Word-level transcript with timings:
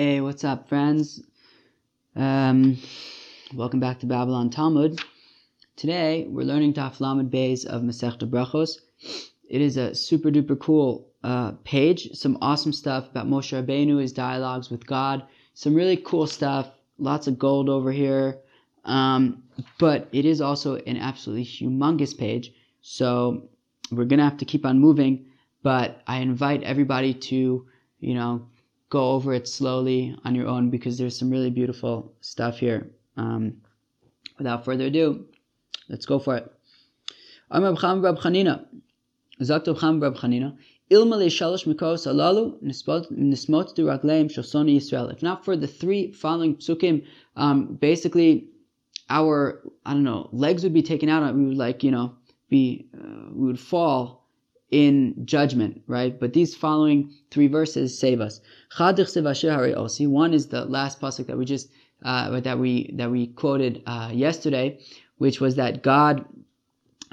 Hey, 0.00 0.20
what's 0.20 0.44
up, 0.44 0.68
friends? 0.68 1.20
Um, 2.14 2.78
welcome 3.52 3.80
back 3.80 3.98
to 3.98 4.06
Babylon 4.06 4.48
Talmud. 4.48 5.00
Today 5.74 6.24
we're 6.28 6.44
learning 6.44 6.74
Daf 6.74 7.00
Lamed 7.00 7.32
Beis 7.32 7.66
of 7.66 7.82
Masechta 7.82 8.30
Brachos. 8.30 8.76
It 9.50 9.60
is 9.60 9.76
a 9.76 9.96
super 9.96 10.30
duper 10.30 10.56
cool 10.56 11.08
uh, 11.24 11.54
page. 11.64 12.10
Some 12.12 12.38
awesome 12.40 12.72
stuff 12.72 13.10
about 13.10 13.26
Moshe 13.26 13.52
Rabbeinu, 13.52 14.00
his 14.00 14.12
dialogues 14.12 14.70
with 14.70 14.86
God. 14.86 15.24
Some 15.54 15.74
really 15.74 15.96
cool 15.96 16.28
stuff. 16.28 16.70
Lots 16.98 17.26
of 17.26 17.36
gold 17.36 17.68
over 17.68 17.90
here. 17.90 18.38
Um, 18.84 19.42
but 19.80 20.08
it 20.12 20.24
is 20.24 20.40
also 20.40 20.76
an 20.76 20.96
absolutely 20.96 21.44
humongous 21.44 22.16
page. 22.16 22.52
So 22.82 23.48
we're 23.90 24.04
gonna 24.04 24.22
have 24.22 24.38
to 24.38 24.44
keep 24.44 24.64
on 24.64 24.78
moving. 24.78 25.26
But 25.64 26.02
I 26.06 26.18
invite 26.18 26.62
everybody 26.62 27.14
to, 27.14 27.66
you 27.98 28.14
know, 28.14 28.46
go 28.90 29.10
over 29.12 29.34
it 29.34 29.46
slowly 29.46 30.16
on 30.24 30.34
your 30.34 30.46
own 30.46 30.70
because 30.70 30.96
there's 30.98 31.18
some 31.18 31.30
really 31.30 31.50
beautiful 31.50 32.14
stuff 32.20 32.58
here. 32.58 32.90
Um, 33.16 33.58
without 34.38 34.64
further 34.64 34.86
ado, 34.86 35.26
let's 35.88 36.06
go 36.06 36.18
for 36.18 36.36
it. 36.36 36.52
Nismot 43.12 43.74
shosoni. 43.76 45.12
If 45.12 45.22
not 45.22 45.44
for 45.44 45.56
the 45.56 45.66
three 45.66 46.12
following 46.12 46.56
psukim, 46.56 47.04
um, 47.36 47.74
basically 47.74 48.48
our 49.10 49.62
I 49.84 49.92
don't 49.92 50.04
know 50.04 50.28
legs 50.32 50.62
would 50.62 50.74
be 50.74 50.82
taken 50.82 51.08
out. 51.08 51.34
We 51.34 51.46
would 51.46 51.56
like 51.56 51.82
you 51.82 51.90
know 51.90 52.14
be 52.48 52.88
uh, 52.94 53.30
we 53.32 53.46
would 53.46 53.60
fall 53.60 54.27
in 54.70 55.14
judgment, 55.24 55.82
right? 55.86 56.18
But 56.18 56.32
these 56.32 56.54
following 56.54 57.14
three 57.30 57.46
verses 57.48 57.98
save 57.98 58.20
us. 58.20 58.40
One 58.78 60.34
is 60.34 60.46
the 60.46 60.64
last 60.66 61.00
pasuk 61.00 61.26
that 61.26 61.38
we 61.38 61.44
just 61.44 61.70
uh, 62.04 62.40
that 62.40 62.58
we 62.58 62.92
that 62.94 63.10
we 63.10 63.28
quoted 63.28 63.82
uh, 63.86 64.10
yesterday, 64.12 64.78
which 65.16 65.40
was 65.40 65.56
that 65.56 65.82
God 65.82 66.24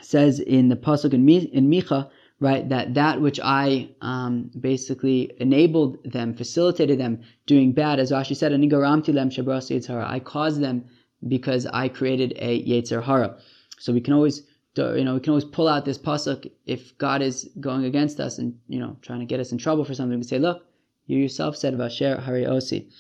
says 0.02 0.39
in 0.39 0.70
the 0.70 0.75
pasuk 0.75 1.14
in, 1.14 1.28
in 1.30 1.70
Micha, 1.70 2.09
right, 2.39 2.67
that 2.70 2.94
that 2.94 3.22
which 3.22 3.39
I 3.42 3.90
um, 4.02 4.52
basically 4.59 5.31
enabled 5.40 6.03
them, 6.03 6.34
facilitated 6.34 7.00
them 7.00 7.22
doing 7.45 7.72
bad, 7.72 8.00
as 8.00 8.12
Rashi 8.12 8.36
said, 8.36 8.52
I 8.53 10.19
caused 10.19 10.62
them 10.62 10.86
because 11.28 11.66
I 11.67 11.88
created 11.88 12.34
a 12.38 12.64
yetzer 12.64 13.02
hara. 13.02 13.38
So 13.80 13.94
we 13.94 14.02
can 14.02 14.14
always 14.14 14.44
you 14.78 15.04
know, 15.04 15.14
we 15.14 15.20
can 15.20 15.31
always 15.31 15.45
pull 15.45 15.68
out 15.68 15.86
this 15.86 15.98
pasuk 15.98 16.52
if 16.66 16.98
God 16.98 17.22
is 17.22 17.50
going 17.59 17.86
against 17.86 18.20
us 18.20 18.38
and 18.38 18.58
you 18.68 18.80
know 18.80 18.98
trying 19.02 19.20
to 19.20 19.26
get 19.26 19.40
us 19.40 19.52
in 19.52 19.58
trouble 19.58 19.86
for 19.86 19.94
something. 19.94 20.18
We 20.18 20.23
say, 20.23 20.40
look, 20.40 20.66
you 21.08 21.18
yourself 21.18 21.56
said 21.56 21.76
Vasher 21.76 22.20
Hari 22.20 22.44
Osi. 22.44 22.92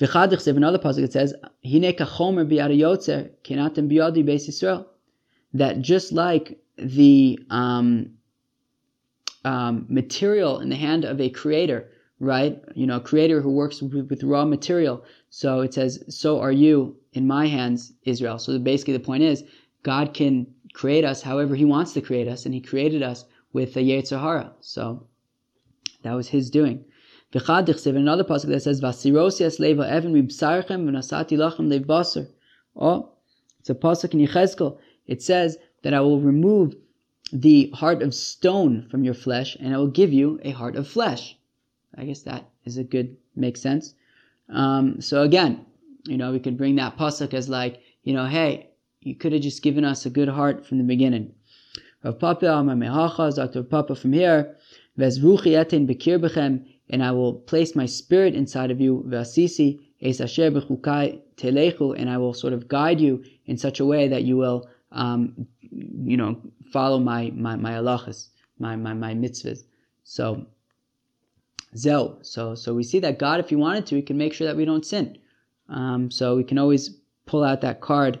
V'chadich 0.00 0.40
sev 0.40 0.56
another 0.56 0.78
pasuk 0.78 1.04
it 1.04 1.12
says, 1.12 1.34
Hine 1.64 1.92
kachomer 1.92 2.46
biyad 2.50 3.30
kenatem 3.44 3.90
biyadi 3.90 4.24
beis 4.24 4.48
Yisrael. 4.48 4.86
That 5.54 5.80
just 5.80 6.12
like 6.12 6.58
the 6.76 7.38
um, 7.50 8.18
um, 9.44 9.86
material 9.88 10.60
in 10.60 10.68
the 10.68 10.76
hand 10.76 11.04
of 11.04 11.20
a 11.20 11.30
creator, 11.30 11.90
right? 12.20 12.62
You 12.74 12.86
know, 12.86 12.96
a 12.96 13.00
creator 13.00 13.40
who 13.40 13.50
works 13.50 13.80
with, 13.82 14.08
with 14.10 14.22
raw 14.22 14.44
material. 14.44 15.04
So 15.30 15.60
it 15.60 15.74
says, 15.74 16.04
so 16.08 16.40
are 16.40 16.52
you 16.52 16.96
in 17.12 17.26
my 17.26 17.46
hands, 17.46 17.92
Israel. 18.04 18.38
So 18.38 18.58
basically 18.58 18.94
the 18.94 19.00
point 19.00 19.22
is, 19.22 19.44
God 19.82 20.12
can 20.12 20.46
create 20.72 21.04
us 21.04 21.22
however 21.22 21.54
He 21.54 21.64
wants 21.64 21.92
to 21.94 22.00
create 22.00 22.28
us, 22.28 22.44
and 22.44 22.54
He 22.54 22.60
created 22.60 23.02
us 23.02 23.24
with 23.52 23.76
a 23.76 23.80
Yetzer 23.80 24.20
Hara. 24.20 24.52
So 24.60 25.06
that 26.02 26.14
was 26.14 26.28
His 26.28 26.50
doing. 26.50 26.84
Another 27.34 28.24
pasuk 28.24 28.46
that 28.46 28.62
says, 28.62 28.80
"Vasirosias 28.80 29.58
leva 29.58 29.96
even 29.96 30.14
mibsarchem 30.14 30.86
v'nasati 30.86 31.36
lachem 31.36 31.68
lev 31.68 31.86
baser." 31.86 32.28
Oh, 32.74 33.10
it's 33.60 33.68
a 33.68 33.74
pasuk 33.74 34.14
in 34.14 34.20
Yechezkel. 34.20 34.78
It 35.06 35.22
says 35.22 35.58
that 35.82 35.92
I 35.92 36.00
will 36.00 36.20
remove 36.20 36.74
the 37.32 37.70
heart 37.74 38.02
of 38.02 38.14
stone 38.14 38.86
from 38.90 39.04
your 39.04 39.14
flesh, 39.14 39.56
and 39.60 39.74
I 39.74 39.78
will 39.78 39.88
give 39.88 40.12
you 40.12 40.40
a 40.42 40.52
heart 40.52 40.76
of 40.76 40.88
flesh. 40.88 41.36
I 41.94 42.04
guess 42.04 42.22
that 42.22 42.48
is 42.64 42.78
a 42.78 42.84
good 42.84 43.16
makes 43.36 43.60
sense. 43.60 43.94
Um, 44.48 45.00
so 45.00 45.22
again, 45.22 45.66
you 46.04 46.16
know, 46.16 46.32
we 46.32 46.40
could 46.40 46.56
bring 46.56 46.76
that 46.76 46.96
pasuk 46.96 47.34
as 47.34 47.48
like, 47.48 47.82
you 48.02 48.14
know, 48.14 48.26
hey, 48.26 48.67
you 49.08 49.14
could 49.14 49.32
have 49.32 49.40
just 49.40 49.62
given 49.62 49.84
us 49.84 50.04
a 50.04 50.10
good 50.10 50.28
heart 50.28 50.66
from 50.66 50.76
the 50.78 50.84
beginning. 50.84 51.32
Rav 52.04 52.18
Papa 52.18 53.32
Dr. 53.34 53.62
Papa 53.62 53.94
from 53.96 54.12
here, 54.12 54.56
and 56.90 57.02
I 57.02 57.10
will 57.10 57.32
place 57.34 57.74
my 57.74 57.86
spirit 57.86 58.34
inside 58.34 58.70
of 58.70 58.80
you, 58.80 59.04
Vasisi, 59.08 59.80
telechu, 60.02 61.98
and 61.98 62.10
I 62.10 62.18
will 62.18 62.34
sort 62.34 62.52
of 62.52 62.68
guide 62.68 63.00
you 63.00 63.24
in 63.46 63.56
such 63.56 63.80
a 63.80 63.84
way 63.86 64.08
that 64.08 64.24
you 64.24 64.36
will, 64.36 64.68
um, 64.92 65.46
you 65.70 66.16
know, 66.16 66.40
follow 66.72 66.98
my 66.98 67.32
my 67.34 67.56
my 67.56 67.72
halachas, 67.72 68.28
my 68.58 68.76
my 68.76 68.94
my 68.94 69.14
mitzvahs. 69.14 69.64
So, 70.04 70.46
zel. 71.76 72.18
So 72.22 72.54
so 72.54 72.74
we 72.74 72.82
see 72.82 73.00
that 73.00 73.18
God, 73.18 73.40
if 73.40 73.48
He 73.48 73.56
wanted 73.56 73.86
to, 73.86 73.96
He 73.96 74.02
can 74.02 74.18
make 74.18 74.34
sure 74.34 74.46
that 74.46 74.56
we 74.56 74.64
don't 74.64 74.86
sin. 74.86 75.18
Um, 75.68 76.10
so 76.10 76.36
we 76.36 76.44
can 76.44 76.58
always 76.58 76.90
pull 77.26 77.44
out 77.44 77.60
that 77.60 77.80
card 77.80 78.18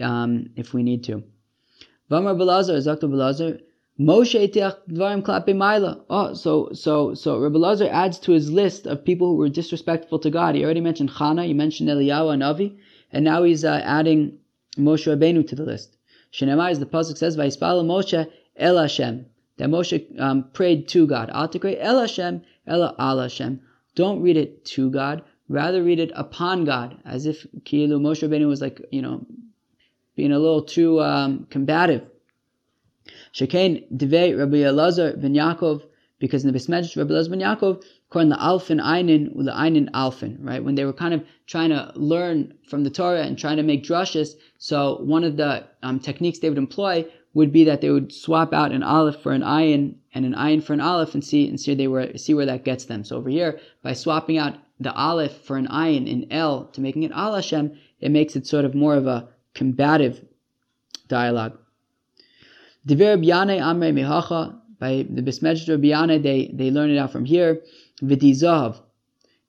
um, 0.00 0.50
if 0.56 0.74
we 0.74 0.82
need 0.82 1.04
to. 1.04 1.22
Vamar 2.10 2.36
Belazar, 2.36 2.78
Belazar, 3.00 3.60
Moshe 4.00 4.52
Dvarim 4.52 5.22
Klape 5.22 5.48
Maila. 5.48 6.00
Oh, 6.08 6.32
so 6.32 6.70
so 6.72 7.14
so 7.14 7.38
Rabbi 7.40 7.58
Lazar 7.58 7.88
adds 7.90 8.18
to 8.20 8.32
his 8.32 8.48
list 8.50 8.86
of 8.86 9.04
people 9.04 9.28
who 9.28 9.36
were 9.36 9.48
disrespectful 9.48 10.20
to 10.20 10.30
God. 10.30 10.54
He 10.54 10.64
already 10.64 10.80
mentioned 10.80 11.10
Chana, 11.10 11.44
he 11.44 11.52
mentioned 11.52 11.88
Eliyahu 11.88 12.32
and 12.32 12.44
Avi, 12.44 12.78
and 13.12 13.24
now 13.24 13.42
he's 13.42 13.64
uh, 13.64 13.80
adding 13.84 14.38
Moshe 14.76 15.06
Rabbeinu 15.12 15.46
to 15.48 15.56
the 15.56 15.64
list. 15.64 15.96
Shenemar, 16.32 16.70
as 16.70 16.78
the 16.78 16.86
pasuk 16.86 17.18
says, 17.18 17.36
Vayispala 17.36 17.84
Moshe 17.84 18.30
El 18.56 18.78
Hashem. 18.78 19.26
That 19.56 19.68
Moshe 19.68 20.20
um, 20.20 20.44
prayed 20.52 20.86
to 20.88 21.06
God. 21.06 21.30
El 21.34 22.00
Hashem, 22.00 22.42
El 22.68 22.94
Al 22.98 23.18
Hashem. 23.18 23.60
Don't 23.96 24.22
read 24.22 24.36
it 24.36 24.64
to 24.66 24.90
God, 24.90 25.22
rather 25.48 25.82
read 25.82 25.98
it 25.98 26.12
upon 26.14 26.64
God, 26.64 26.96
as 27.04 27.26
if 27.26 27.44
Kilu 27.64 27.98
Moshe 27.98 28.22
Rabbeinu 28.28 28.46
was 28.46 28.60
like 28.60 28.80
you 28.92 29.02
know 29.02 29.26
being 30.18 30.32
a 30.32 30.38
little 30.38 30.62
too 30.62 31.00
um, 31.00 31.46
combative. 31.48 32.04
Shekain 33.32 33.84
Devei 33.96 34.36
Rabbi 34.36 34.56
Elazar 34.56 35.18
ben 35.22 35.32
Yaakov, 35.32 35.84
because 36.18 36.44
in 36.44 36.52
the 36.52 36.58
Bismedrash 36.58 36.96
Rabbi 36.96 37.12
Elazar 37.12 37.30
ben 37.30 37.38
Yaakov, 37.38 37.84
according 38.08 38.30
the 38.30 38.36
Alfin 38.36 38.82
Einin, 38.82 39.32
the 39.44 39.52
Einin 39.52 39.88
Alfin, 39.92 40.36
right? 40.40 40.64
When 40.64 40.74
they 40.74 40.84
were 40.84 40.92
kind 40.92 41.14
of 41.14 41.22
trying 41.46 41.70
to 41.70 41.92
learn 41.94 42.52
from 42.68 42.82
the 42.82 42.90
Torah 42.90 43.22
and 43.22 43.38
trying 43.38 43.58
to 43.58 43.62
make 43.62 43.84
drushes, 43.84 44.34
so 44.58 44.98
one 45.02 45.22
of 45.22 45.36
the 45.36 45.64
um, 45.84 46.00
techniques 46.00 46.40
they 46.40 46.48
would 46.48 46.58
employ 46.58 47.06
would 47.34 47.52
be 47.52 47.62
that 47.62 47.80
they 47.80 47.90
would 47.90 48.12
swap 48.12 48.52
out 48.52 48.72
an 48.72 48.82
aleph 48.82 49.22
for 49.22 49.30
an 49.30 49.42
ayin 49.42 49.94
and 50.14 50.24
an 50.26 50.34
ayin 50.34 50.60
for 50.60 50.72
an 50.72 50.80
aleph 50.80 51.14
and 51.14 51.22
see 51.22 51.48
and 51.48 51.60
see 51.60 51.74
they 51.74 51.86
were 51.86 52.16
see 52.16 52.34
where 52.34 52.46
that 52.46 52.64
gets 52.64 52.86
them. 52.86 53.04
So 53.04 53.18
over 53.18 53.30
here, 53.30 53.60
by 53.84 53.92
swapping 53.92 54.36
out 54.36 54.56
the 54.80 54.92
aleph 54.92 55.36
for 55.44 55.56
an 55.56 55.68
ayin 55.68 56.08
in 56.08 56.26
L 56.32 56.64
to 56.72 56.80
making 56.80 57.04
it 57.04 57.12
al 57.12 57.36
Hashem, 57.36 57.78
it 58.00 58.10
makes 58.10 58.34
it 58.34 58.48
sort 58.48 58.64
of 58.64 58.74
more 58.74 58.96
of 58.96 59.06
a 59.06 59.28
combative 59.58 60.24
dialogue. 61.08 61.58
Diver 62.86 63.18
Biyane 63.18 63.60
Amre 63.60 63.92
Mehacha, 63.92 64.56
by 64.78 65.04
the 65.10 65.20
Bismejra 65.20 65.76
Biyane, 65.84 66.22
they, 66.22 66.50
they 66.54 66.70
learn 66.70 66.90
it 66.90 66.98
out 66.98 67.10
from 67.10 67.24
here. 67.24 67.60
Vidizav, 68.00 68.80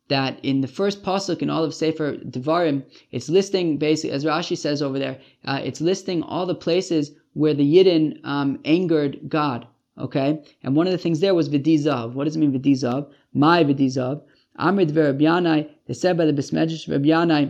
that 0.08 0.44
in 0.44 0.62
the 0.62 0.68
first 0.68 1.04
pasuk 1.04 1.44
in 1.44 1.52
all 1.52 1.64
of 1.64 1.76
Sefer 1.76 2.18
Devarim, 2.18 2.84
it's 3.12 3.30
listing 3.30 3.78
basically, 3.78 4.12
as 4.16 4.26
Rashi 4.26 4.58
says 4.58 4.82
over 4.82 4.98
there, 4.98 5.20
uh, 5.46 5.62
it's 5.64 5.80
listing 5.80 6.24
all 6.24 6.48
the 6.48 6.56
places 6.56 7.12
where 7.34 7.54
the 7.54 7.76
Yidden 7.76 8.20
um, 8.24 8.60
angered 8.66 9.20
God. 9.30 9.68
Okay, 10.00 10.42
and 10.64 10.76
one 10.76 10.88
of 10.88 10.92
the 10.92 10.98
things 10.98 11.20
there 11.20 11.36
was 11.36 11.50
vidizav. 11.50 12.14
What 12.14 12.24
does 12.24 12.36
it 12.36 12.40
mean 12.40 12.54
vidizav? 12.58 13.12
My 13.34 13.64
vidizav. 13.64 14.22
Amr 14.58 14.86
Dver 14.86 15.12
Rabbi 15.12 15.68
They 15.86 15.94
said 15.94 16.18
by 16.18 16.26
the 16.26 16.34
Bismejra 16.34 16.88
Rabbi 16.90 17.50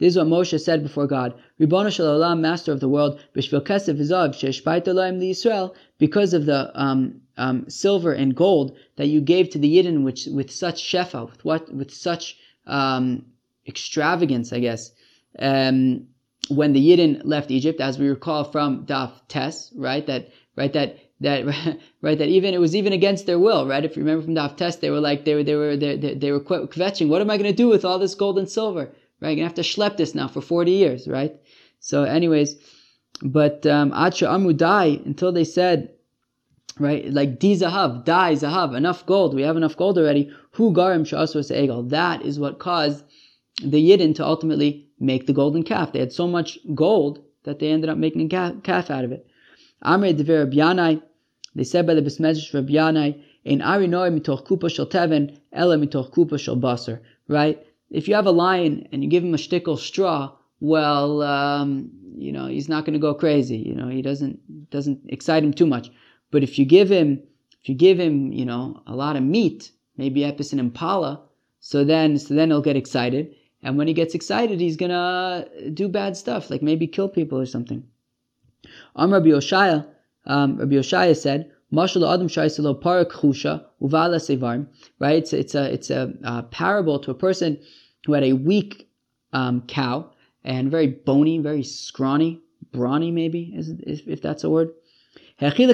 this 0.00 0.08
is 0.12 0.16
what 0.16 0.26
Moshe 0.26 0.60
said 0.60 0.82
before 0.82 1.06
God. 1.06 1.34
Ribbon 1.58 1.90
Shalom, 1.90 2.40
Master 2.40 2.72
of 2.72 2.80
the 2.80 2.88
world, 2.88 3.20
because 3.32 3.88
of 6.34 6.46
the 6.46 6.70
um, 6.74 7.20
um, 7.36 7.68
silver 7.68 8.12
and 8.12 8.34
gold 8.34 8.76
that 8.96 9.06
you 9.06 9.20
gave 9.20 9.50
to 9.50 9.58
the 9.58 9.76
Yidden 9.76 10.02
which, 10.04 10.26
with 10.26 10.50
such 10.50 10.82
shefa, 10.82 11.30
with 11.30 11.44
what, 11.44 11.74
with 11.74 11.92
such 11.92 12.36
um, 12.66 13.24
extravagance, 13.66 14.52
I 14.52 14.60
guess. 14.60 14.92
Um, 15.38 16.06
when 16.48 16.72
the 16.72 16.90
Yidden 16.90 17.22
left 17.24 17.50
Egypt, 17.50 17.80
as 17.80 17.98
we 17.98 18.08
recall 18.08 18.44
from 18.44 18.84
Daf 18.86 19.12
Tes, 19.28 19.72
right? 19.76 20.06
That 20.06 20.30
right 20.56 20.72
that 20.72 20.98
that 21.20 21.44
right 22.02 22.18
that 22.18 22.28
even 22.28 22.54
it 22.54 22.60
was 22.60 22.74
even 22.74 22.92
against 22.92 23.26
their 23.26 23.38
will 23.38 23.66
right 23.66 23.84
if 23.84 23.96
you 23.96 24.02
remember 24.02 24.24
from 24.24 24.34
the 24.34 24.48
test 24.48 24.80
they 24.80 24.90
were 24.90 25.00
like 25.00 25.24
they 25.24 25.34
were 25.34 25.44
they 25.44 25.54
were 25.54 25.76
they, 25.76 25.96
they, 25.96 26.14
they 26.14 26.32
were 26.32 26.40
kvetching 26.40 27.08
what 27.08 27.20
am 27.20 27.30
i 27.30 27.36
going 27.36 27.50
to 27.50 27.56
do 27.56 27.68
with 27.68 27.84
all 27.84 27.98
this 27.98 28.14
gold 28.14 28.38
and 28.38 28.48
silver 28.48 28.90
right 29.20 29.30
i'm 29.30 29.36
going 29.36 29.38
to 29.38 29.42
have 29.44 29.54
to 29.54 29.62
schlep 29.62 29.96
this 29.96 30.14
now 30.14 30.28
for 30.28 30.40
40 30.40 30.70
years 30.70 31.08
right 31.08 31.34
so 31.78 32.04
anyways 32.04 32.56
but 33.22 33.66
um 33.66 33.92
amu 33.92 34.52
die 34.52 35.00
until 35.04 35.32
they 35.32 35.44
said 35.44 35.90
right? 36.80 37.12
Like 37.12 37.38
di 37.38 37.54
zahav, 37.54 38.04
dai 38.04 38.34
zahav, 38.34 38.76
enough 38.76 39.04
gold. 39.06 39.34
We 39.34 39.42
have 39.42 39.56
enough 39.56 39.76
gold 39.76 39.98
already. 39.98 40.32
Hu 40.52 40.72
garim 40.72 41.04
sha'aswas 41.06 41.50
egel. 41.54 41.90
That 41.90 42.22
is 42.22 42.40
what 42.40 42.58
caused 42.58 43.04
the 43.62 43.90
Yidden 43.90 44.14
to 44.16 44.24
ultimately 44.24 44.88
make 44.98 45.26
the 45.26 45.32
golden 45.32 45.62
calf. 45.62 45.92
They 45.92 46.00
had 46.00 46.12
so 46.12 46.26
much 46.26 46.58
gold 46.74 47.22
that 47.44 47.58
they 47.58 47.70
ended 47.70 47.90
up 47.90 47.98
making 47.98 48.32
a 48.32 48.60
calf 48.62 48.90
out 48.90 49.04
of 49.04 49.12
it. 49.12 49.26
Amre 49.84 50.16
dever 50.16 50.46
they 51.54 51.64
said 51.64 51.86
by 51.86 51.94
the 51.94 52.02
Bismedrash 52.02 52.52
Rabyanai, 52.52 53.20
in 53.44 53.62
Ari 53.62 53.86
Noy 53.86 54.10
mitoch 54.10 54.46
kupa 54.46 54.70
shel 54.70 54.86
teven, 54.86 55.38
ela 55.52 55.76
mitoch 55.76 56.12
kupa 56.12 56.38
shel 56.38 56.56
basar. 56.56 57.00
Right? 57.28 57.64
If 57.90 58.06
you 58.06 58.14
have 58.14 58.26
a 58.26 58.30
lion 58.30 58.88
and 58.92 59.02
you 59.02 59.10
give 59.10 59.24
him 59.24 59.34
a 59.34 59.38
shtickle 59.38 59.78
straw, 59.78 60.32
well, 60.60 61.22
um, 61.22 61.90
you 62.16 62.32
know, 62.32 62.46
he's 62.46 62.68
not 62.68 62.84
going 62.84 62.92
to 62.94 63.00
go 63.00 63.14
crazy. 63.14 63.56
You 63.56 63.74
know, 63.74 63.88
he 63.88 64.02
doesn't 64.02 64.70
doesn't 64.70 65.00
excite 65.08 65.42
him 65.42 65.52
too 65.52 65.66
much. 65.66 65.90
But 66.30 66.42
if 66.42 66.58
you 66.58 66.64
give 66.64 66.90
him, 66.90 67.22
if 67.62 67.68
you 67.68 67.74
give 67.74 67.98
him, 67.98 68.32
you 68.32 68.44
know, 68.44 68.82
a 68.86 68.94
lot 68.94 69.16
of 69.16 69.22
meat, 69.22 69.72
maybe 69.96 70.20
epis 70.20 70.52
and 70.52 70.60
impala, 70.60 71.22
so 71.60 71.84
then 71.84 72.18
so 72.18 72.34
then 72.34 72.50
he'll 72.50 72.62
get 72.62 72.76
excited. 72.76 73.34
And 73.62 73.76
when 73.76 73.88
he 73.88 73.94
gets 73.94 74.14
excited, 74.14 74.60
he's 74.60 74.76
gonna 74.76 75.46
do 75.74 75.88
bad 75.88 76.16
stuff, 76.16 76.50
like 76.50 76.62
maybe 76.62 76.86
kill 76.86 77.08
people 77.08 77.38
or 77.38 77.46
something. 77.46 77.84
Am 78.96 79.12
Rabbi 79.12 79.28
Oshaya, 79.28 79.86
um, 80.26 80.56
Rabbi 80.56 80.76
Oshaya 80.76 81.16
said, 81.16 81.50
Adam 81.72 82.28
Uvala. 83.80 84.66
Right? 84.98 85.16
It's, 85.16 85.32
it's 85.32 85.54
a 85.54 85.72
it's 85.72 85.90
a, 85.90 86.12
a, 86.24 86.42
parable 86.42 86.98
to 86.98 87.10
a 87.10 87.14
person 87.14 87.58
who 88.04 88.12
had 88.12 88.24
a 88.24 88.32
weak 88.32 88.88
um, 89.32 89.62
cow 89.62 90.10
and 90.44 90.70
very 90.70 90.88
bony, 90.88 91.38
very 91.38 91.62
scrawny, 91.62 92.40
brawny 92.72 93.10
maybe, 93.10 93.52
if, 93.54 94.06
if 94.06 94.22
that's 94.22 94.44
a 94.44 94.50
word. 94.50 94.70
And 95.38 95.52
then 95.52 95.70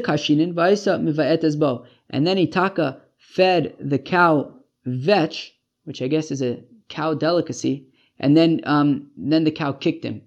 Itaka 2.37 3.01
fed 3.19 3.75
the 3.81 3.99
cow 3.99 4.53
vetch, 4.85 5.57
which 5.85 6.03
I 6.03 6.09
guess 6.09 6.31
is 6.31 6.43
a 6.43 6.63
cow 6.89 7.15
delicacy, 7.15 7.87
and 8.19 8.37
then 8.37 8.61
um, 8.65 9.11
then 9.17 9.45
the 9.45 9.51
cow 9.51 9.73
kicked 9.73 10.05
him. 10.05 10.23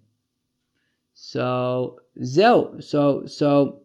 So 1.14 2.02
zeo, 2.22 2.84
so 2.84 3.26
so 3.26 3.82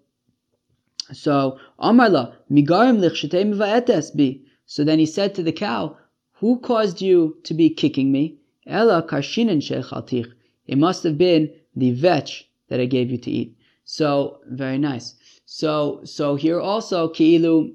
so 1.12 1.58
Amarla 1.80 2.34
migarim 2.50 3.00
bi. 4.16 4.40
So 4.66 4.84
then 4.84 4.98
he 4.98 5.06
said 5.06 5.34
to 5.34 5.42
the 5.42 5.52
cow, 5.52 5.96
"Who 6.40 6.58
caused 6.58 7.02
you 7.02 7.36
to 7.44 7.54
be 7.54 7.70
kicking 7.70 8.10
me?" 8.10 8.38
Ella 8.66 9.02
karshinin 9.02 9.60
shechaltich. 9.60 10.32
It 10.66 10.78
must 10.78 11.02
have 11.02 11.18
been 11.18 11.50
the 11.76 11.90
vetch 11.90 12.48
that 12.68 12.80
I 12.80 12.86
gave 12.86 13.10
you 13.10 13.18
to 13.18 13.30
eat. 13.30 13.56
So 13.84 14.40
very 14.48 14.78
nice. 14.78 15.14
So 15.44 16.00
so 16.04 16.36
here 16.36 16.60
also 16.60 17.08
ki'ilu, 17.08 17.74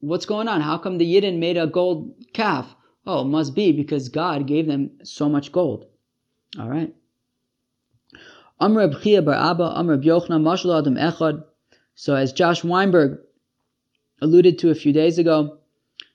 what's 0.00 0.26
going 0.26 0.48
on? 0.48 0.60
How 0.60 0.78
come 0.78 0.98
the 0.98 1.14
Yidden 1.14 1.38
made 1.38 1.56
a 1.56 1.66
gold 1.66 2.14
calf? 2.32 2.76
Oh, 3.06 3.22
it 3.22 3.24
must 3.24 3.54
be 3.54 3.72
because 3.72 4.08
God 4.08 4.46
gave 4.46 4.66
them 4.66 4.90
so 5.02 5.28
much 5.28 5.50
gold. 5.50 5.86
All 6.58 6.68
right. 6.68 6.94
Amr 8.60 8.82
Abba, 8.82 9.64
Amr 9.74 9.98
Yochna, 9.98 10.78
Adam 10.78 10.94
Echad. 10.94 11.44
So 11.94 12.14
as 12.14 12.32
Josh 12.32 12.64
Weinberg 12.64 13.18
alluded 14.20 14.58
to 14.58 14.70
a 14.70 14.74
few 14.74 14.92
days 14.92 15.18
ago, 15.18 15.58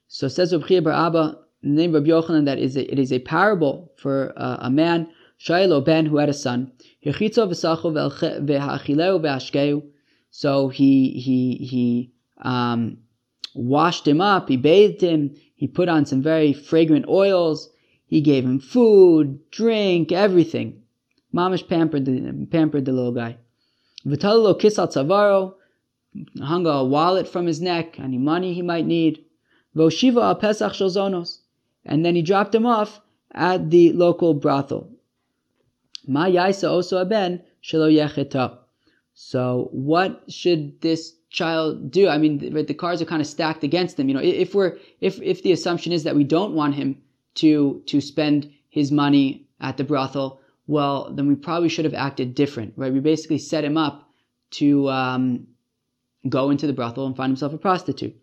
so 0.07 0.27
says 0.27 0.53
Reb 0.53 0.83
bar 0.83 0.93
Abba, 0.93 1.37
the 1.61 1.69
name 1.69 1.95
of 1.95 2.05
Yochanan, 2.05 2.45
that 2.45 2.59
is 2.59 2.77
a, 2.77 2.91
it 2.91 2.99
is 2.99 3.11
a 3.11 3.19
parable 3.19 3.91
for 3.97 4.33
uh, 4.37 4.57
a 4.61 4.69
man, 4.69 5.07
Shailo 5.39 5.83
Ben, 5.83 6.05
who 6.05 6.17
had 6.17 6.29
a 6.29 6.33
son. 6.33 6.71
So 10.29 10.69
he 10.69 11.09
he 11.11 11.55
he 11.55 12.11
um, 12.41 12.97
washed 13.53 14.07
him 14.07 14.21
up, 14.21 14.49
he 14.49 14.57
bathed 14.57 15.01
him, 15.01 15.35
he 15.55 15.67
put 15.67 15.89
on 15.89 16.05
some 16.05 16.21
very 16.21 16.53
fragrant 16.53 17.07
oils. 17.07 17.69
He 18.05 18.21
gave 18.21 18.45
him 18.45 18.59
food, 18.59 19.39
drink, 19.51 20.11
everything. 20.13 20.81
Mamish 21.33 21.67
pampered 21.67 22.05
the, 22.05 22.47
pampered 22.49 22.85
the 22.85 22.93
little 22.93 23.11
guy. 23.11 23.37
Hung 26.41 26.65
a 26.65 26.83
wallet 26.83 27.27
from 27.27 27.45
his 27.45 27.61
neck, 27.61 27.99
any 27.99 28.17
money 28.17 28.53
he 28.53 28.61
might 28.61 28.85
need. 28.85 29.23
Voshiva 29.75 30.23
al 30.23 30.35
pesach 30.35 30.73
zonos, 30.73 31.39
and 31.85 32.05
then 32.05 32.15
he 32.15 32.21
dropped 32.21 32.55
him 32.55 32.65
off 32.65 33.01
at 33.31 33.69
the 33.69 33.91
local 33.93 34.33
brothel. 34.33 34.89
Ma 36.07 36.25
yaisa 36.25 36.69
oso 36.69 37.01
aben 37.01 37.41
shelo 37.61 37.91
yecheta. 37.91 38.57
So 39.13 39.69
what 39.71 40.23
should 40.29 40.81
this 40.81 41.13
child 41.29 41.91
do? 41.91 42.07
I 42.07 42.17
mean, 42.17 42.37
the, 42.37 42.63
the 42.63 42.73
cards 42.73 43.01
are 43.01 43.05
kind 43.05 43.21
of 43.21 43.27
stacked 43.27 43.63
against 43.63 43.99
him. 43.99 44.07
You 44.07 44.15
know, 44.15 44.21
if 44.21 44.55
we're 44.55 44.77
if 45.01 45.21
if 45.21 45.43
the 45.43 45.51
assumption 45.51 45.91
is 45.91 46.03
that 46.03 46.15
we 46.15 46.23
don't 46.23 46.53
want 46.53 46.75
him 46.75 47.01
to 47.35 47.81
to 47.87 48.01
spend 48.01 48.51
his 48.69 48.91
money 48.91 49.47
at 49.59 49.77
the 49.77 49.83
brothel, 49.83 50.39
well, 50.67 51.11
then 51.13 51.27
we 51.27 51.35
probably 51.35 51.69
should 51.69 51.85
have 51.85 51.93
acted 51.93 52.35
different, 52.35 52.73
right? 52.77 52.93
We 52.93 52.99
basically 52.99 53.39
set 53.39 53.63
him 53.63 53.77
up 53.77 54.09
to 54.51 54.89
um, 54.89 55.47
go 56.29 56.49
into 56.49 56.67
the 56.67 56.73
brothel 56.73 57.05
and 57.05 57.15
find 57.15 57.31
himself 57.31 57.53
a 57.53 57.57
prostitute. 57.57 58.15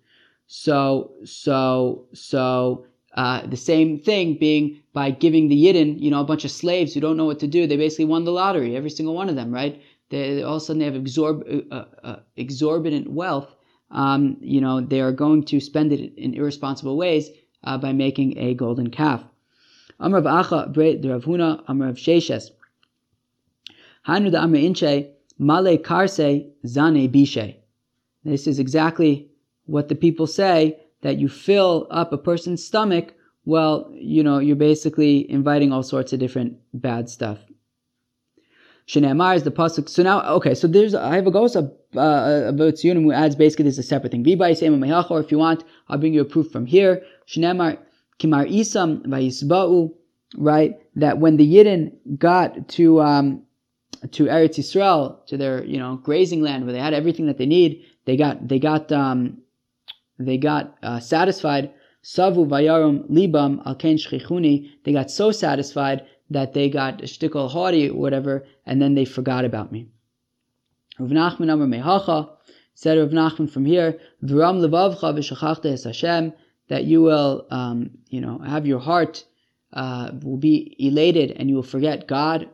So 0.46 1.12
so 1.24 2.06
so. 2.12 2.86
Uh, 3.16 3.46
the 3.46 3.56
same 3.56 3.96
thing 3.96 4.36
being 4.36 4.82
by 4.92 5.08
giving 5.08 5.46
the 5.46 5.54
Yidden, 5.54 6.00
you 6.00 6.10
know, 6.10 6.20
a 6.20 6.24
bunch 6.24 6.44
of 6.44 6.50
slaves 6.50 6.92
who 6.92 7.00
don't 7.00 7.16
know 7.16 7.26
what 7.26 7.38
to 7.38 7.46
do. 7.46 7.64
They 7.64 7.76
basically 7.76 8.06
won 8.06 8.24
the 8.24 8.32
lottery, 8.32 8.74
every 8.74 8.90
single 8.90 9.14
one 9.14 9.28
of 9.28 9.36
them, 9.36 9.54
right? 9.54 9.80
they 10.10 10.42
all 10.42 10.56
of 10.56 10.62
a 10.62 10.64
sudden 10.64 10.80
they 10.80 10.84
have 10.84 10.94
exorb- 10.94 11.66
uh, 11.70 11.74
uh, 11.74 11.84
uh, 12.02 12.16
exorbitant 12.36 13.10
wealth, 13.10 13.54
um, 13.90 14.36
you 14.40 14.60
know, 14.60 14.80
they 14.80 15.00
are 15.00 15.12
going 15.12 15.42
to 15.44 15.60
spend 15.60 15.92
it 15.92 16.14
in 16.16 16.34
irresponsible 16.34 16.96
ways 16.96 17.30
uh, 17.64 17.78
by 17.78 17.92
making 17.92 18.36
a 18.38 18.54
golden 18.54 18.90
calf. 18.90 19.24
Amr 20.00 20.22
Acha, 20.22 20.66
Rav 21.08 21.24
Huna, 21.24 21.62
Amr 21.68 21.88
of 21.88 21.96
Sheshes. 21.96 22.50
Hanu 24.02 24.30
da 24.30 24.44
Inche, 24.46 25.08
Male 25.38 25.78
Karse, 25.78 26.50
Zane 26.66 27.10
Bishe. 27.10 27.56
This 28.24 28.46
is 28.46 28.58
exactly 28.58 29.28
what 29.66 29.88
the 29.88 29.94
people 29.94 30.26
say 30.26 30.78
that 31.02 31.18
you 31.18 31.28
fill 31.28 31.86
up 31.90 32.12
a 32.12 32.18
person's 32.18 32.64
stomach. 32.64 33.14
Well, 33.44 33.90
you 33.92 34.22
know, 34.22 34.38
you're 34.38 34.56
basically 34.56 35.30
inviting 35.30 35.72
all 35.72 35.82
sorts 35.82 36.12
of 36.12 36.20
different 36.20 36.56
bad 36.72 37.10
stuff. 37.10 37.38
Shneimar 38.86 39.36
is 39.36 39.44
the 39.44 39.50
pasuk. 39.50 39.88
So 39.88 40.02
now, 40.02 40.22
okay, 40.36 40.54
so 40.54 40.66
there's 40.66 40.94
I 40.94 41.14
have 41.14 41.26
a 41.26 41.30
uh, 41.30 42.48
about 42.48 42.74
Tzionim 42.74 43.02
who 43.02 43.12
adds 43.12 43.34
basically 43.34 43.64
this 43.64 43.74
is 43.74 43.84
a 43.86 43.88
separate 43.88 44.12
thing. 44.12 44.24
Vibai 44.24 44.56
sema 44.56 45.06
or 45.08 45.20
if 45.20 45.30
you 45.30 45.38
want, 45.38 45.64
I'll 45.88 45.98
bring 45.98 46.12
you 46.12 46.20
a 46.20 46.24
proof 46.24 46.50
from 46.50 46.66
here. 46.66 47.02
Shneimar 47.26 47.78
kimar 48.18 48.46
isam 48.50 49.06
vayisba'u, 49.06 49.92
right? 50.36 50.78
That 50.96 51.18
when 51.18 51.36
the 51.38 51.50
Yidden 51.50 51.92
got 52.18 52.68
to 52.70 53.00
um, 53.00 53.42
to 54.10 54.24
Eretz 54.24 54.58
Yisrael, 54.58 55.24
to 55.26 55.38
their 55.38 55.64
you 55.64 55.78
know 55.78 55.96
grazing 55.96 56.42
land 56.42 56.64
where 56.64 56.72
they 56.72 56.80
had 56.80 56.92
everything 56.92 57.26
that 57.26 57.38
they 57.38 57.46
need, 57.46 57.84
they 58.04 58.16
got 58.16 58.46
they 58.48 58.58
got 58.58 58.92
um, 58.92 59.38
they 60.18 60.36
got 60.38 60.76
uh, 60.82 61.00
satisfied. 61.00 61.72
Savu 62.02 62.44
vayarum 62.46 63.08
libam 63.10 63.66
al 63.66 63.74
ken 63.74 63.96
They 64.84 64.92
got 64.92 65.10
so 65.10 65.30
satisfied 65.30 66.06
that 66.30 66.52
they 66.52 66.68
got 66.68 66.98
shtickle 67.02 67.50
haughty 67.50 67.88
or 67.88 67.94
whatever, 67.94 68.44
and 68.66 68.80
then 68.80 68.94
they 68.94 69.04
forgot 69.04 69.44
about 69.44 69.72
me. 69.72 69.88
Rav 70.98 71.10
Nachman 71.10 71.52
Amar 71.52 71.66
Mehacha 71.66 72.30
said 72.74 72.98
Rav 72.98 73.10
Nachman 73.10 73.50
from 73.50 73.64
here, 73.64 73.98
V'ram 74.22 74.60
levavcha 74.60 75.14
v'shachachta 75.16 75.66
es 75.72 75.84
Hashem, 75.84 76.32
that 76.68 76.84
you 76.84 77.02
will, 77.02 77.46
um, 77.50 77.90
you 78.08 78.20
know, 78.20 78.38
have 78.38 78.66
your 78.66 78.80
heart 78.80 79.24
uh, 79.72 80.10
will 80.22 80.36
be 80.36 80.76
elated 80.78 81.32
and 81.32 81.48
you 81.48 81.56
will 81.56 81.62
forget 81.62 82.06
God. 82.06 82.48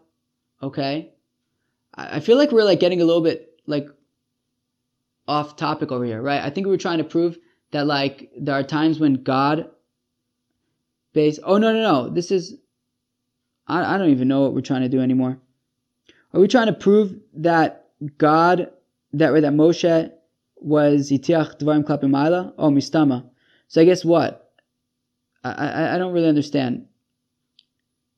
Okay, 0.62 1.12
I 1.95 2.21
feel 2.21 2.37
like 2.37 2.52
we're 2.52 2.64
like 2.64 2.80
getting 2.80 3.00
a 3.00 3.04
little 3.04 3.23
bit 3.23 3.61
like 3.66 3.88
off 5.30 5.56
topic 5.56 5.92
over 5.92 6.04
here, 6.04 6.20
right? 6.20 6.42
I 6.42 6.50
think 6.50 6.66
we 6.66 6.72
were 6.72 6.84
trying 6.87 6.99
to 6.99 7.04
prove 7.04 7.38
that 7.72 7.87
like 7.87 8.30
there 8.37 8.54
are 8.54 8.62
times 8.64 8.99
when 8.99 9.22
God 9.22 9.70
base. 11.12 11.38
Oh 11.42 11.58
no 11.58 11.72
no 11.72 11.82
no! 11.90 12.08
This 12.08 12.30
is 12.30 12.56
I, 13.66 13.94
I 13.94 13.99
don't 13.99 14.10
even 14.10 14.28
know 14.28 14.42
what 14.42 14.54
we're 14.54 14.70
trying 14.70 14.82
to 14.82 14.88
do 14.88 15.00
anymore. 15.00 15.38
Are 16.32 16.40
we 16.40 16.49
trying 16.49 16.66
to 16.66 16.72
prove 16.72 17.14
that 17.34 17.87
God, 18.18 18.70
that 19.12 19.32
that 19.32 19.52
Moshe 19.52 20.10
was 20.56 21.10
Yitiach 21.10 21.58
Dvarim 21.58 21.84
Klapim 21.84 22.10
Ma'ala? 22.10 22.52
Oh, 22.58 22.70
Mistama. 22.70 23.30
So 23.68 23.80
I 23.80 23.84
guess 23.84 24.04
what? 24.04 24.52
I, 25.44 25.50
I, 25.50 25.94
I 25.94 25.99
don't 25.99 26.12
really 26.12 26.28
understand. 26.28 26.87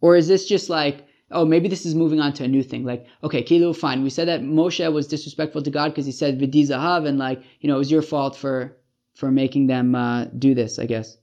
Or 0.01 0.17
is 0.17 0.27
this 0.29 0.49
just 0.49 0.69
like, 0.69 1.07
oh, 1.33 1.45
maybe 1.45 1.69
this 1.69 1.87
is 1.87 1.95
moving 1.95 2.21
on 2.21 2.33
to 2.35 2.45
a 2.45 2.49
new 2.49 2.63
thing. 2.63 2.85
Like, 2.85 3.07
okay, 3.25 3.43
Kilu, 3.43 3.77
fine. 3.77 4.03
We 4.03 4.11
said 4.11 4.29
that 4.29 4.43
Moshe 4.43 4.93
was 4.93 5.07
disrespectful 5.07 5.63
to 5.63 5.71
God 5.71 5.89
because 5.89 6.07
he 6.07 6.13
said 6.13 6.39
Vidi 6.39 6.65
Zahav, 6.65 7.07
and 7.07 7.19
like, 7.19 7.43
you 7.61 7.69
know, 7.69 7.77
it 7.77 7.79
was 7.79 7.91
your 7.91 8.03
fault 8.03 8.37
for 8.37 8.77
for 9.15 9.31
making 9.31 9.67
them 9.67 9.95
uh, 9.95 10.25
do 10.27 10.55
this. 10.55 10.79
I 10.79 10.87
guess. 10.87 11.17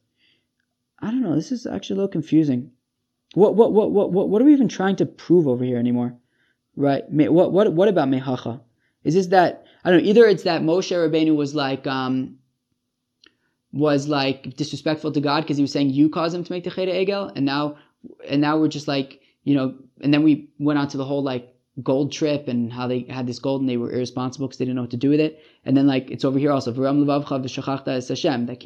I 0.99 1.11
don't 1.11 1.21
know. 1.21 1.35
This 1.35 1.51
is 1.51 1.65
actually 1.65 1.95
a 1.95 1.97
little 1.97 2.11
confusing. 2.11 2.71
What 3.33 3.55
what 3.55 3.71
what 3.71 3.91
what 3.91 4.11
what 4.11 4.29
what 4.29 4.41
are 4.41 4.45
we 4.45 4.53
even 4.53 4.67
trying 4.67 4.95
to 4.97 5.05
prove 5.05 5.47
over 5.47 5.63
here 5.63 5.77
anymore? 5.77 6.17
Right? 6.75 7.03
What 7.09 7.51
what 7.51 7.73
what 7.73 7.87
about 7.87 8.09
mehacha? 8.09 8.61
Is 9.03 9.13
this 9.13 9.27
that 9.27 9.65
I 9.83 9.91
don't 9.91 10.03
know. 10.03 10.09
Either 10.09 10.25
it's 10.25 10.43
that 10.43 10.61
Moshe 10.61 10.91
Rabbeinu 10.91 11.35
was 11.35 11.55
like 11.55 11.87
um, 11.87 12.37
was 13.71 14.07
like 14.07 14.55
disrespectful 14.55 15.11
to 15.11 15.21
God 15.21 15.41
because 15.41 15.57
he 15.57 15.63
was 15.63 15.71
saying 15.71 15.91
you 15.91 16.09
caused 16.09 16.35
him 16.35 16.43
to 16.43 16.51
make 16.51 16.63
the 16.63 16.71
Cheder 16.71 16.91
Egel, 16.91 17.31
and 17.35 17.45
now 17.45 17.77
and 18.27 18.41
now 18.41 18.57
we're 18.57 18.67
just 18.67 18.87
like 18.87 19.21
you 19.49 19.55
know, 19.55 19.73
and 20.01 20.13
then 20.13 20.21
we 20.21 20.47
went 20.59 20.77
on 20.77 20.87
to 20.89 20.97
the 20.97 21.05
whole 21.05 21.23
like 21.23 21.55
gold 21.81 22.11
trip 22.11 22.47
and 22.47 22.71
how 22.71 22.85
they 22.87 22.99
had 23.09 23.25
this 23.25 23.39
gold 23.39 23.61
and 23.61 23.69
they 23.69 23.77
were 23.77 23.91
irresponsible 23.91 24.47
because 24.47 24.59
they 24.59 24.65
didn't 24.65 24.75
know 24.75 24.83
what 24.83 24.91
to 24.91 24.97
do 24.97 25.09
with 25.09 25.19
it. 25.19 25.43
And 25.65 25.75
then 25.75 25.87
like 25.87 26.11
it's 26.11 26.23
over 26.23 26.37
here 26.37 26.51
also 26.51 26.71
that 28.45 28.63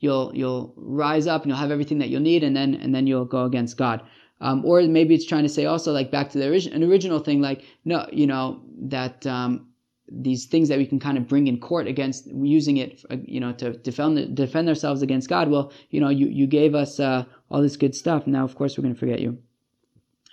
you'll 0.00 0.36
you'll 0.36 0.74
rise 0.76 1.26
up 1.26 1.42
and 1.42 1.50
you'll 1.50 1.64
have 1.64 1.70
everything 1.70 1.98
that 2.00 2.10
you'll 2.10 2.20
need 2.20 2.44
and 2.44 2.54
then 2.54 2.74
and 2.74 2.94
then 2.94 3.06
you'll 3.06 3.24
go 3.24 3.44
against 3.44 3.78
God. 3.78 4.02
Um, 4.42 4.66
or 4.66 4.82
maybe 4.82 5.14
it's 5.14 5.24
trying 5.24 5.44
to 5.44 5.48
say 5.48 5.64
also 5.64 5.92
like 5.92 6.10
back 6.10 6.28
to 6.30 6.38
the 6.38 6.46
origin, 6.46 6.74
an 6.74 6.84
original 6.84 7.20
thing 7.20 7.40
like 7.40 7.64
no 7.86 8.06
you 8.12 8.26
know 8.26 8.60
that 8.96 9.26
um, 9.26 9.68
these 10.12 10.44
things 10.44 10.68
that 10.68 10.76
we 10.76 10.86
can 10.86 11.00
kind 11.00 11.16
of 11.16 11.26
bring 11.26 11.46
in 11.46 11.58
court 11.58 11.86
against 11.86 12.26
using 12.26 12.76
it 12.76 13.02
you 13.24 13.40
know 13.40 13.52
to 13.52 13.78
defend 13.78 14.36
defend 14.36 14.68
ourselves 14.68 15.00
against 15.00 15.26
God. 15.30 15.48
Well 15.48 15.72
you 15.88 16.02
know 16.02 16.10
you 16.10 16.26
you 16.26 16.46
gave 16.46 16.74
us 16.74 17.00
uh, 17.00 17.24
all 17.50 17.62
this 17.62 17.78
good 17.78 17.94
stuff. 17.94 18.26
Now 18.26 18.44
of 18.44 18.54
course 18.56 18.76
we're 18.76 18.82
going 18.82 18.94
to 18.94 19.00
forget 19.00 19.20
you. 19.20 19.38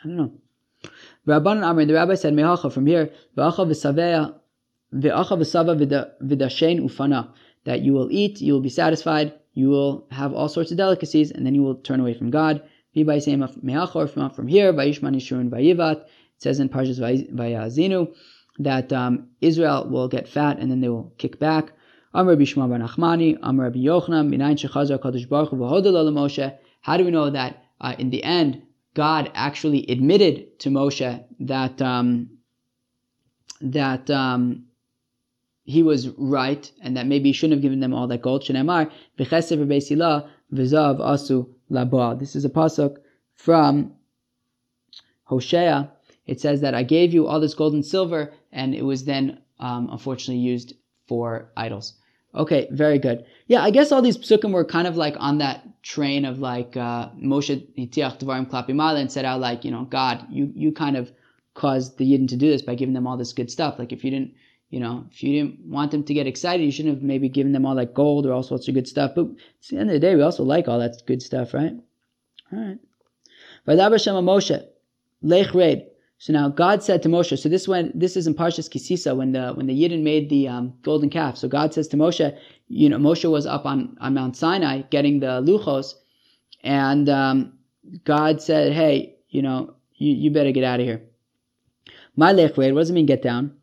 I 0.06 0.08
don't 0.08 0.18
know. 0.18 0.34
Rabban 1.28 1.64
Amr, 1.64 1.86
the 1.86 1.96
rabbi 1.96 2.14
said, 2.14 2.34
Mehacha, 2.36 2.72
from 2.72 2.86
here, 2.86 3.10
V'acha 3.36 3.66
v'saveya, 3.66 4.36
V'acha 4.94 5.36
v'sava 5.36 5.76
v'dashen 6.22 6.82
ufana, 6.82 7.34
that 7.64 7.82
you 7.82 7.94
will 7.94 8.12
eat, 8.12 8.40
you 8.40 8.54
will 8.54 8.62
be 8.62 8.70
satisfied, 8.70 9.34
you 9.56 9.70
will 9.70 10.06
have 10.12 10.32
all 10.32 10.48
sorts 10.48 10.70
of 10.70 10.78
delicacies, 10.78 11.32
and 11.32 11.44
then 11.44 11.56
you 11.56 11.64
will 11.64 11.76
turn 11.76 12.00
away 12.00 12.14
from 12.14 12.30
God. 12.30 12.62
Mehacha, 12.96 14.36
from, 14.36 14.48
here, 14.48 14.72
V'yishman 14.74 15.16
Yishurun 15.16 15.50
V'yivat, 15.50 16.02
it 16.02 16.08
says 16.38 16.60
in 16.60 16.70
Parshas 16.70 17.00
Haazinu, 17.00 18.14
that 18.60 18.94
um, 18.94 19.30
Israel 19.42 19.90
will 19.90 20.08
get 20.08 20.28
fat 20.28 20.60
and 20.60 20.70
then 20.70 20.82
they 20.82 20.90
will 20.90 21.14
kick 21.18 21.40
back. 21.40 21.72
Amr 22.14 22.36
Bishma 22.36 22.70
Bar 22.70 22.78
Nachmani, 22.78 23.40
Amr 23.42 23.64
Rabbi 23.64 23.80
Yochanan, 23.80 24.30
Minayin 24.30 24.56
Shechazar 24.56 25.00
Kadosh 25.00 25.28
Baruch 25.28 25.50
Hu 25.50 25.58
Moshe. 25.58 26.58
How 26.82 26.96
do 26.96 27.04
we 27.04 27.12
know 27.12 27.32
that 27.32 27.64
uh, 27.82 27.96
in 27.98 28.12
the 28.12 28.24
end 28.24 28.62
God 28.96 29.30
actually 29.36 29.86
admitted 29.88 30.58
to 30.62 30.70
Moshe 30.70 31.24
that 31.42 31.82
um, 31.82 32.30
that 33.62 34.10
um, 34.10 34.66
he 35.64 35.84
was 35.84 36.10
right 36.18 36.72
and 36.82 36.96
that 36.96 37.06
maybe 37.06 37.30
he 37.30 37.34
shouldn't 37.34 37.58
have 37.58 37.62
given 37.62 37.82
them 37.82 37.94
all 37.94 38.08
that 38.08 38.22
gold. 38.22 38.44
Shenemar 38.44 38.90
v'beisila 39.20 40.30
v'zav 40.54 41.00
asu. 41.00 42.20
This 42.20 42.36
is 42.36 42.46
a 42.46 42.50
pasuk 42.50 42.98
from 43.36 43.94
Hosea. 45.24 45.92
It 46.26 46.40
says 46.40 46.62
that 46.62 46.74
I 46.74 46.84
gave 46.84 47.14
you 47.14 47.28
all 47.28 47.40
this 47.40 47.54
gold 47.54 47.74
and 47.74 47.86
silver, 47.86 48.34
and 48.52 48.74
it 48.74 48.84
was 48.84 49.06
then 49.06 49.42
um, 49.60 49.90
unfortunately 49.92 50.42
used 50.42 50.74
for 51.08 51.52
idols. 51.58 51.96
Okay, 52.36 52.68
very 52.72 53.00
good. 53.00 53.26
Yeah, 53.48 53.64
I 53.64 53.72
guess 53.72 53.92
all 53.92 54.02
these 54.02 54.18
psukim 54.18 54.52
were 54.52 54.66
kind 54.66 54.88
of 54.88 54.98
like 54.98 55.16
on 55.20 55.38
that 55.38 55.82
train 55.84 56.26
of 56.26 56.40
like 56.40 56.76
uh, 56.76 57.10
Moshe 57.12 57.66
Hitiach 57.78 58.20
Devarim 58.20 58.50
Klapimala 58.50 59.00
and 59.00 59.12
said 59.12 59.24
out 59.24 59.40
like, 59.40 59.64
you 59.64 59.72
know, 59.72 59.86
God, 59.86 60.26
you 60.30 60.52
you 60.56 60.72
kind 60.72 60.98
of 60.98 61.12
caused 61.54 61.98
the 61.98 62.06
Yidden 62.06 62.28
to 62.30 62.36
do 62.36 62.50
this 62.50 62.62
by 62.62 62.76
giving 62.76 62.94
them 62.94 63.08
all 63.08 63.16
this 63.16 63.32
good 63.32 63.50
stuff. 63.50 63.80
Like 63.80 63.94
if 63.94 64.04
you 64.04 64.12
didn't, 64.12 64.34
you 64.70 64.80
know, 64.82 65.06
if 65.12 65.24
you 65.24 65.32
didn't 65.42 65.60
want 65.62 65.92
them 65.92 66.04
to 66.04 66.14
get 66.14 66.28
excited, 66.28 66.64
you 66.64 66.72
shouldn't 66.72 66.96
have 66.96 67.04
maybe 67.04 67.30
given 67.30 67.54
them 67.54 67.66
all 67.66 67.76
like 67.76 67.94
gold 67.94 68.26
or 68.26 68.34
all 68.34 68.44
sorts 68.44 68.68
of 68.68 68.74
good 68.74 68.88
stuff. 68.88 69.12
But 69.16 69.28
at 69.28 69.70
the 69.70 69.78
end 69.78 69.90
of 69.90 69.94
the 69.94 70.00
day, 70.00 70.16
we 70.16 70.22
also 70.22 70.44
like 70.44 70.68
all 70.68 70.80
that 70.80 71.02
good 71.06 71.22
stuff, 71.22 71.54
right? 71.54 71.74
All 72.52 72.60
right. 72.60 72.80
Moshe, 73.68 74.66
Lech 75.22 75.54
Reid. 75.54 75.88
So 76.18 76.32
now 76.34 76.50
God 76.50 76.82
said 76.82 77.04
to 77.04 77.10
Moshe, 77.10 77.38
so 77.38 77.50
this 77.50 77.68
when 77.68 77.92
this 77.94 78.16
is 78.16 78.26
in 78.26 78.36
Parshas 78.36 78.70
Kisisa 78.70 79.16
when 79.16 79.34
the 79.34 79.52
when 79.54 79.68
the 79.68 79.74
Yidden 79.74 80.02
made 80.02 80.30
the 80.30 80.48
um, 80.48 80.74
golden 80.82 81.10
calf. 81.10 81.38
So 81.38 81.48
God 81.48 81.74
says 81.74 81.88
to 81.90 81.98
Moshe, 81.98 82.38
you 82.68 82.90
know, 82.90 82.98
Moshe 82.98 83.30
was 83.30 83.46
up 83.46 83.66
on, 83.66 83.98
on 84.00 84.14
Mount 84.14 84.38
Sinai 84.38 84.84
getting 84.90 85.20
the 85.20 85.42
luchos, 85.42 85.94
and 86.64 87.10
um, 87.10 87.54
God 88.04 88.42
said, 88.42 88.74
hey, 88.74 89.18
you 89.30 89.42
know, 89.42 89.76
you, 89.96 90.14
you 90.14 90.32
better 90.32 90.52
get 90.52 90.64
out 90.64 90.80
of 90.80 90.86
here. 90.86 91.02
My 92.16 92.32
lech 92.32 92.58
what 92.58 92.74
does 92.74 92.90
it 92.90 92.94
mean 92.94 93.06
get 93.06 93.22
down? 93.22 93.56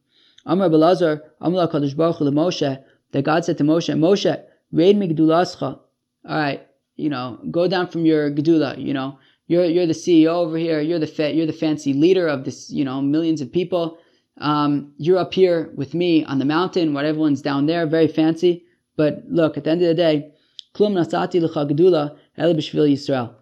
Amar 0.44 0.68
Belazar, 0.68 1.22
Amar 1.40 1.68
Kadosh 1.68 1.96
Baruch 1.96 2.16
Hu 2.16 2.30
Moshe, 2.30 2.82
that 3.12 3.24
God 3.24 3.44
said 3.44 3.58
to 3.58 3.64
Moshe, 3.64 3.94
Moshe, 3.96 4.42
reid 4.72 4.96
mi 4.96 5.14
All 5.18 5.80
right, 6.24 6.66
you 6.96 7.08
know, 7.08 7.38
go 7.50 7.66
down 7.66 7.88
from 7.88 8.04
your 8.04 8.30
gedula, 8.30 8.78
you 8.82 8.92
know, 8.92 9.18
you're 9.46 9.64
you're 9.64 9.86
the 9.86 9.92
CEO 9.92 10.34
over 10.34 10.56
here. 10.56 10.80
You're 10.80 10.98
the 10.98 11.06
fa- 11.06 11.34
you're 11.34 11.46
the 11.46 11.52
fancy 11.52 11.92
leader 11.92 12.26
of 12.26 12.44
this, 12.44 12.70
you 12.70 12.84
know, 12.84 13.00
millions 13.00 13.40
of 13.40 13.52
people. 13.52 13.98
Um, 14.38 14.92
you're 14.96 15.18
up 15.18 15.34
here 15.34 15.70
with 15.74 15.94
me 15.94 16.24
on 16.24 16.38
the 16.38 16.44
mountain, 16.44 16.94
while 16.94 17.04
everyone's 17.04 17.42
down 17.42 17.66
there, 17.66 17.86
very 17.86 18.08
fancy. 18.08 18.64
But 18.96 19.24
look, 19.28 19.56
at 19.56 19.64
the 19.64 19.70
end 19.70 19.82
of 19.82 19.88
the 19.88 19.94
day, 19.94 20.32
klum 20.74 20.94
nasati 20.94 21.40
l'chagdula 21.40 22.16
b'shvil 22.38 22.90
Yisrael. 22.92 23.34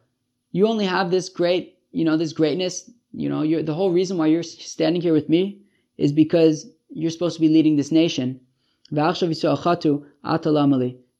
You 0.52 0.66
only 0.66 0.86
have 0.86 1.10
this 1.10 1.28
great, 1.28 1.78
you 1.92 2.04
know, 2.04 2.16
this 2.16 2.32
greatness. 2.32 2.90
You 3.12 3.28
know, 3.28 3.42
you're, 3.42 3.62
the 3.62 3.74
whole 3.74 3.90
reason 3.90 4.16
why 4.16 4.26
you're 4.26 4.42
standing 4.42 5.02
here 5.02 5.12
with 5.12 5.28
me 5.28 5.62
is 5.96 6.12
because 6.12 6.66
you're 6.88 7.10
supposed 7.10 7.36
to 7.36 7.40
be 7.40 7.48
leading 7.48 7.76
this 7.76 7.92
nation. 7.92 8.40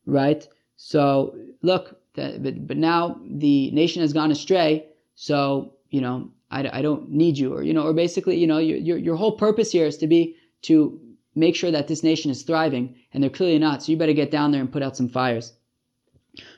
Right? 0.07 0.49
So 0.77 1.35
look, 1.63 2.00
that, 2.15 2.43
but, 2.43 2.67
but 2.67 2.77
now 2.77 3.21
the 3.29 3.71
nation 3.71 4.03
has 4.03 4.13
gone 4.13 4.31
astray. 4.31 4.87
So, 5.15 5.75
you 5.91 6.01
know, 6.01 6.31
I, 6.51 6.79
I 6.79 6.83
don't 6.83 7.11
need 7.11 7.39
you. 7.39 7.55
Or, 7.55 7.63
you 7.63 7.73
know, 7.73 7.83
or 7.83 7.93
basically, 7.93 8.37
you 8.37 8.47
know, 8.47 8.59
your, 8.59 8.79
your, 8.79 8.99
your 8.99 9.17
whole 9.17 9.33
purpose 9.33 9.71
here 9.71 9.87
is 9.87 9.97
to 9.99 10.07
be, 10.07 10.37
to 10.63 11.01
make 11.35 11.55
sure 11.55 11.71
that 11.71 11.89
this 11.89 12.03
nation 12.03 12.31
is 12.31 12.43
thriving. 12.43 12.97
And 13.13 13.23
they're 13.23 13.31
clearly 13.31 13.59
not. 13.59 13.83
So 13.83 13.93
you 13.93 13.99
better 13.99 14.13
get 14.13 14.31
down 14.31 14.51
there 14.51 14.61
and 14.61 14.73
put 14.73 14.83
out 14.83 14.97
some 14.97 15.09
fires. 15.09 15.53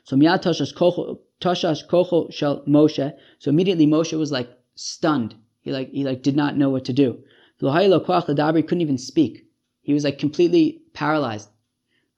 So 0.04 0.16
miyad 0.16 0.42
tashash 0.42 0.74
kocho 1.88 2.32
shel 2.32 2.62
Moshe. 2.66 3.12
So 3.38 3.48
immediately 3.50 3.86
Moshe 3.86 4.16
was 4.18 4.32
like 4.32 4.50
stunned. 4.74 5.34
He 5.60 5.72
like 5.72 5.90
he 5.90 6.04
like 6.04 6.22
did 6.22 6.36
not 6.36 6.56
know 6.56 6.70
what 6.70 6.84
to 6.86 6.92
do. 6.92 7.22
He 7.58 7.66
couldn't 7.66 8.80
even 8.80 8.98
speak. 8.98 9.46
He 9.82 9.92
was 9.92 10.04
like 10.04 10.18
completely 10.18 10.82
paralyzed 10.92 11.48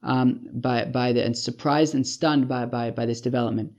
um, 0.04 0.46
by 0.52 0.84
by 0.84 1.12
the 1.12 1.24
and 1.24 1.36
surprised 1.36 1.94
and 1.94 2.06
stunned 2.06 2.46
by 2.48 2.66
by, 2.66 2.90
by 2.90 3.06
this 3.06 3.20
development. 3.20 3.72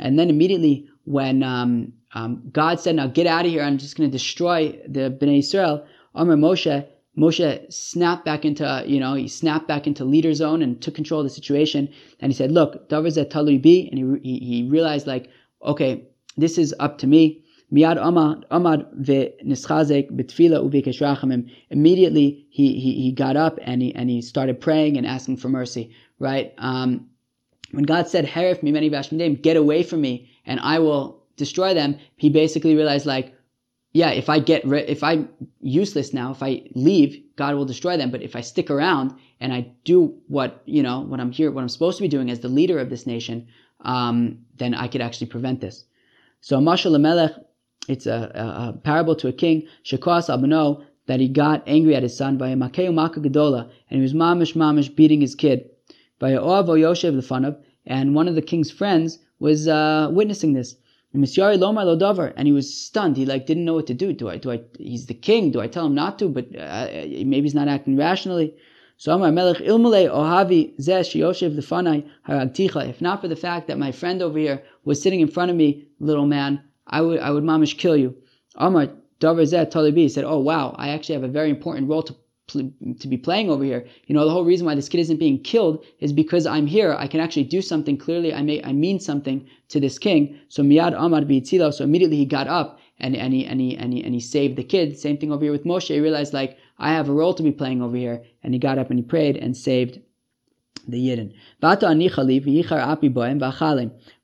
And 0.00 0.18
then 0.18 0.30
immediately 0.30 0.88
when 1.04 1.42
um, 1.42 1.92
um, 2.14 2.42
God 2.52 2.80
said, 2.80 2.96
"Now 2.96 3.06
get 3.06 3.26
out 3.26 3.46
of 3.46 3.50
here! 3.50 3.62
I'm 3.62 3.78
just 3.78 3.96
going 3.96 4.10
to 4.10 4.12
destroy 4.12 4.78
the 4.86 5.10
Bnei 5.10 5.38
Israel," 5.38 5.86
Amr 6.14 6.36
Moshe, 6.36 6.86
Moshe 7.16 7.72
snapped 7.72 8.24
back 8.24 8.44
into 8.44 8.84
you 8.86 9.00
know 9.00 9.14
he 9.14 9.28
snapped 9.28 9.66
back 9.66 9.86
into 9.86 10.04
leader 10.04 10.34
zone 10.34 10.60
and 10.62 10.80
took 10.82 10.94
control 10.94 11.20
of 11.20 11.26
the 11.26 11.30
situation. 11.30 11.88
And 12.20 12.30
he 12.30 12.36
said, 12.36 12.52
"Look, 12.52 12.90
Davar 12.90 13.10
zet 13.10 13.30
talui 13.30 13.62
bi," 13.62 13.88
and 13.90 14.20
he, 14.22 14.30
he 14.30 14.38
he 14.38 14.68
realized 14.68 15.06
like, 15.06 15.30
okay, 15.62 16.04
this 16.36 16.58
is 16.58 16.74
up 16.78 16.98
to 16.98 17.06
me. 17.06 17.44
Amad 17.72 18.46
betfila 18.50 20.62
uvekesh 20.62 21.00
rachamim. 21.00 21.50
Immediately 21.70 22.46
he, 22.50 22.80
he 22.80 23.02
he 23.02 23.12
got 23.12 23.36
up 23.36 23.58
and 23.62 23.82
he 23.82 23.94
and 23.94 24.08
he 24.08 24.22
started 24.22 24.60
praying 24.60 24.96
and 24.96 25.06
asking 25.06 25.36
for 25.36 25.48
mercy. 25.48 25.94
Right. 26.18 26.54
Um, 26.58 27.08
when 27.72 27.84
God 27.84 28.08
said 28.08 28.24
Herif 28.24 28.60
mimeni 28.60 28.90
vashmidim, 28.90 29.42
get 29.42 29.56
away 29.56 29.82
from 29.82 30.00
me 30.00 30.30
and 30.46 30.58
I 30.60 30.78
will 30.78 31.22
destroy 31.36 31.74
them. 31.74 31.98
He 32.16 32.30
basically 32.30 32.74
realized 32.74 33.04
like, 33.04 33.34
yeah, 33.92 34.10
if 34.10 34.28
I 34.28 34.38
get 34.38 34.66
ri- 34.66 34.88
if 34.88 35.02
I'm 35.02 35.28
useless 35.60 36.14
now, 36.14 36.30
if 36.30 36.42
I 36.42 36.62
leave, 36.74 37.22
God 37.36 37.54
will 37.54 37.66
destroy 37.66 37.96
them. 37.96 38.10
But 38.10 38.22
if 38.22 38.34
I 38.34 38.40
stick 38.40 38.70
around 38.70 39.14
and 39.40 39.52
I 39.52 39.72
do 39.84 40.18
what 40.28 40.62
you 40.64 40.82
know 40.82 41.00
what 41.00 41.20
I'm 41.20 41.32
here, 41.32 41.50
what 41.50 41.62
I'm 41.62 41.68
supposed 41.68 41.98
to 41.98 42.02
be 42.02 42.08
doing 42.08 42.30
as 42.30 42.40
the 42.40 42.48
leader 42.48 42.78
of 42.78 42.88
this 42.88 43.06
nation, 43.06 43.48
um, 43.82 44.38
then 44.56 44.74
I 44.74 44.88
could 44.88 45.02
actually 45.02 45.28
prevent 45.28 45.60
this. 45.60 45.84
So 46.40 46.58
Mashal 46.58 46.98
Melech 47.00 47.32
it's 47.88 48.06
a, 48.06 48.30
a, 48.34 48.68
a 48.68 48.72
parable 48.72 49.14
to 49.16 49.28
a 49.28 49.32
king, 49.32 49.66
Shekwas 49.84 50.28
Abano, 50.28 50.84
that 51.06 51.20
he 51.20 51.28
got 51.28 51.62
angry 51.66 51.96
at 51.96 52.02
his 52.02 52.16
son, 52.16 52.36
by 52.36 52.48
a 52.50 52.56
Makeu 52.56 52.88
and 52.88 53.70
he 53.88 54.00
was 54.00 54.12
mamish 54.12 54.54
mamish 54.54 54.94
beating 54.94 55.20
his 55.20 55.34
kid. 55.34 55.70
By 56.18 56.32
Yoshev 56.32 57.14
Lefanav, 57.14 57.56
and 57.86 58.14
one 58.14 58.28
of 58.28 58.34
the 58.34 58.42
king's 58.42 58.70
friends 58.70 59.18
was 59.38 59.66
uh, 59.66 60.10
witnessing 60.12 60.52
this. 60.52 60.76
And 61.14 61.26
he 61.26 62.52
was 62.52 62.74
stunned. 62.74 63.16
He 63.16 63.24
like 63.24 63.46
didn't 63.46 63.64
know 63.64 63.72
what 63.72 63.86
to 63.86 63.94
do. 63.94 64.12
Do 64.12 64.28
I? 64.28 64.36
Do 64.36 64.52
I? 64.52 64.60
He's 64.78 65.06
the 65.06 65.14
king. 65.14 65.50
Do 65.50 65.60
I 65.60 65.66
tell 65.66 65.86
him 65.86 65.94
not 65.94 66.18
to? 66.18 66.28
But 66.28 66.54
uh, 66.54 66.88
maybe 66.92 67.42
he's 67.42 67.54
not 67.54 67.66
acting 67.66 67.96
rationally. 67.96 68.54
So 68.98 69.12
Amar 69.12 69.32
Melech 69.32 69.58
Ilmule 69.58 70.10
Ohavi 70.10 70.76
Zesh 70.78 71.18
Yoshev 71.18 71.56
Lefanai 71.56 72.06
Haragticha. 72.28 72.90
If 72.90 73.00
not 73.00 73.22
for 73.22 73.28
the 73.28 73.36
fact 73.36 73.68
that 73.68 73.78
my 73.78 73.90
friend 73.90 74.20
over 74.20 74.38
here 74.38 74.62
was 74.84 75.00
sitting 75.00 75.20
in 75.20 75.28
front 75.28 75.50
of 75.50 75.56
me, 75.56 75.86
little 75.98 76.26
man, 76.26 76.62
I 76.88 77.00
would 77.00 77.20
I 77.20 77.30
would 77.30 77.44
mamish 77.44 77.76
kill 77.76 77.96
you. 77.96 78.16
Amar 78.56 78.88
Davar 79.20 79.70
Talibi 79.70 80.10
said, 80.10 80.24
Oh 80.24 80.38
wow, 80.38 80.74
I 80.78 80.90
actually 80.90 81.14
have 81.14 81.24
a 81.24 81.28
very 81.28 81.50
important 81.50 81.88
role 81.88 82.02
to 82.04 82.14
to 82.48 83.08
be 83.08 83.18
playing 83.18 83.50
over 83.50 83.62
here. 83.62 83.86
You 84.06 84.14
know, 84.14 84.24
the 84.24 84.30
whole 84.30 84.44
reason 84.44 84.64
why 84.66 84.74
this 84.74 84.88
kid 84.88 85.00
isn't 85.00 85.18
being 85.18 85.42
killed 85.42 85.84
is 86.00 86.12
because 86.14 86.46
I'm 86.46 86.66
here. 86.66 86.94
I 86.98 87.06
can 87.06 87.20
actually 87.20 87.44
do 87.44 87.60
something. 87.60 87.98
Clearly, 87.98 88.32
I 88.32 88.42
may 88.42 88.62
I 88.64 88.72
mean 88.72 89.00
something 89.00 89.46
to 89.68 89.78
this 89.78 89.98
king. 89.98 90.38
So 90.48 90.62
Miyad 90.62 90.94
Amar 90.96 91.20
Bi'tzilo. 91.22 91.72
So 91.74 91.84
immediately 91.84 92.16
he 92.16 92.24
got 92.24 92.48
up 92.48 92.78
and, 93.00 93.14
and, 93.14 93.32
he, 93.32 93.44
and, 93.44 93.60
he, 93.60 93.76
and, 93.76 93.92
he, 93.92 94.02
and 94.02 94.14
he 94.14 94.20
saved 94.20 94.56
the 94.56 94.64
kid. 94.64 94.98
Same 94.98 95.18
thing 95.18 95.30
over 95.30 95.44
here 95.44 95.52
with 95.52 95.64
Moshe. 95.64 95.88
He 95.88 96.00
realized, 96.00 96.32
like, 96.32 96.58
I 96.78 96.92
have 96.92 97.08
a 97.08 97.12
role 97.12 97.34
to 97.34 97.42
be 97.42 97.52
playing 97.52 97.82
over 97.82 97.96
here. 97.96 98.24
And 98.42 98.54
he 98.54 98.58
got 98.58 98.78
up 98.78 98.90
and 98.90 98.98
he 98.98 99.04
prayed 99.04 99.36
and 99.36 99.56
saved 99.56 100.00
the 100.86 100.98
Yidden. 100.98 101.32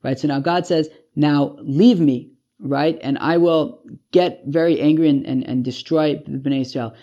Right, 0.03 0.19
so 0.19 0.29
now 0.29 0.41
God 0.41 0.67
says, 0.67 0.89
now 1.15 1.57
leave 1.61 2.01
me, 2.01 2.31
right, 2.65 2.99
and 3.03 3.19
I 3.19 3.37
will 3.37 3.81
get 4.11 4.43
very 4.47 4.81
angry 4.81 5.09
and, 5.09 5.25
and, 5.27 5.47
and 5.47 5.65
destroy 5.65 6.17
the 6.17 6.39
Bnei 6.39 6.63
Israel. 6.63 6.95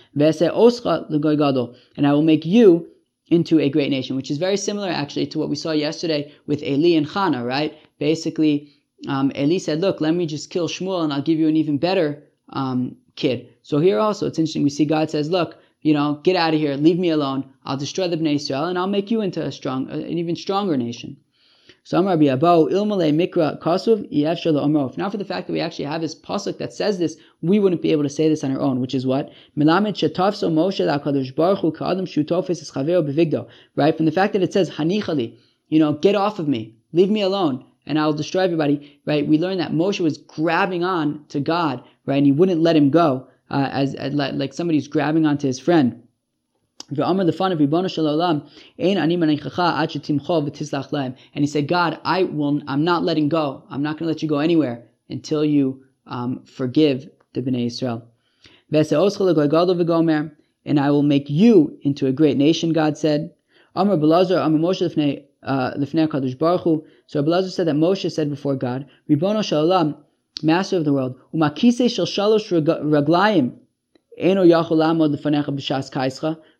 And 1.97 2.07
I 2.07 2.13
will 2.13 2.21
make 2.23 2.45
you 2.45 2.87
into 3.27 3.59
a 3.59 3.69
great 3.69 3.91
nation, 3.91 4.15
which 4.15 4.31
is 4.31 4.37
very 4.37 4.57
similar 4.57 4.89
actually 4.89 5.27
to 5.27 5.39
what 5.39 5.49
we 5.49 5.55
saw 5.55 5.71
yesterday 5.71 6.33
with 6.47 6.61
Eli 6.63 6.97
and 6.97 7.07
Chana, 7.07 7.47
right? 7.47 7.77
Basically, 7.99 8.73
um, 9.07 9.31
Eli 9.35 9.57
said, 9.57 9.79
look, 9.79 10.01
let 10.01 10.13
me 10.15 10.25
just 10.25 10.49
kill 10.49 10.67
Shmuel 10.67 11.03
and 11.03 11.13
I'll 11.13 11.21
give 11.21 11.39
you 11.39 11.47
an 11.47 11.55
even 11.55 11.77
better 11.77 12.23
um, 12.49 12.97
kid. 13.15 13.47
So 13.61 13.79
here 13.79 13.99
also, 13.99 14.27
it's 14.27 14.39
interesting. 14.39 14.63
We 14.63 14.69
see 14.69 14.85
God 14.85 15.09
says, 15.09 15.29
look, 15.29 15.57
you 15.81 15.93
know, 15.93 16.19
get 16.23 16.35
out 16.35 16.53
of 16.53 16.59
here, 16.59 16.75
leave 16.75 16.99
me 16.99 17.09
alone. 17.09 17.49
I'll 17.63 17.77
destroy 17.77 18.07
the 18.07 18.17
Bnei 18.17 18.35
Israel 18.35 18.65
and 18.65 18.77
I'll 18.77 18.87
make 18.87 19.11
you 19.11 19.21
into 19.21 19.43
a 19.43 19.51
strong, 19.51 19.89
an 19.89 20.17
even 20.17 20.35
stronger 20.35 20.75
nation. 20.75 21.17
So 21.83 21.97
Amar 21.97 22.15
Ilmale 22.15 23.11
Mikra 23.11 23.59
Kasuv 23.59 24.97
Now 24.97 25.09
for 25.09 25.17
the 25.17 25.25
fact 25.25 25.47
that 25.47 25.53
we 25.53 25.59
actually 25.59 25.85
have 25.85 26.01
this 26.01 26.13
pasuk 26.13 26.59
that 26.59 26.73
says 26.73 26.99
this, 26.99 27.17
we 27.41 27.59
wouldn't 27.59 27.81
be 27.81 27.91
able 27.91 28.03
to 28.03 28.09
say 28.09 28.29
this 28.29 28.43
on 28.43 28.51
our 28.51 28.61
own, 28.61 28.79
which 28.81 28.93
is 28.93 29.07
what? 29.07 29.31
Milamed 29.57 29.95
Shetavso 29.95 30.51
Moshe 30.51 30.85
LaKadosh 30.85 31.35
Baruch 31.35 31.59
Hu 31.59 31.71
Ka'adam 31.71 32.05
Shutofis 32.05 32.61
Eschaveo 32.61 33.03
Bevigdo. 33.03 33.47
Right? 33.75 33.97
From 33.97 34.05
the 34.05 34.11
fact 34.11 34.33
that 34.33 34.43
it 34.43 34.53
says 34.53 34.69
Hanichali, 34.69 35.39
you 35.69 35.79
know, 35.79 35.93
get 35.93 36.13
off 36.13 36.37
of 36.37 36.47
me, 36.47 36.75
leave 36.93 37.09
me 37.09 37.21
alone, 37.21 37.65
and 37.87 37.97
I'll 37.97 38.13
destroy 38.13 38.43
everybody. 38.43 39.01
Right? 39.07 39.25
We 39.25 39.39
learn 39.39 39.57
that 39.57 39.71
Moshe 39.71 40.01
was 40.01 40.19
grabbing 40.19 40.83
on 40.83 41.25
to 41.29 41.39
God, 41.39 41.83
right, 42.05 42.17
and 42.17 42.27
he 42.27 42.31
wouldn't 42.31 42.61
let 42.61 42.75
him 42.75 42.91
go, 42.91 43.25
uh, 43.49 43.69
as, 43.71 43.95
as 43.95 44.13
like 44.13 44.53
somebody's 44.53 44.87
grabbing 44.87 45.25
onto 45.25 45.47
his 45.47 45.59
friend. 45.59 46.03
And 46.91 48.51
he 51.35 51.47
said, 51.47 51.67
God, 51.67 51.99
I 52.03 52.23
will, 52.23 52.61
I'm 52.67 52.83
not 52.83 53.03
letting 53.03 53.29
go. 53.29 53.63
I'm 53.69 53.81
not 53.81 53.97
going 53.97 54.07
to 54.07 54.13
let 54.13 54.21
you 54.21 54.27
go 54.27 54.39
anywhere 54.39 54.83
until 55.09 55.45
you 55.45 55.83
um, 56.05 56.43
forgive 56.43 57.09
the 57.33 57.41
Bnei 57.41 57.67
Israel. 57.67 58.03
And 60.63 60.79
I 60.79 60.91
will 60.91 61.03
make 61.03 61.29
you 61.29 61.77
into 61.81 62.07
a 62.07 62.11
great 62.11 62.37
nation, 62.37 62.73
God 62.73 62.97
said. 62.97 63.33
Amar 63.73 63.97
Belazar, 63.97 64.43
Hu. 66.63 66.85
So 67.07 67.23
Belazar 67.23 67.51
said 67.51 67.67
that 67.67 67.75
Moshe 67.75 68.11
said 68.11 68.29
before 68.29 68.55
God, 68.55 68.85
Master 70.43 70.77
of 70.77 70.85
the 70.85 70.93
world, 70.93 71.15
Umakise 71.33 71.87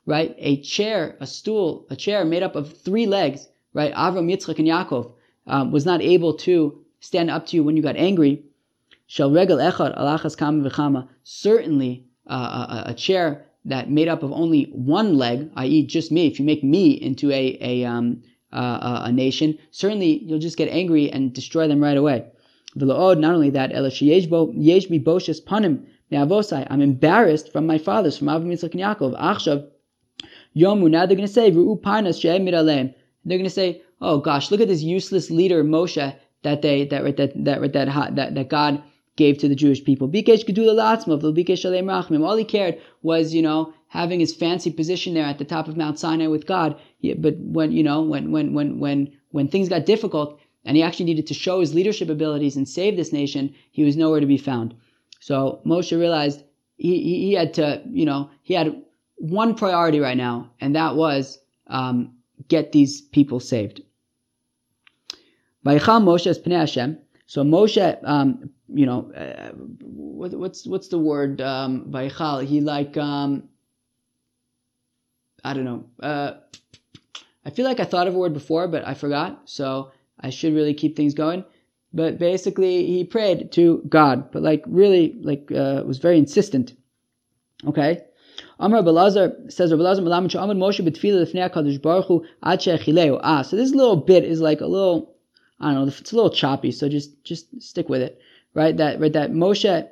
right? 0.05 0.35
A 0.37 0.61
chair, 0.61 1.17
a 1.19 1.27
stool, 1.27 1.85
a 1.89 1.95
chair 1.95 2.25
made 2.25 2.43
up 2.43 2.55
of 2.55 2.77
three 2.77 3.05
legs, 3.05 3.47
right? 3.73 3.93
Avram, 3.93 4.31
Yitzchak, 4.31 4.59
and 4.59 4.67
Yaakov 4.67 5.13
um, 5.47 5.71
was 5.71 5.85
not 5.85 6.01
able 6.01 6.35
to 6.37 6.83
stand 6.99 7.29
up 7.29 7.45
to 7.47 7.55
you 7.55 7.63
when 7.63 7.77
you 7.77 7.83
got 7.83 7.95
angry. 7.95 8.43
Shel 9.07 9.31
regel 9.31 9.57
echad 9.57 9.97
alachas 9.97 10.37
kama 10.37 10.69
v'chama. 10.69 11.07
Certainly, 11.23 12.05
uh, 12.27 12.83
a, 12.85 12.91
a, 12.91 12.93
chair 12.93 13.45
that 13.65 13.89
made 13.89 14.07
up 14.07 14.23
of 14.23 14.31
only 14.31 14.65
one 14.71 15.17
leg, 15.17 15.49
i.e., 15.55 15.85
just 15.85 16.11
me. 16.11 16.27
If 16.27 16.39
you 16.39 16.45
make 16.45 16.63
me 16.63 16.91
into 16.91 17.31
a 17.31 17.57
a 17.61 17.83
um, 17.85 18.23
uh, 18.53 19.01
a 19.05 19.11
nation, 19.11 19.57
certainly 19.71 20.19
you'll 20.23 20.39
just 20.39 20.57
get 20.57 20.69
angry 20.69 21.11
and 21.11 21.33
destroy 21.33 21.67
them 21.67 21.81
right 21.81 21.97
away. 21.97 22.25
Not 22.75 23.23
only 23.23 23.49
that, 23.49 23.71
me'avosai. 26.11 26.67
I'm 26.69 26.81
embarrassed 26.81 27.51
from 27.51 27.65
my 27.65 27.77
fathers, 27.77 28.17
from 28.17 28.27
Avram, 28.27 28.47
Yitzchak, 28.47 28.73
and 28.73 28.81
Yaakov. 28.81 29.19
Achshav, 29.19 29.67
Yomu, 30.55 30.89
now 30.89 31.05
they're 31.05 31.15
going 31.15 31.27
to 31.27 31.33
say, 31.33 31.49
They're 31.49 33.37
going 33.37 33.43
to 33.43 33.49
say, 33.49 33.81
oh 34.01 34.17
gosh, 34.17 34.51
look 34.51 34.61
at 34.61 34.67
this 34.67 34.81
useless 34.81 35.29
leader, 35.29 35.63
Moshe, 35.63 36.15
that 36.43 36.61
they, 36.61 36.85
that, 36.85 37.17
that, 37.17 37.45
that, 37.45 37.74
that, 37.74 38.15
that, 38.15 38.35
that 38.35 38.50
God 38.50 38.83
gave 39.15 39.37
to 39.37 39.47
the 39.47 39.55
Jewish 39.55 39.83
people. 39.83 40.07
All 40.07 42.37
he 42.37 42.45
cared 42.45 42.81
was, 43.01 43.33
you 43.33 43.41
know, 43.41 43.74
having 43.87 44.19
his 44.19 44.33
fancy 44.33 44.71
position 44.71 45.13
there 45.13 45.25
at 45.25 45.37
the 45.37 45.45
top 45.45 45.67
of 45.67 45.77
Mount 45.77 46.00
Sinai 46.00 46.27
with 46.27 46.47
God. 46.47 46.79
But 47.17 47.37
when, 47.37 47.71
you 47.71 47.83
know, 47.83 48.01
when, 48.01 48.31
when, 48.31 48.53
when, 48.53 48.79
when, 48.79 49.11
when 49.31 49.47
things 49.47 49.69
got 49.69 49.85
difficult 49.85 50.39
and 50.65 50.75
he 50.75 50.83
actually 50.83 51.05
needed 51.05 51.27
to 51.27 51.33
show 51.33 51.59
his 51.59 51.75
leadership 51.75 52.09
abilities 52.09 52.55
and 52.55 52.67
save 52.67 52.95
this 52.95 53.13
nation, 53.13 53.53
he 53.71 53.83
was 53.83 53.97
nowhere 53.97 54.19
to 54.19 54.25
be 54.25 54.37
found. 54.37 54.74
So 55.22 55.62
Moshe 55.66 55.98
realized 55.98 56.44
he, 56.77 57.27
he, 57.27 57.34
had 57.34 57.53
to, 57.53 57.81
you 57.90 58.05
know, 58.05 58.31
he 58.42 58.55
had 58.55 58.84
one 59.18 59.53
priority 59.53 60.00
right 60.00 60.18
now, 60.18 60.51
and 60.60 60.75
that 60.75 60.96
was 60.96 61.38
um, 61.68 62.16
get 62.48 62.72
these 62.72 63.01
people 63.01 63.40
saved. 63.40 63.81
Vayichal 65.64 66.01
Moshe 66.01 66.25
as 66.25 66.40
Pnei 66.40 66.57
Hashem. 66.57 66.98
So 67.27 67.44
Moshe, 67.44 68.00
um, 68.03 68.50
you 68.68 68.88
know, 68.88 69.12
uh, 69.12 69.51
what, 69.51 70.31
what's 70.34 70.66
what's 70.66 70.88
the 70.88 70.98
word? 70.98 71.40
Um. 71.40 71.94
He 72.44 72.62
like, 72.62 72.98
um, 72.98 73.44
I 75.44 75.53
don't 75.53 75.66
know. 75.66 75.86
Uh, 76.01 76.34
I 77.46 77.51
feel 77.51 77.66
like 77.66 77.79
I 77.79 77.86
thought 77.86 78.07
of 78.07 78.16
a 78.16 78.18
word 78.18 78.34
before, 78.34 78.68
but 78.68 78.88
I 78.88 78.96
forgot. 78.96 79.44
So 79.46 79.92
I 80.20 80.31
should 80.31 80.55
really 80.55 80.74
keep 80.74 80.96
things 80.96 81.14
going. 81.14 81.46
But 81.93 82.17
basically, 82.17 82.85
he 82.85 83.03
prayed 83.03 83.51
to 83.53 83.83
God, 83.89 84.31
but 84.31 84.41
like 84.41 84.63
really, 84.65 85.17
like 85.21 85.51
uh, 85.51 85.83
was 85.85 85.97
very 85.99 86.17
insistent. 86.17 86.73
Okay. 87.67 88.03
Amar 88.59 88.81
Belazar 88.81 89.51
says 89.51 89.71
Belazar 89.71 90.01
Malamach 90.01 90.35
Amar 90.41 90.55
Moshe 90.55 90.87
Betfila 90.87 91.25
Lefnei 91.25 91.49
Hakadosh 91.49 91.81
Baruch 91.81 92.05
Hu 92.05 92.25
Ad 92.43 92.59
Shechileu. 92.59 93.19
Ah, 93.23 93.41
so 93.41 93.55
this 93.55 93.71
little 93.71 93.97
bit 93.97 94.23
is 94.23 94.39
like 94.39 94.61
a 94.61 94.67
little, 94.67 95.15
I 95.59 95.73
don't 95.73 95.85
know, 95.85 95.87
it's 95.87 96.11
a 96.11 96.15
little 96.15 96.31
choppy. 96.31 96.71
So 96.71 96.87
just 96.87 97.23
just 97.23 97.61
stick 97.61 97.89
with 97.89 98.01
it, 98.01 98.21
right? 98.53 98.75
That 98.77 98.99
right 98.99 99.11
that 99.13 99.31
Moshe 99.31 99.87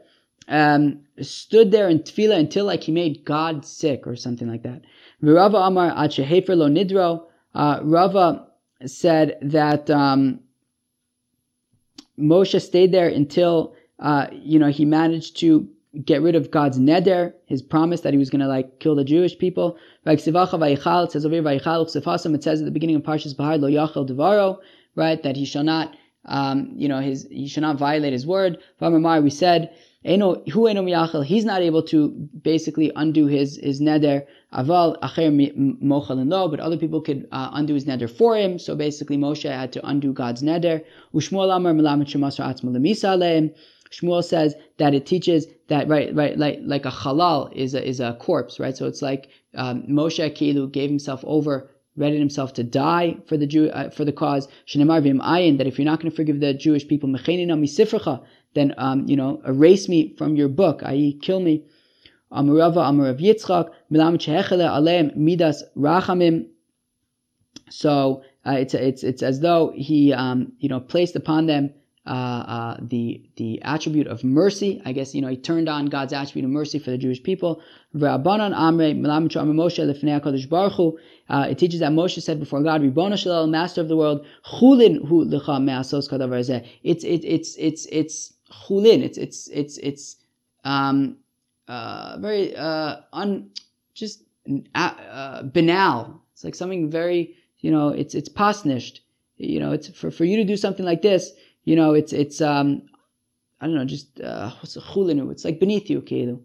um, 0.47 1.01
stood 1.21 1.71
there 1.71 1.89
in 1.89 1.99
tefillah 1.99 2.39
until 2.39 2.65
like 2.65 2.83
he 2.83 2.91
made 2.91 3.25
God 3.25 3.65
sick 3.65 4.07
or 4.07 4.15
something 4.15 4.47
like 4.47 4.63
that. 4.63 4.83
Rava 5.21 5.57
Amar 5.57 5.93
Ad 5.95 6.12
Shehefer 6.12 6.55
Lo 6.55 6.69
Nidro. 6.69 7.23
Uh, 7.53 7.79
Rava 7.83 8.47
said 8.85 9.38
that 9.41 9.89
um, 9.89 10.39
Moshe 12.19 12.62
stayed 12.62 12.91
there 12.91 13.08
until 13.08 13.73
uh, 13.99 14.27
you 14.32 14.60
know 14.60 14.69
he 14.69 14.86
managed 14.86 15.38
to 15.39 15.67
get 16.05 16.21
rid 16.21 16.36
of 16.36 16.51
God's 16.51 16.77
neder, 16.77 17.34
his 17.45 17.62
promise 17.62 18.01
that 18.01 18.13
he 18.13 18.19
was 18.19 18.29
going 18.29 18.41
to 18.41 18.47
like 18.47 18.79
kill 18.79 18.95
the 18.95 19.03
Jewish 19.03 19.38
people. 19.38 19.77
It 20.05 20.21
says 20.21 20.36
over 20.36 21.51
it 21.51 22.43
says 22.43 22.62
at 22.62 22.65
the 22.65 22.71
beginning 22.71 22.95
of 22.95 23.01
Parshas 23.01 23.36
Bahar, 23.36 23.58
lo 23.58 23.69
yachel 23.69 24.08
devaro, 24.08 24.60
right, 24.95 25.21
that 25.23 25.36
he 25.36 25.45
shall 25.45 25.63
not, 25.63 25.95
um, 26.25 26.71
you 26.75 26.88
know, 26.88 26.99
his 26.99 27.27
he 27.32 27.47
shall 27.47 27.62
not 27.62 27.77
violate 27.77 28.13
his 28.13 28.27
word. 28.27 28.60
We 28.79 29.29
said, 29.29 29.73
he's 30.03 31.45
not 31.45 31.62
able 31.62 31.83
to 31.83 32.09
basically 32.41 32.91
undo 32.95 33.27
his 33.27 33.57
his 33.57 33.81
neder. 33.81 34.25
Aval 34.53 34.99
acher 35.01 36.27
lo, 36.29 36.47
but 36.47 36.59
other 36.59 36.77
people 36.77 37.01
could 37.01 37.27
uh, 37.31 37.49
undo 37.53 37.73
his 37.73 37.85
neder 37.85 38.09
for 38.09 38.38
him. 38.38 38.57
So 38.59 38.75
basically, 38.75 39.17
Moshe 39.17 39.49
had 39.49 39.73
to 39.73 39.85
undo 39.85 40.13
God's 40.13 40.41
neder. 40.41 40.83
Ushmuel 41.13 41.55
amar 41.55 41.73
melamet 41.73 42.07
lemisa 42.13 43.53
Shmuel 43.91 44.23
says 44.23 44.55
that 44.77 44.93
it 44.93 45.05
teaches 45.05 45.47
that 45.67 45.88
right, 45.88 46.13
right, 46.15 46.38
like 46.38 46.59
like 46.62 46.85
a 46.85 46.91
halal 46.91 47.51
is 47.53 47.73
a 47.73 47.83
is 47.85 47.99
a 47.99 48.13
corpse, 48.19 48.59
right? 48.59 48.77
So 48.77 48.85
it's 48.85 49.01
like 49.01 49.29
um, 49.55 49.83
Moshe 49.83 50.19
Akilu 50.19 50.71
gave 50.71 50.89
himself 50.89 51.23
over, 51.25 51.71
readied 51.97 52.19
himself 52.19 52.53
to 52.53 52.63
die 52.63 53.17
for 53.27 53.35
the 53.35 53.47
Jew 53.47 53.69
uh, 53.69 53.89
for 53.89 54.05
the 54.05 54.12
cause. 54.12 54.47
Ayin 54.67 55.57
that 55.57 55.65
if 55.67 55.79
you're 55.79 55.85
not 55.85 55.99
going 55.99 56.12
to 56.12 56.15
forgive 56.15 56.39
the 56.39 56.53
Jewish 56.53 56.88
people, 56.88 57.09
then 58.53 58.73
um, 58.77 59.07
you 59.07 59.15
know 59.15 59.41
erase 59.45 59.88
me 59.88 60.15
from 60.17 60.35
your 60.35 60.49
book, 60.49 60.81
i.e., 60.83 61.17
kill 61.21 61.39
me. 61.39 61.65
Amurava 62.31 62.83
Amurav 62.85 63.19
Yitzchak 63.19 63.71
Milam 63.89 64.17
Midas 65.15 65.63
Rachamim. 65.75 66.47
So 67.69 68.23
uh, 68.45 68.51
it's 68.59 68.73
it's 68.73 69.03
it's 69.03 69.23
as 69.23 69.39
though 69.39 69.71
he 69.75 70.13
um, 70.13 70.53
you 70.59 70.69
know 70.69 70.79
placed 70.79 71.15
upon 71.15 71.47
them 71.47 71.73
uh, 72.05 72.12
uh, 72.12 72.77
the 72.81 73.21
the 73.35 73.62
attribute 73.62 74.07
of 74.07 74.23
mercy. 74.23 74.81
I 74.85 74.93
guess 74.93 75.13
you 75.13 75.21
know 75.21 75.27
he 75.27 75.38
turned 75.38 75.69
on 75.69 75.85
God's 75.88 76.13
attribute 76.13 76.45
of 76.45 76.51
mercy 76.51 76.79
for 76.79 76.91
the 76.91 76.97
Jewish 76.97 77.21
people. 77.21 77.62
Uh, 77.93 78.17
it 81.49 81.57
teaches 81.59 81.79
that 81.81 81.91
Moshe 81.91 82.21
said 82.21 82.39
before 82.39 82.63
God, 82.63 82.81
Master 83.49 83.81
of 83.81 83.88
the 83.88 83.97
world, 83.97 84.25
It's 86.83 87.03
it, 87.03 87.25
it's 87.25 87.55
it's 87.57 87.85
it's 87.91 88.33
chulin. 88.51 89.01
It's 89.01 89.17
it's 89.17 89.47
it's 89.49 89.77
it's 89.77 90.15
um 90.63 91.17
uh 91.67 92.17
very 92.19 92.55
uh 92.55 92.97
un 93.13 93.49
just 93.93 94.23
uh, 94.75 95.43
banal. 95.43 96.21
It's 96.33 96.43
like 96.43 96.55
something 96.55 96.89
very 96.89 97.35
you 97.59 97.71
know 97.71 97.89
it's 97.89 98.15
it's 98.15 98.29
pasnished. 98.29 99.01
You 99.38 99.59
know 99.59 99.71
it's 99.71 99.88
for 99.89 100.12
for 100.12 100.25
you 100.25 100.38
to 100.38 100.43
do 100.43 100.57
something 100.57 100.85
like 100.85 101.01
this 101.01 101.31
you 101.69 101.75
know, 101.75 101.93
it's 101.93 102.13
it's 102.13 102.41
um, 102.41 102.81
I 103.62 103.67
don't 103.67 103.75
know, 103.75 103.85
just 103.85 104.19
uh, 104.21 104.51
chulinu? 104.63 105.31
It's 105.31 105.45
like 105.45 105.59
beneath 105.59 105.88
you, 105.88 106.01
kilu. 106.01 106.41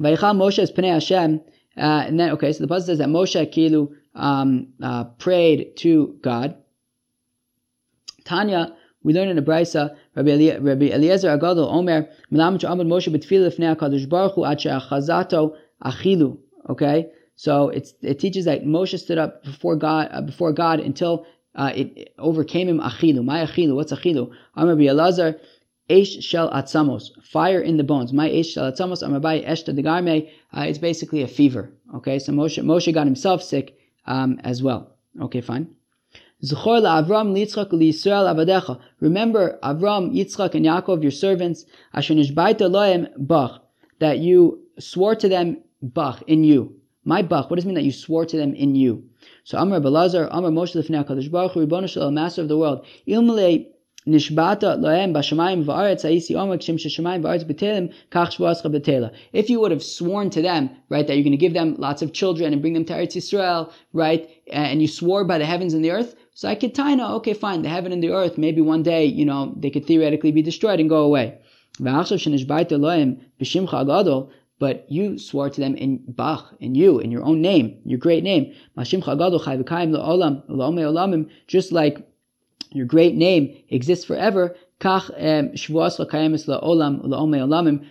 Vayichal 0.00 0.34
Moshe 0.36 0.60
is 0.60 0.72
Pnei 0.72 0.92
Hashem, 0.94 1.42
uh, 1.76 2.04
and 2.06 2.18
then 2.18 2.30
okay, 2.30 2.52
so 2.54 2.64
the 2.64 2.74
pasuk 2.74 2.86
says 2.86 2.98
that 2.98 3.08
Moshe 3.08 3.52
kilu 3.52 3.94
um, 4.14 4.68
uh, 4.82 5.04
prayed 5.04 5.76
to 5.76 6.18
God. 6.22 6.56
Tanya, 8.24 8.74
we 9.06 9.12
learn 9.12 9.28
in 9.28 9.36
the 9.36 9.42
Brisa, 9.42 9.96
Rabbi, 10.16 10.90
Eliezer 10.90 11.28
Agadol 11.28 11.72
Omer, 11.72 12.08
Melamed 12.32 12.62
Amud 12.64 12.88
Moshe 12.88 13.08
B'Tfilah 13.14 13.56
Lefnei 13.56 13.76
Hakadosh 13.76 14.08
Baruch 14.08 14.34
Hu 14.34 14.44
Ad 14.44 14.58
Chazato 14.58 15.54
Achilu. 15.80 16.38
Okay, 16.68 17.12
so 17.36 17.68
it 17.68 18.18
teaches 18.18 18.46
that 18.46 18.64
Moshe 18.64 18.98
stood 18.98 19.16
up 19.16 19.44
before 19.44 19.76
God 19.76 20.08
uh, 20.10 20.22
before 20.22 20.52
God 20.52 20.80
until 20.80 21.24
uh, 21.54 21.70
it 21.72 22.14
overcame 22.18 22.68
him. 22.68 22.80
Achilu, 22.80 23.24
my 23.24 23.46
achilu. 23.46 23.76
What's 23.76 23.92
achilu? 23.92 24.32
Amar 24.56 24.74
Elazar. 24.74 25.38
Eish 25.88 26.20
shel 26.20 26.50
atzamos, 26.50 27.10
fire 27.22 27.60
in 27.60 27.76
the 27.76 27.84
bones. 27.84 28.12
My 28.12 28.28
eish 28.28 28.54
shel 28.54 28.72
atzamos, 28.72 29.04
amabai 29.04 29.46
eshta 29.46 29.72
degarme. 29.72 30.28
Uh, 30.52 30.62
it's 30.62 30.78
basically 30.78 31.22
a 31.22 31.28
fever. 31.28 31.70
Okay, 31.94 32.18
so 32.18 32.32
Moshe, 32.32 32.60
Moshe 32.60 32.92
got 32.92 33.06
himself 33.06 33.40
sick 33.40 33.78
um, 34.04 34.40
as 34.42 34.64
well. 34.64 34.96
Okay, 35.22 35.40
fine. 35.40 35.76
Avram 36.42 37.34
Avadecha. 37.34 38.80
Remember 39.00 39.58
Avram, 39.62 40.14
Yitzchak, 40.14 40.54
and 40.54 40.66
Yaakov, 40.66 41.02
your 41.02 41.10
servants. 41.10 41.64
Asher 41.94 42.14
nishbaita 42.14 42.70
loem 42.70 43.08
bach. 43.16 43.62
That 43.98 44.18
you 44.18 44.60
swore 44.78 45.14
to 45.14 45.28
them 45.28 45.58
bach 45.80 46.22
in 46.26 46.44
you. 46.44 46.76
My 47.04 47.22
bach. 47.22 47.48
What 47.48 47.56
does 47.56 47.64
it 47.64 47.68
mean 47.68 47.76
that 47.76 47.84
you 47.84 47.92
swore 47.92 48.26
to 48.26 48.36
them 48.36 48.54
in 48.54 48.74
you? 48.74 49.04
So 49.44 49.58
Amar 49.58 49.80
Belazar, 49.80 50.28
Amar 50.30 50.50
Moshe 50.50 50.74
Lefnei 50.74 51.04
Hakadosh 51.04 51.30
Baruch 51.30 51.52
Hu, 51.52 52.10
Master 52.10 52.42
of 52.42 52.48
the 52.48 52.58
world. 52.58 52.84
Ilmale 53.08 53.66
If 54.08 54.30
you 59.50 59.60
would 59.60 59.70
have 59.72 59.82
sworn 59.82 60.30
to 60.30 60.42
them, 60.42 60.70
right, 60.88 61.06
that 61.06 61.14
you're 61.14 61.24
going 61.24 61.32
to 61.32 61.36
give 61.36 61.54
them 61.54 61.74
lots 61.76 62.02
of 62.02 62.12
children 62.12 62.52
and 62.52 62.62
bring 62.62 62.74
them 62.74 62.84
to 62.84 62.92
Eretz 62.92 63.16
Yisrael, 63.16 63.72
right, 63.92 64.30
and 64.52 64.80
you 64.80 64.86
swore 64.86 65.24
by 65.24 65.38
the 65.38 65.44
heavens 65.44 65.74
and 65.74 65.84
the 65.84 65.90
earth, 65.90 66.14
so 66.34 66.48
I 66.48 66.54
could 66.54 66.74
taina, 66.74 67.10
okay, 67.14 67.34
fine, 67.34 67.62
the 67.62 67.68
heaven 67.68 67.90
and 67.92 68.02
the 68.02 68.10
earth, 68.12 68.38
maybe 68.38 68.60
one 68.60 68.84
day, 68.84 69.06
you 69.06 69.24
know, 69.24 69.54
they 69.56 69.70
could 69.70 69.86
theoretically 69.86 70.30
be 70.30 70.42
destroyed 70.42 70.78
and 70.78 70.88
go 70.88 71.02
away. 71.02 71.38
But 74.58 74.90
you 74.90 75.18
swore 75.18 75.50
to 75.50 75.60
them 75.60 75.74
in 75.74 76.04
Bach, 76.06 76.54
in 76.60 76.74
you, 76.74 76.98
in 77.00 77.10
your 77.10 77.24
own 77.24 77.40
name, 77.42 77.78
your 77.84 77.98
great 77.98 78.22
name. 78.22 78.54
Just 81.46 81.72
like 81.72 81.98
your 82.76 82.86
great 82.86 83.14
name 83.14 83.56
exists 83.68 84.04
forever. 84.04 84.54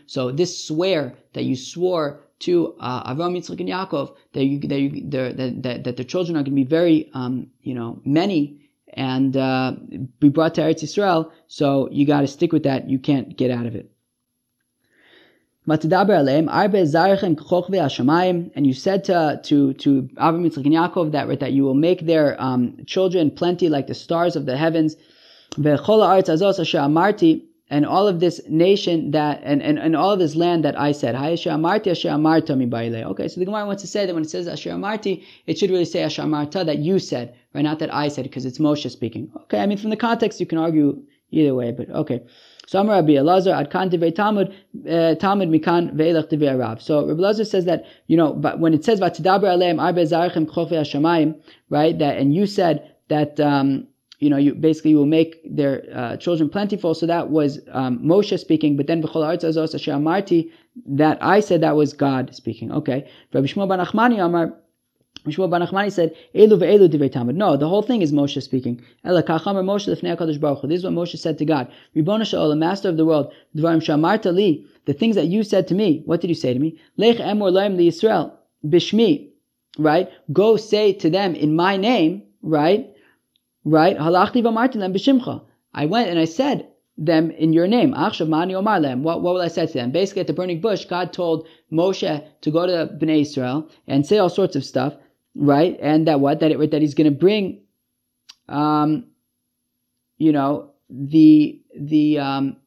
So 0.07 0.31
this 0.31 0.67
swear 0.67 1.13
that 1.33 1.43
you 1.43 1.55
swore 1.55 2.21
to 2.39 2.75
uh, 2.79 3.13
Avram, 3.13 3.35
Yitzchak, 3.35 3.59
and 3.59 3.69
Yaakov 3.69 4.15
that 4.33 4.43
you, 4.45 4.59
that, 4.59 4.79
you, 4.79 5.09
that, 5.09 5.63
that, 5.63 5.83
that 5.83 5.97
the 5.97 6.03
children 6.03 6.35
are 6.35 6.43
going 6.43 6.51
to 6.51 6.51
be 6.51 6.63
very, 6.63 7.09
um, 7.13 7.47
you 7.61 7.73
know, 7.73 8.01
many 8.05 8.61
and 8.93 9.35
uh, 9.35 9.73
be 10.19 10.29
brought 10.29 10.53
to 10.55 10.61
Eretz 10.61 10.83
Yisrael. 10.83 11.31
So 11.47 11.89
you 11.91 12.05
got 12.05 12.21
to 12.21 12.27
stick 12.27 12.51
with 12.53 12.63
that. 12.63 12.89
You 12.89 12.99
can't 12.99 13.35
get 13.35 13.51
out 13.51 13.65
of 13.65 13.75
it. 13.75 13.91
And 15.67 15.79
you 18.67 18.73
said 18.73 19.03
to 19.05 19.39
to 19.43 19.73
to 19.73 20.01
Avram, 20.17 20.45
Yitzchak, 20.45 20.65
and 20.65 20.73
Yaakov 20.73 21.11
that 21.11 21.39
that 21.39 21.53
you 21.53 21.63
will 21.63 21.73
make 21.73 22.05
their 22.05 22.39
um, 22.41 22.77
children 22.85 23.31
plenty 23.31 23.69
like 23.69 23.87
the 23.87 23.95
stars 23.95 24.35
of 24.35 24.45
the 24.45 24.57
heavens 24.57 24.95
and 27.67 27.85
all 27.85 28.07
of 28.07 28.19
this 28.19 28.41
nation 28.47 29.11
that 29.11 29.41
and, 29.43 29.61
and, 29.61 29.79
and 29.79 29.95
all 29.95 30.11
of 30.11 30.19
this 30.19 30.35
land 30.35 30.63
that 30.65 30.79
I 30.79 30.91
said. 30.91 31.15
Okay, 31.15 31.35
so 31.35 31.55
the 33.39 33.45
Gemara 33.45 33.65
wants 33.65 33.81
to 33.81 33.87
say 33.87 34.05
that 34.05 34.13
when 34.13 34.23
it 34.23 34.29
says 34.29 34.47
Asher 34.47 34.69
Amarti, 34.69 35.23
it 35.47 35.57
should 35.57 35.71
really 35.71 35.85
say 35.85 36.03
Asher 36.03 36.21
Amarta 36.21 36.63
that 36.65 36.77
you 36.77 36.99
said, 36.99 37.35
right? 37.53 37.63
Not 37.63 37.79
that 37.79 37.91
I 37.93 38.09
said, 38.09 38.23
because 38.23 38.45
it's 38.45 38.59
Moshe 38.59 38.89
speaking. 38.91 39.31
Okay, 39.43 39.59
I 39.59 39.65
mean 39.65 39.79
from 39.79 39.89
the 39.89 39.97
context 39.97 40.39
you 40.39 40.45
can 40.45 40.59
argue 40.59 41.01
either 41.31 41.55
way, 41.55 41.71
but 41.71 41.89
okay. 41.89 42.21
So 42.67 42.85
Rabbi 42.85 43.13
Elazar 43.13 43.55
ad 43.55 43.69
kan 43.69 43.89
Talmud 43.89 44.53
uh, 44.89 45.15
Talmud 45.15 45.49
mikan 45.49 45.95
ve'elach 45.95 46.29
divei 46.29 46.57
Rav. 46.59 46.81
So 46.81 47.07
Rabbi 47.07 47.21
Elazar 47.21 47.45
says 47.45 47.65
that 47.65 47.85
you 48.07 48.17
know, 48.17 48.33
but 48.33 48.59
when 48.59 48.73
it 48.73 48.83
says 48.83 48.99
v'tidaber 48.99 49.43
aleim 49.43 49.79
arbe 49.79 49.97
zarichem 49.97 50.47
hashamayim, 50.47 51.39
right? 51.69 51.97
That 51.99 52.17
and 52.17 52.33
you 52.33 52.45
said 52.45 52.91
that 53.09 53.39
um, 53.39 53.87
you 54.19 54.29
know, 54.29 54.37
you 54.37 54.55
basically 54.55 54.91
you 54.91 54.97
will 54.97 55.05
make 55.05 55.41
their 55.43 55.83
uh, 55.93 56.17
children 56.17 56.49
plentiful. 56.49 56.93
So 56.93 57.05
that 57.05 57.29
was 57.29 57.59
um, 57.71 57.99
Moshe 57.99 58.37
speaking, 58.39 58.77
but 58.77 58.87
then 58.87 59.01
Marti, 60.03 60.51
that 60.87 61.17
I 61.21 61.39
said 61.39 61.61
that 61.61 61.75
was 61.75 61.93
God 61.93 62.35
speaking. 62.35 62.71
Okay. 62.71 63.09
Rabbi 63.33 63.47
Shmuel 63.47 63.67
Bar 63.67 63.77
Nachmani 63.77 64.23
Amar. 64.23 64.53
Shmuel 65.31 65.49
Bar 65.49 65.59
Nachmani 65.59 65.91
said, 65.91 66.15
Elu 66.33 66.57
ve'elu 66.59 66.87
divrei 66.87 67.11
Talmud. 67.11 67.35
No, 67.35 67.57
the 67.57 67.67
whole 67.67 67.81
thing 67.81 68.01
is 68.01 68.11
Moshe 68.11 68.41
speaking. 68.41 68.81
Ela 69.03 69.23
kachamer 69.23 69.63
Moshe 69.63 69.87
lefnei 69.93 70.15
HaKadosh 70.15 70.39
Baruch 70.39 70.61
Hu. 70.61 70.67
This 70.67 70.79
is 70.79 70.83
what 70.83 70.93
Moshe 70.93 71.17
said 71.17 71.37
to 71.39 71.45
God. 71.45 71.67
Ribbona 71.95 72.49
the 72.49 72.55
master 72.55 72.89
of 72.89 72.97
the 72.97 73.05
world, 73.05 73.31
dvarim 73.55 73.81
shamarta 73.81 74.33
li, 74.33 74.65
the 74.85 74.93
things 74.93 75.15
that 75.15 75.27
you 75.27 75.43
said 75.43 75.67
to 75.67 75.75
me. 75.75 76.03
What 76.05 76.21
did 76.21 76.29
you 76.29 76.35
say 76.35 76.53
to 76.53 76.59
me? 76.59 76.79
Lech 76.97 77.17
emor 77.17 77.51
laim 77.51 77.77
li 77.77 77.89
Yisrael, 77.89 78.31
bishmi, 78.65 79.29
right? 79.77 80.09
Go 80.31 80.57
say 80.57 80.93
to 80.93 81.09
them 81.09 81.35
in 81.35 81.55
my 81.55 81.77
name, 81.77 82.23
right? 82.41 82.91
right? 83.65 83.97
Halachti 83.97 84.43
v'amarti 84.43 84.75
b'shimcha. 84.75 85.41
I 85.73 85.87
went 85.87 86.09
and 86.09 86.19
I 86.19 86.25
said 86.25 86.67
them 86.97 87.31
in 87.31 87.51
your 87.51 87.67
name. 87.67 87.93
Achshav 87.93 88.29
mani 88.29 88.55
omar 88.55 88.79
lem. 88.79 89.03
What, 89.03 89.21
what 89.21 89.33
will 89.33 89.41
I 89.41 89.49
say 89.49 89.65
to 89.65 89.73
them? 89.73 89.91
Basically, 89.91 90.21
at 90.21 90.27
the 90.27 90.33
burning 90.33 90.61
bush, 90.61 90.85
God 90.85 91.11
told 91.11 91.47
Moshe 91.71 92.23
to 92.41 92.51
go 92.51 92.65
to 92.65 92.93
Bnei 92.93 93.21
Israel 93.21 93.69
and 93.87 94.05
say 94.05 94.17
all 94.17 94.29
sorts 94.29 94.55
of 94.55 94.63
stuff, 94.63 94.93
right? 95.35 95.77
And 95.81 96.07
that 96.07 96.19
what? 96.19 96.39
That 96.39 96.51
it, 96.51 96.71
that 96.71 96.81
he's 96.81 96.93
going 96.93 97.11
to 97.11 97.17
bring, 97.17 97.61
um, 98.47 99.07
you 100.17 100.31
know, 100.31 100.71
the 100.89 101.61
the 101.77 102.19
um, 102.19 102.57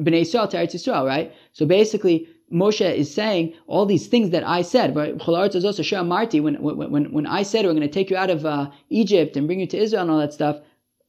Bnei 0.00 0.22
Israel 0.22 0.48
to 0.48 0.56
Eretz 0.56 0.74
Israel, 0.74 1.04
right? 1.04 1.32
So 1.52 1.66
basically, 1.66 2.28
Moshe 2.52 2.94
is 2.94 3.12
saying 3.12 3.54
all 3.66 3.84
these 3.86 4.06
things 4.06 4.30
that 4.30 4.46
I 4.46 4.62
said. 4.62 4.94
Right? 4.94 5.14
When, 5.18 6.54
when, 6.62 7.12
when 7.12 7.26
I 7.26 7.42
said 7.42 7.64
we're 7.64 7.72
going 7.72 7.82
to 7.82 7.88
take 7.88 8.10
you 8.10 8.16
out 8.16 8.30
of 8.30 8.46
uh, 8.46 8.70
Egypt 8.88 9.36
and 9.36 9.46
bring 9.46 9.60
you 9.60 9.66
to 9.66 9.76
Israel 9.76 10.02
and 10.02 10.10
all 10.10 10.18
that 10.18 10.32
stuff, 10.32 10.60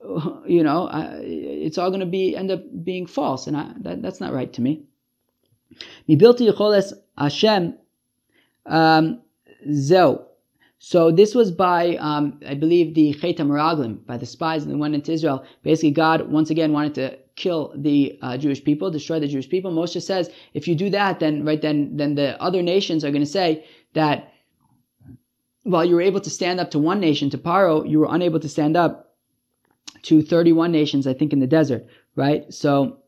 you 0.47 0.63
know, 0.63 0.87
I, 0.87 1.19
it's 1.21 1.77
all 1.77 1.89
going 1.89 1.99
to 1.99 2.05
be 2.05 2.35
end 2.35 2.51
up 2.51 2.61
being 2.83 3.05
false, 3.05 3.47
and 3.47 3.55
I, 3.55 3.73
that, 3.81 4.01
that's 4.01 4.19
not 4.19 4.33
right 4.33 4.51
to 4.53 4.61
me. 4.61 4.83
Hashem 7.17 7.77
um. 8.65 9.19
So 10.85 11.11
this 11.11 11.33
was 11.33 11.49
by, 11.49 11.95
um, 11.95 12.41
I 12.45 12.55
believe, 12.55 12.93
the 12.93 13.13
Chet 13.13 13.37
Meraglim, 13.37 14.05
by 14.05 14.17
the 14.17 14.25
spies 14.25 14.65
that 14.65 14.77
went 14.77 14.93
into 14.93 15.13
Israel. 15.13 15.45
Basically, 15.63 15.91
God 15.91 16.29
once 16.29 16.49
again 16.49 16.73
wanted 16.73 16.93
to 16.95 17.17
kill 17.37 17.73
the 17.73 18.19
uh, 18.21 18.37
Jewish 18.37 18.61
people, 18.61 18.91
destroy 18.91 19.17
the 19.17 19.29
Jewish 19.29 19.47
people. 19.47 19.71
Moshe 19.71 20.01
says, 20.01 20.29
if 20.53 20.67
you 20.67 20.75
do 20.75 20.89
that, 20.89 21.21
then 21.21 21.45
right 21.45 21.61
then 21.61 21.95
then 21.95 22.15
the 22.15 22.29
other 22.41 22.61
nations 22.61 23.05
are 23.05 23.11
going 23.11 23.23
to 23.23 23.35
say 23.39 23.63
that 23.93 24.33
while 25.63 25.85
you 25.85 25.95
were 25.95 26.01
able 26.01 26.19
to 26.19 26.29
stand 26.29 26.59
up 26.59 26.69
to 26.71 26.79
one 26.79 26.99
nation, 26.99 27.29
to 27.29 27.37
Paro, 27.37 27.89
you 27.89 27.99
were 27.99 28.13
unable 28.13 28.41
to 28.41 28.49
stand 28.49 28.75
up 28.75 29.15
to 30.01 30.21
31 30.21 30.73
nations, 30.73 31.07
I 31.07 31.13
think, 31.13 31.31
in 31.31 31.39
the 31.39 31.47
desert, 31.47 31.87
right? 32.17 32.53
So 32.53 32.99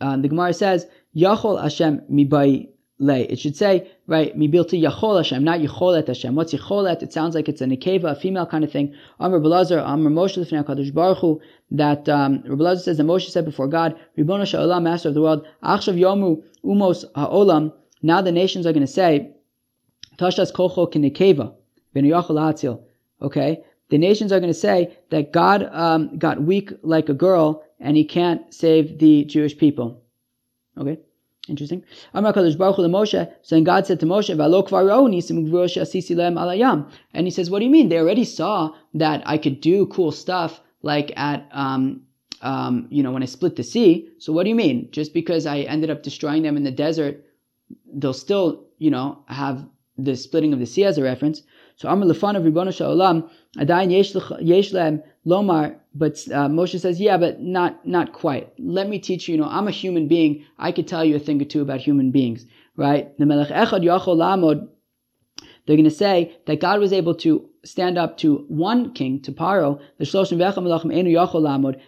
uh, 0.00 0.16
the 0.16 0.26
Gemara 0.26 0.54
says, 0.54 0.86
Yachol 1.14 1.62
Hashem 1.62 2.00
mibai 2.10 2.68
lay. 3.00 3.22
It 3.22 3.40
should 3.40 3.56
say, 3.56 3.90
right, 4.06 4.36
mibilti 4.38 4.80
yachol 4.80 5.16
Hashem, 5.16 5.42
not 5.42 5.58
yicholet 5.58 6.06
Hashem. 6.06 6.34
What's 6.34 6.52
yicholet? 6.52 7.02
It 7.02 7.12
sounds 7.12 7.34
like 7.34 7.48
it's 7.48 7.60
a 7.60 7.64
nekeva, 7.64 8.12
a 8.12 8.14
female 8.14 8.46
kind 8.46 8.62
of 8.62 8.70
thing. 8.70 8.94
Amr 9.18 9.40
Belazar, 9.40 9.82
Amr 9.82 10.10
Moshe 10.10 10.38
Lefnei 10.38 10.62
HaKadosh 10.62 10.94
Baruch 10.94 11.18
Hu, 11.18 11.40
that 11.72 12.08
um, 12.08 12.42
Belazar 12.42 12.80
says 12.80 12.98
that 12.98 13.04
Moshe 13.04 13.30
said 13.30 13.44
before 13.44 13.66
God, 13.66 13.98
Ribono 14.16 14.42
Sha'olam, 14.42 14.82
Master 14.82 15.08
of 15.08 15.14
the 15.14 15.22
world, 15.22 15.46
Achshav 15.64 15.98
Yomu 15.98 16.42
Umos 16.64 17.04
Ha'olam, 17.16 17.72
now 18.02 18.20
the 18.20 18.32
nations 18.32 18.66
are 18.66 18.72
going 18.72 18.86
to 18.86 18.92
say, 18.92 19.32
Tashas 20.18 20.52
Kocho 20.52 20.92
Kinekeva, 20.92 21.54
Ben 21.94 22.04
Yachol. 22.04 22.82
Okay? 23.22 23.64
The 23.88 23.98
nations 23.98 24.30
are 24.30 24.38
going 24.38 24.52
to 24.52 24.58
say 24.58 24.96
that 25.10 25.32
God 25.32 25.68
um, 25.72 26.18
got 26.18 26.42
weak 26.42 26.72
like 26.82 27.08
a 27.08 27.14
girl 27.14 27.64
and 27.80 27.96
he 27.96 28.04
can't 28.04 28.52
save 28.52 28.98
the 28.98 29.24
Jewish 29.24 29.56
people. 29.56 30.02
Okay? 30.78 31.00
Interesting. 31.48 31.82
Amar 32.12 32.32
Kadosh 32.32 32.56
Baruch 32.56 32.76
Hu 32.76 32.82
Moshe. 32.82 33.32
So 33.42 33.56
then 33.56 33.64
God 33.64 33.86
said 33.86 33.98
to 34.00 34.06
Moshe. 34.06 34.30
And 37.14 37.26
he 37.26 37.30
says, 37.30 37.50
"What 37.50 37.58
do 37.58 37.64
you 37.64 37.70
mean? 37.70 37.88
They 37.88 37.98
already 37.98 38.24
saw 38.24 38.74
that 38.94 39.22
I 39.26 39.38
could 39.38 39.60
do 39.60 39.86
cool 39.86 40.12
stuff 40.12 40.60
like 40.82 41.12
at 41.16 41.48
um, 41.52 42.02
um, 42.42 42.86
you 42.90 43.02
know 43.02 43.10
when 43.10 43.22
I 43.22 43.26
split 43.26 43.56
the 43.56 43.62
sea. 43.62 44.10
So 44.18 44.32
what 44.32 44.44
do 44.44 44.50
you 44.50 44.54
mean? 44.54 44.90
Just 44.92 45.14
because 45.14 45.46
I 45.46 45.60
ended 45.60 45.90
up 45.90 46.02
destroying 46.02 46.42
them 46.42 46.56
in 46.56 46.64
the 46.64 46.70
desert, 46.70 47.24
they'll 47.92 48.12
still 48.12 48.66
you 48.78 48.90
know 48.90 49.24
have 49.26 49.66
the 49.96 50.16
splitting 50.16 50.52
of 50.52 50.58
the 50.58 50.66
sea 50.66 50.84
as 50.84 50.98
a 50.98 51.02
reference." 51.02 51.42
So 51.76 51.88
Amr 51.88 52.10
of 52.10 52.44
Ribbon 52.44 52.70
Shalom, 52.70 53.30
Adayin 53.56 53.90
Yesh 54.42 54.72
Lem 54.74 55.02
Lomar, 55.26 55.76
but 55.94 56.14
uh, 56.28 56.48
Moshe 56.48 56.80
says, 56.80 57.00
yeah, 57.00 57.18
but 57.18 57.40
not 57.40 57.86
not 57.86 58.12
quite. 58.12 58.52
Let 58.58 58.88
me 58.88 58.98
teach 58.98 59.28
you. 59.28 59.34
You 59.34 59.40
know, 59.42 59.48
I'm 59.48 59.68
a 59.68 59.72
human 59.72 60.08
being. 60.08 60.44
I 60.58 60.72
could 60.72 60.88
tell 60.88 61.04
you 61.04 61.16
a 61.16 61.18
thing 61.18 61.40
or 61.42 61.44
two 61.44 61.60
about 61.60 61.80
human 61.80 62.10
beings, 62.10 62.46
right? 62.76 63.16
The 63.18 63.26
Melech 63.26 63.48
Echad 63.48 63.84
Yachol 63.84 64.16
Lamod. 64.16 64.68
They're 65.66 65.76
going 65.76 65.84
to 65.84 65.90
say 65.90 66.36
that 66.46 66.60
God 66.60 66.80
was 66.80 66.92
able 66.92 67.14
to 67.16 67.50
stand 67.64 67.98
up 67.98 68.16
to 68.18 68.44
one 68.48 68.92
king, 68.94 69.20
to 69.22 69.32
Paro, 69.32 69.80
the 69.98 70.04
shloshim 70.04 70.38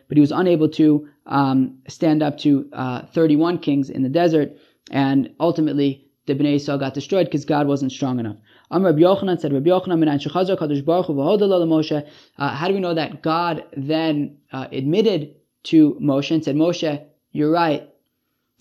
but 0.09 0.17
he 0.17 0.21
was 0.21 0.33
unable 0.33 0.69
to 0.69 1.09
um, 1.27 1.79
stand 1.89 2.23
up 2.23 2.39
to 2.39 2.69
uh, 2.73 3.07
31 3.07 3.59
kings 3.59 3.89
in 3.89 4.03
the 4.03 4.09
desert, 4.09 4.53
and 4.91 5.31
ultimately 5.41 6.07
the 6.27 6.35
Bnei 6.35 6.57
Yisrael 6.57 6.79
got 6.79 6.95
destroyed 6.95 7.27
because 7.27 7.45
God 7.45 7.67
wasn't 7.67 7.93
strong 7.93 8.21
enough. 8.21 8.37
Rabbi 8.73 9.01
Yochanan 9.01 9.41
said, 9.41 9.53
Rabbi 9.53 9.69
Yochanan, 9.69 10.57
Kadosh 10.57 10.85
Baruch 10.85 11.07
Hu 11.07 11.15
Moshe. 11.15 12.09
Uh, 12.39 12.49
how 12.49 12.69
do 12.69 12.75
we 12.75 12.81
know 12.81 12.95
that 12.95 13.23
God 13.23 13.65
then 13.77 14.39
uh, 14.53 14.69
admitted 14.73 15.35
to 15.65 15.95
Moshe 16.01 16.31
and 16.31 16.45
said, 16.45 16.57
Moshe, 16.57 17.05
you're 17.33 17.51
right. 17.51 17.89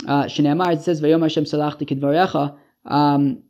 Uh, 0.07 0.27
it 0.27 0.81
says, 0.81 1.01
Vayom 1.01 1.21
Hashem 1.21 1.45
salachti 1.45 1.87
kidvarecha. 1.87 2.57
Um, 2.85 3.43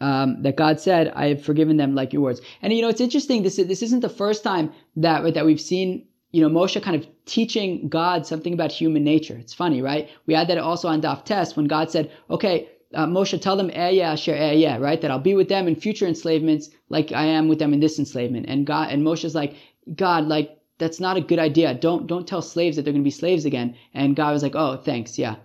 um, 0.00 0.42
that 0.42 0.56
God 0.56 0.80
said, 0.80 1.12
"I 1.14 1.26
have 1.28 1.44
forgiven 1.44 1.76
them 1.76 1.94
like 1.94 2.12
your 2.12 2.22
words." 2.22 2.40
And 2.62 2.72
you 2.72 2.80
know, 2.82 2.88
it's 2.88 3.00
interesting. 3.00 3.42
This 3.42 3.56
this 3.56 3.82
isn't 3.82 4.00
the 4.00 4.08
first 4.08 4.42
time 4.42 4.72
that 4.96 5.34
that 5.34 5.44
we've 5.44 5.60
seen 5.60 6.06
you 6.32 6.40
know 6.40 6.48
Moshe 6.48 6.82
kind 6.82 6.96
of 6.96 7.06
teaching 7.26 7.88
God 7.88 8.26
something 8.26 8.54
about 8.54 8.72
human 8.72 9.04
nature. 9.04 9.36
It's 9.36 9.52
funny, 9.52 9.82
right? 9.82 10.08
We 10.26 10.34
had 10.34 10.48
that 10.48 10.58
also 10.58 10.88
on 10.88 11.02
Daf 11.02 11.24
Tes 11.24 11.54
when 11.54 11.66
God 11.66 11.90
said, 11.90 12.10
"Okay, 12.30 12.68
uh, 12.94 13.06
Moshe, 13.06 13.40
tell 13.40 13.56
them, 13.56 13.70
eh, 13.72 13.90
yeah, 13.90 14.14
share, 14.14 14.36
eh, 14.36 14.76
right? 14.78 15.00
That 15.00 15.10
I'll 15.10 15.18
be 15.18 15.34
with 15.34 15.48
them 15.48 15.68
in 15.68 15.74
future 15.76 16.06
enslavements, 16.06 16.70
like 16.88 17.12
I 17.12 17.24
am 17.24 17.48
with 17.48 17.58
them 17.58 17.72
in 17.72 17.80
this 17.80 17.98
enslavement." 17.98 18.46
And 18.48 18.66
God 18.66 18.90
and 18.90 19.02
Moshe's 19.02 19.34
like, 19.34 19.54
"God, 19.94 20.26
like." 20.26 20.56
That's 20.78 20.98
not 20.98 21.18
a 21.18 21.20
good 21.20 21.38
idea. 21.38 21.74
Don't 21.74 22.06
don't 22.06 22.26
tell 22.26 22.40
slaves 22.40 22.76
that 22.76 22.84
they're 22.84 22.94
going 22.94 23.02
to 23.02 23.06
be 23.06 23.10
slaves 23.10 23.44
again. 23.44 23.76
And 23.92 24.16
God 24.16 24.32
was 24.32 24.42
like, 24.42 24.56
"Oh, 24.56 24.78
thanks, 24.78 25.18
yeah." 25.18 25.36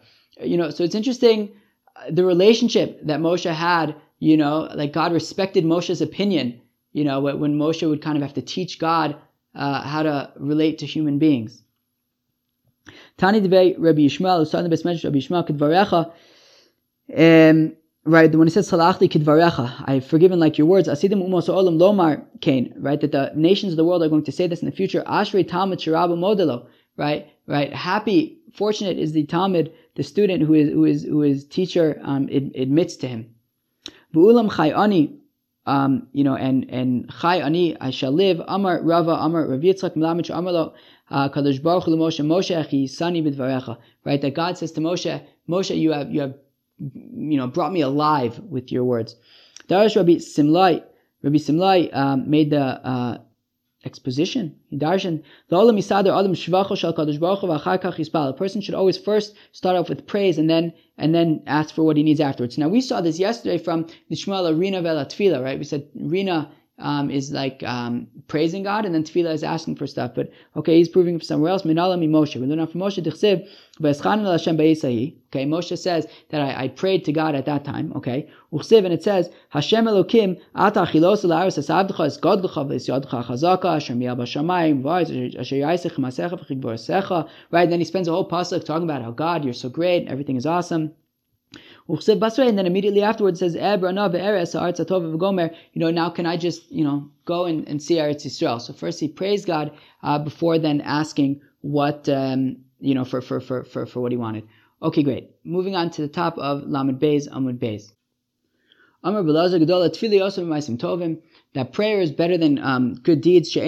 You 0.41 0.55
know, 0.55 0.69
so 0.69 0.85
it's 0.85 0.95
interesting 0.95 1.49
uh, 1.97 2.09
the 2.09 2.23
relationship 2.23 3.05
that 3.05 3.19
Moshe 3.19 3.53
had 3.53 3.95
you 4.19 4.37
know, 4.37 4.69
like 4.73 4.93
God 4.93 5.13
respected 5.13 5.65
Moshe's 5.65 6.01
opinion, 6.01 6.61
you 6.93 7.03
know, 7.03 7.19
when 7.19 7.57
Moshe 7.57 7.87
would 7.87 8.01
kind 8.01 8.17
of 8.17 8.23
have 8.23 8.33
to 8.35 8.41
teach 8.41 8.79
God 8.79 9.15
uh, 9.53 9.81
how 9.81 10.03
to 10.03 10.31
relate 10.37 10.79
to 10.79 10.85
human 10.85 11.19
beings. 11.19 11.61
Tani 13.17 13.39
Rabbi 13.39 13.73
Yishmael, 14.01 14.51
Rabbi 14.53 15.17
Yishmael 15.17 16.13
um, 17.17 17.75
right, 18.05 18.33
when 18.33 18.47
it 18.47 18.51
says 18.51 18.69
Salachli 18.69 19.09
Kedvarecha, 19.09 19.83
I've 19.85 20.05
forgiven 20.05 20.39
like 20.39 20.57
your 20.57 20.67
words, 20.67 20.87
Asidim 20.87 21.23
Umos 21.27 21.47
Olam 21.49 21.77
Lomar 21.77 22.25
Kain, 22.41 22.73
right, 22.77 22.99
that 23.01 23.11
the 23.11 23.31
nations 23.35 23.73
of 23.73 23.77
the 23.77 23.85
world 23.85 24.03
are 24.03 24.09
going 24.09 24.23
to 24.23 24.31
say 24.31 24.47
this 24.47 24.61
in 24.61 24.65
the 24.65 24.75
future, 24.75 25.03
Ashrei 25.05 25.47
Talmud 25.47 25.79
Shirabu 25.79 26.17
Modelo, 26.17 26.67
right, 26.97 27.27
right, 27.47 27.73
happy, 27.73 28.39
fortunate 28.53 28.97
is 28.97 29.11
the 29.11 29.25
Talmud, 29.25 29.71
the 29.95 30.03
student 30.03 30.43
who 30.43 30.53
is, 30.53 30.69
who 30.69 30.85
is, 30.85 31.03
who 31.03 31.21
is 31.21 31.45
teacher 31.45 31.99
um, 32.03 32.27
admits 32.55 32.95
to 32.97 33.07
him. 33.07 33.35
Bu'ulam 34.15 34.49
chai 34.55 34.71
ani, 34.71 35.19
um, 35.65 36.07
you 36.13 36.23
know, 36.23 36.35
and 36.35 36.69
and 36.69 37.11
chai 37.19 37.37
ani, 37.41 37.75
I 37.81 37.89
shall 37.89 38.11
live. 38.11 38.41
Amar 38.47 38.81
Rava, 38.81 39.11
Amar 39.11 39.47
Rav 39.47 39.59
Yitzchak 39.59 39.95
Mlamich, 39.95 40.29
Amar 40.33 40.53
lo, 40.53 40.73
uh, 41.11 41.27
Kadosh 41.29 41.61
Baruch 41.61 41.83
Hu 41.83 41.97
Moshe, 41.97 42.23
Moshe 42.25 42.89
sani 42.89 43.21
b'dvarecha. 43.21 43.77
Right, 44.05 44.21
that 44.21 44.33
God 44.33 44.57
says 44.57 44.71
to 44.73 44.81
Moshe, 44.81 45.21
Moshe, 45.49 45.77
you 45.77 45.91
have 45.91 46.11
you 46.11 46.21
have, 46.21 46.35
you 46.79 47.37
know, 47.37 47.47
brought 47.47 47.73
me 47.73 47.81
alive 47.81 48.39
with 48.39 48.71
your 48.71 48.83
words. 48.83 49.15
Darash 49.67 49.95
Rabbi 49.95 50.15
Simlai, 50.15 50.83
Rabbi 51.23 51.37
Simlai 51.37 51.95
um, 51.95 52.29
made 52.29 52.51
the 52.51 52.61
uh, 52.61 53.17
exposition. 53.85 54.55
Darshan. 54.73 55.23
A 55.51 55.55
person 58.33 58.61
should 58.61 58.73
always 58.73 58.97
first 58.97 59.35
start 59.51 59.75
off 59.75 59.89
with 59.89 60.07
praise 60.07 60.37
and 60.37 60.49
then 60.49 60.73
and 60.97 61.13
then 61.13 61.43
ask 61.45 61.75
for 61.75 61.83
what 61.83 61.97
he 61.97 62.03
needs 62.03 62.19
afterwards. 62.19 62.57
Now 62.57 62.67
we 62.67 62.81
saw 62.81 63.01
this 63.01 63.19
yesterday 63.19 63.57
from 63.57 63.87
the 64.09 64.15
Shmuel 64.15 64.59
Rina 64.59 64.81
Vela 64.81 65.05
Tfila, 65.05 65.43
right? 65.43 65.59
We 65.59 65.65
said 65.65 65.87
Rina 65.95 66.51
um, 66.77 67.09
is 67.09 67.31
like 67.31 67.63
um, 67.63 68.07
praising 68.27 68.63
God, 68.63 68.85
and 68.85 68.93
then 68.93 69.03
tefillah 69.03 69.33
is 69.33 69.43
asking 69.43 69.77
for 69.77 69.87
stuff. 69.87 70.11
But 70.13 70.29
okay, 70.55 70.77
he's 70.77 70.89
proving 70.89 71.17
for 71.17 71.25
somewhere 71.25 71.51
else. 71.51 71.63
Minala 71.63 71.97
mi 71.97 72.07
Moshe. 72.07 72.35
We 72.35 72.47
learn 72.47 72.67
from 72.67 72.81
Moshe. 72.81 73.03
Hashem. 73.03 73.43
Okay, 73.81 75.45
Moshe 75.45 75.77
says 75.77 76.07
that 76.29 76.41
I, 76.41 76.63
I, 76.63 76.67
prayed 76.69 77.05
to 77.05 77.13
God 77.13 77.35
at 77.35 77.45
that 77.45 77.65
time. 77.65 77.93
Okay, 77.95 78.29
and 78.51 78.93
it 78.93 79.03
says 79.03 79.29
Hashem 79.49 79.85
Elokim 79.85 80.39
ata 80.53 80.81
chilos 80.81 81.23
la'aris 81.23 81.57
asavdcha 81.57 82.05
es 82.05 82.17
godlecha 82.17 82.65
v'esyadcha 82.67 83.25
chazaka 83.25 83.75
asher 83.75 83.93
miyal 83.93 84.17
b'shamayim 84.17 84.81
v'ayis 84.81 85.39
asher 85.39 85.55
yaisech 85.55 85.95
masecha 85.95 86.39
v'chigvor 86.39 87.29
Right, 87.51 87.69
then 87.69 87.79
he 87.79 87.85
spends 87.85 88.07
a 88.07 88.11
whole 88.11 88.27
pasuk 88.27 88.65
talking 88.65 88.83
about 88.83 89.01
how 89.01 89.11
God, 89.11 89.43
you're 89.43 89.53
so 89.53 89.69
great, 89.69 90.07
everything 90.07 90.35
is 90.35 90.45
awesome. 90.45 90.93
And 91.87 92.57
then 92.57 92.65
immediately 92.65 93.03
afterwards 93.03 93.39
says, 93.39 93.53
You 93.53 93.61
know, 93.61 93.91
now 95.91 96.09
can 96.09 96.25
I 96.25 96.37
just, 96.37 96.71
you 96.71 96.83
know, 96.83 97.11
go 97.25 97.45
and, 97.45 97.67
and 97.67 97.81
see 97.81 97.95
Eretz 97.95 98.25
Yisrael? 98.25 98.59
So 98.59 98.73
first 98.73 98.99
he 98.99 99.07
praised 99.07 99.45
God 99.45 99.71
uh, 100.01 100.19
before 100.19 100.57
then 100.57 100.81
asking 100.81 101.41
what, 101.61 102.09
um, 102.09 102.57
you 102.79 102.95
know, 102.95 103.05
for, 103.05 103.21
for, 103.21 103.39
for, 103.39 103.63
for, 103.63 103.85
for 103.85 103.99
what 103.99 104.11
he 104.11 104.17
wanted. 104.17 104.47
Okay, 104.81 105.03
great. 105.03 105.29
Moving 105.43 105.75
on 105.75 105.91
to 105.91 106.01
the 106.01 106.07
top 106.07 106.37
of 106.39 106.63
Lamed 106.63 106.99
Beis, 106.99 107.29
Amud 107.29 107.59
Beis. 107.59 107.91
Amr 109.03 109.21
Belazar 109.21 109.63
Gedola 109.63 109.89
Tfili 109.89 110.17
Yosef 110.17 110.43
Maisim 110.43 110.79
Tovim 110.79 111.21
that 111.55 111.71
prayer 111.71 112.01
is 112.01 112.11
better 112.11 112.37
than 112.37 112.59
um, 112.59 112.95
good 112.95 113.21
deeds. 113.21 113.53
There's 113.53 113.65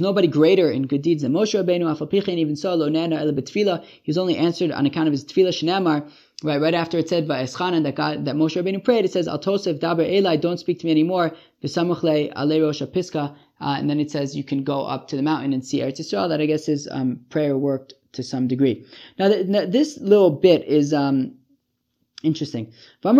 nobody 0.00 0.26
greater 0.26 0.70
in 0.72 0.86
good 0.88 1.02
deeds 1.02 1.22
than 1.22 1.32
Moshe 1.32 1.54
Rabbeinu. 1.54 2.38
Even 2.38 2.56
so, 2.56 2.74
lo 2.74 2.88
nana 2.88 3.16
el 3.16 3.32
He 3.32 4.10
was 4.10 4.18
only 4.18 4.36
answered 4.36 4.72
on 4.72 4.86
account 4.86 5.06
of 5.06 5.12
his 5.12 5.24
tefillah 5.24 5.54
shenamar. 5.54 6.10
Right, 6.42 6.60
right 6.60 6.74
after 6.74 6.98
it 6.98 7.08
said 7.08 7.26
by 7.26 7.44
that 7.44 7.94
God, 7.94 8.24
that 8.26 8.34
Moshe 8.34 8.60
Rabbeinu 8.60 8.84
prayed, 8.84 9.04
it 9.04 9.12
says 9.12 9.28
Al 9.28 9.38
Tosef 9.38 9.78
Daber 9.78 10.06
Eli, 10.06 10.36
don't 10.36 10.58
speak 10.58 10.80
to 10.80 10.86
me 10.86 10.90
anymore. 10.90 11.32
V'samuchle 11.62 12.32
Rosh 12.34 12.82
uh, 13.58 13.76
and 13.78 13.88
then 13.88 14.00
it 14.00 14.10
says 14.10 14.36
you 14.36 14.44
can 14.44 14.64
go 14.64 14.84
up 14.84 15.08
to 15.08 15.16
the 15.16 15.22
mountain 15.22 15.52
and 15.54 15.64
see 15.64 15.78
Eretz 15.78 16.00
Yisrael. 16.00 16.28
That 16.28 16.40
I 16.40 16.46
guess 16.46 16.66
his 16.66 16.88
um, 16.90 17.20
prayer 17.30 17.56
worked 17.56 17.94
to 18.12 18.22
some 18.22 18.48
degree. 18.48 18.84
Now, 19.18 19.28
this 19.28 19.98
little 19.98 20.30
bit 20.30 20.64
is 20.64 20.92
um, 20.92 21.35
Interesting. 22.26 22.72
My 23.04 23.14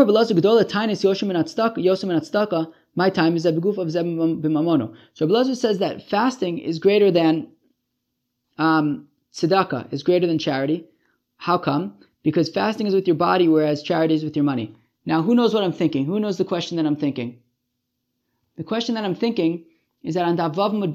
time 3.11 3.37
is 3.37 3.47
a 3.47 3.53
beguf 3.53 3.79
of 3.79 3.89
b'mamono. 3.89 4.95
So 5.15 5.27
Rabbi 5.29 5.55
says 5.55 5.79
that 5.79 6.03
fasting 6.09 6.59
is 6.59 6.81
greater 6.81 7.13
than 7.13 7.49
um, 8.59 9.07
tzedakah, 9.33 9.93
is 9.93 10.03
greater 10.03 10.27
than 10.27 10.39
charity. 10.39 10.87
How 11.37 11.57
come? 11.57 11.95
Because 12.25 12.49
fasting 12.49 12.89
is 12.89 12.95
with 12.95 13.07
your 13.07 13.15
body, 13.15 13.47
whereas 13.47 13.83
charity 13.83 14.15
is 14.15 14.25
with 14.25 14.35
your 14.35 14.45
money. 14.45 14.75
Now, 15.05 15.23
who 15.23 15.37
knows 15.37 15.55
what 15.55 15.63
I'm 15.63 15.73
thinking? 15.73 16.05
Who 16.07 16.19
knows 16.19 16.37
the 16.37 16.45
question 16.45 16.77
that 16.79 16.87
I'm 16.87 16.97
thinking? 16.97 17.39
The 18.57 18.65
question 18.65 18.97
that 18.97 19.05
I'm 19.05 19.15
thinking 19.15 19.67
is 20.03 20.15
that 20.15 20.25
on 20.25 20.37
Davav 20.37 20.73
Mud 20.73 20.93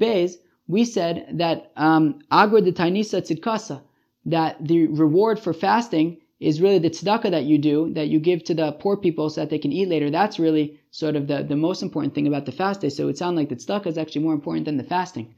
we 0.68 0.84
said 0.84 1.28
that 1.38 1.72
um, 1.76 2.20
Agra 2.30 2.60
de 2.60 2.72
Tainisa 2.72 3.22
Tzidkasa, 3.22 3.80
that 4.26 4.56
the 4.66 4.86
reward 4.88 5.38
for 5.38 5.54
fasting 5.54 6.18
is 6.42 6.60
really 6.60 6.78
the 6.78 6.90
tzedakah 6.90 7.30
that 7.30 7.44
you 7.44 7.56
do, 7.56 7.92
that 7.94 8.08
you 8.08 8.18
give 8.18 8.42
to 8.44 8.54
the 8.54 8.72
poor 8.72 8.96
people 8.96 9.30
so 9.30 9.40
that 9.40 9.50
they 9.50 9.58
can 9.58 9.72
eat 9.72 9.88
later. 9.88 10.10
That's 10.10 10.38
really 10.38 10.80
sort 10.90 11.14
of 11.14 11.28
the, 11.28 11.42
the 11.42 11.56
most 11.56 11.82
important 11.82 12.14
thing 12.14 12.26
about 12.26 12.46
the 12.46 12.52
fast 12.52 12.80
day. 12.80 12.88
So 12.88 13.08
it 13.08 13.16
sounds 13.16 13.36
like 13.36 13.48
the 13.48 13.56
tzedakah 13.56 13.86
is 13.86 13.96
actually 13.98 14.24
more 14.24 14.34
important 14.34 14.64
than 14.64 14.76
the 14.76 14.84
fasting. 14.84 15.34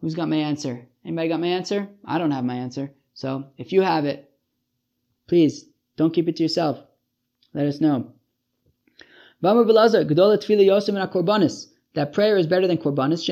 Who's 0.00 0.14
got 0.14 0.28
my 0.28 0.36
answer? 0.36 0.86
Anybody 1.04 1.28
got 1.28 1.40
my 1.40 1.46
answer? 1.46 1.88
I 2.04 2.18
don't 2.18 2.32
have 2.32 2.44
my 2.44 2.56
answer. 2.56 2.90
So 3.14 3.44
if 3.56 3.72
you 3.72 3.82
have 3.82 4.04
it, 4.04 4.30
please 5.28 5.66
don't 5.96 6.12
keep 6.12 6.28
it 6.28 6.36
to 6.36 6.42
yourself. 6.42 6.78
Let 7.54 7.66
us 7.66 7.80
know. 7.80 8.12
That 11.94 12.12
prayer 12.12 12.36
is 12.36 12.46
better 12.46 12.66
than 12.66 12.78
korbanis. 12.78 13.26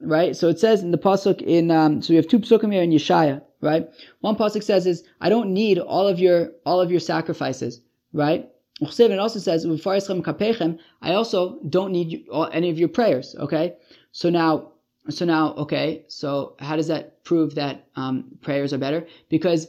Right? 0.00 0.36
So 0.36 0.48
it 0.48 0.58
says 0.58 0.82
in 0.82 0.90
the 0.90 0.98
pasuk 0.98 1.42
in 1.42 1.70
um, 1.70 2.02
so 2.02 2.10
we 2.10 2.16
have 2.16 2.28
two 2.28 2.40
pasukim 2.40 2.72
here 2.72 2.82
in 2.82 2.90
Yeshaya 2.90 3.42
right? 3.64 3.88
One 4.20 4.36
pasuk 4.36 4.62
says 4.62 4.86
is, 4.86 5.02
I 5.20 5.28
don't 5.28 5.52
need 5.52 5.78
all 5.78 6.06
of 6.06 6.20
your 6.20 6.52
all 6.64 6.80
of 6.80 6.90
your 6.90 7.00
sacrifices, 7.00 7.80
right? 8.12 8.48
It 8.80 9.18
also 9.18 9.38
says, 9.38 9.64
I 9.64 11.12
also 11.14 11.58
don't 11.68 11.92
need 11.92 12.26
any 12.52 12.70
of 12.70 12.78
your 12.78 12.88
prayers. 12.88 13.36
Okay, 13.38 13.76
so 14.10 14.30
now, 14.30 14.72
so 15.10 15.24
now, 15.24 15.54
okay, 15.54 16.04
so 16.08 16.56
how 16.58 16.74
does 16.76 16.88
that 16.88 17.22
prove 17.24 17.54
that 17.54 17.86
um, 17.94 18.36
prayers 18.42 18.72
are 18.72 18.78
better? 18.78 19.06
Because 19.28 19.68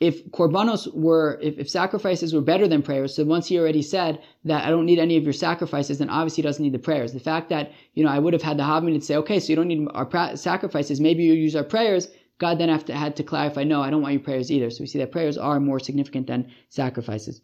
if 0.00 0.26
korbanos 0.30 0.92
were, 0.94 1.38
if, 1.42 1.58
if 1.58 1.70
sacrifices 1.70 2.34
were 2.34 2.40
better 2.40 2.66
than 2.66 2.82
prayers, 2.82 3.14
so 3.14 3.22
once 3.22 3.46
he 3.46 3.58
already 3.58 3.82
said 3.82 4.20
that 4.44 4.64
I 4.64 4.70
don't 4.70 4.86
need 4.86 4.98
any 4.98 5.16
of 5.16 5.24
your 5.24 5.34
sacrifices, 5.34 5.98
then 5.98 6.08
obviously 6.08 6.42
he 6.42 6.46
doesn't 6.48 6.62
need 6.62 6.72
the 6.72 6.78
prayers. 6.78 7.12
The 7.12 7.20
fact 7.20 7.50
that 7.50 7.70
you 7.94 8.02
know 8.02 8.10
I 8.10 8.18
would 8.18 8.32
have 8.32 8.42
had 8.42 8.56
the 8.56 8.64
Havmin 8.64 8.98
to 8.98 9.00
say, 9.04 9.16
okay, 9.16 9.38
so 9.38 9.50
you 9.50 9.56
don't 9.56 9.68
need 9.68 9.86
our 9.92 10.06
pra- 10.06 10.36
sacrifices, 10.36 11.00
maybe 11.00 11.22
you 11.22 11.34
use 11.34 11.54
our 11.54 11.64
prayers 11.64 12.08
God 12.40 12.58
then 12.58 12.76
to, 12.80 12.92
had 12.92 13.16
to 13.16 13.22
clarify, 13.22 13.62
no, 13.62 13.80
I 13.80 13.90
don't 13.90 14.02
want 14.02 14.14
your 14.14 14.22
prayers 14.22 14.50
either. 14.50 14.70
So 14.70 14.80
we 14.80 14.86
see 14.86 14.98
that 14.98 15.12
prayers 15.12 15.38
are 15.38 15.60
more 15.60 15.78
significant 15.78 16.26
than 16.26 16.50
sacrifices. 16.68 17.40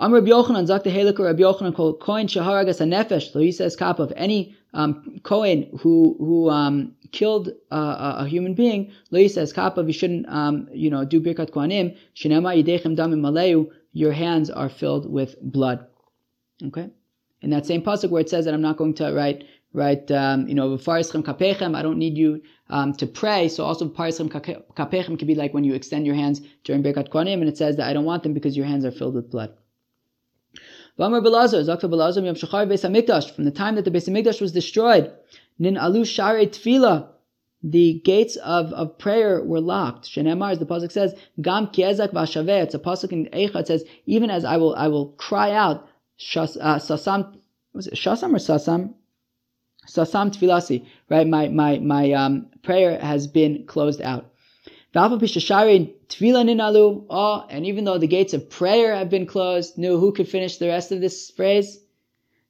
Am 0.00 0.14
Rabbi 0.14 0.28
Yochanan, 0.28 0.66
Zakta 0.66 0.90
Heliker 0.90 1.24
Rabbi 1.24 1.42
Yochanan, 1.42 1.74
called 1.74 2.00
Kohen 2.00 2.28
Shaharagas 2.28 2.80
Hanefesh, 2.80 3.32
so 3.32 3.40
he 3.40 3.52
says 3.52 3.74
Kap 3.76 3.98
of 3.98 4.12
any 4.16 4.56
um, 4.72 5.20
who 5.80 6.16
who 6.18 6.50
um, 6.50 6.94
killed 7.10 7.48
uh, 7.70 8.14
a 8.18 8.28
human 8.28 8.54
being, 8.54 8.92
Lo 9.10 9.26
says 9.26 9.52
Kappa, 9.52 9.82
you 9.82 9.92
shouldn't 9.92 10.28
um, 10.28 10.68
you 10.72 10.90
know 10.90 11.04
do 11.04 11.20
Birkat 11.20 11.50
Kohanim, 11.50 11.96
Shinema 12.14 12.62
Yidechem 12.62 12.96
Damim 12.96 13.20
Maleu, 13.20 13.70
your 13.92 14.12
hands 14.12 14.50
are 14.50 14.68
filled 14.68 15.10
with 15.10 15.36
blood. 15.40 15.86
Okay? 16.64 16.90
In 17.40 17.50
that 17.50 17.66
same 17.66 17.82
pasuk 17.82 18.10
where 18.10 18.20
it 18.20 18.28
says 18.28 18.44
that 18.44 18.54
I'm 18.54 18.60
not 18.60 18.76
going 18.76 18.94
to 18.94 19.12
write 19.12 19.44
right? 19.72 20.10
Um, 20.10 20.48
you 20.48 20.54
know, 20.54 20.76
v'farischem 20.76 21.22
kapechem. 21.22 21.76
I 21.76 21.82
don't 21.82 21.98
need 21.98 22.16
you 22.16 22.42
um, 22.68 22.94
to 22.94 23.06
pray. 23.06 23.48
So 23.48 23.64
also 23.64 23.88
v'farischem 23.88 24.28
kapechem 24.30 25.18
can 25.18 25.26
be 25.26 25.34
like 25.34 25.54
when 25.54 25.64
you 25.64 25.74
extend 25.74 26.06
your 26.06 26.14
hands 26.14 26.40
during 26.64 26.82
Birkat 26.82 27.10
Kohanim, 27.10 27.34
and 27.34 27.48
it 27.48 27.58
says 27.58 27.76
that 27.76 27.88
I 27.88 27.92
don't 27.92 28.04
want 28.04 28.22
them 28.22 28.34
because 28.34 28.56
your 28.56 28.66
hands 28.66 28.84
are 28.84 28.90
filled 28.90 29.14
with 29.14 29.30
blood. 29.30 29.52
From 30.96 31.12
the 31.12 31.20
time 33.54 33.74
that 33.76 33.84
the 33.84 33.90
Beis 33.92 34.08
Hamikdash 34.08 34.40
was 34.40 34.50
destroyed, 34.50 35.12
nin 35.58 35.76
alu 35.76 36.04
share 36.04 36.44
tefila, 36.46 37.10
the 37.62 38.00
gates 38.04 38.36
of, 38.36 38.72
of 38.72 38.98
prayer 38.98 39.42
were 39.44 39.60
locked. 39.60 40.06
Shenemar, 40.06 40.52
as 40.52 40.58
the 40.58 40.66
pasuk 40.66 40.90
says, 40.90 41.14
gam 41.40 41.68
kiezak 41.68 42.12
v'ashaveh. 42.12 42.64
It's 42.64 42.74
a 42.74 42.80
pasuk 42.80 43.12
in 43.12 43.26
Eicha. 43.26 43.56
It 43.60 43.66
says, 43.68 43.84
even 44.06 44.30
as 44.30 44.44
I 44.44 44.56
will 44.56 44.74
I 44.74 44.88
will 44.88 45.10
cry 45.12 45.52
out, 45.52 45.88
shas, 46.18 46.56
uh, 46.60 46.76
sasam, 46.76 47.36
was 47.72 47.86
it 47.86 47.94
shasam 47.94 48.30
or 48.30 48.38
sasam? 48.38 48.94
Sasam 49.88 50.30
tfilasi, 50.30 50.84
right? 51.08 51.26
My 51.26 51.48
my 51.48 51.78
my 51.78 52.12
um, 52.12 52.46
prayer 52.62 52.98
has 52.98 53.26
been 53.26 53.64
closed 53.66 54.02
out. 54.02 54.30
Oh, 54.94 55.18
and 57.50 57.66
even 57.66 57.84
though 57.84 57.98
the 57.98 58.06
gates 58.06 58.34
of 58.34 58.50
prayer 58.50 58.94
have 58.94 59.10
been 59.10 59.26
closed, 59.26 59.78
no, 59.78 59.98
who 59.98 60.12
could 60.12 60.28
finish 60.28 60.56
the 60.56 60.68
rest 60.68 60.92
of 60.92 61.00
this 61.00 61.30
phrase? 61.30 61.80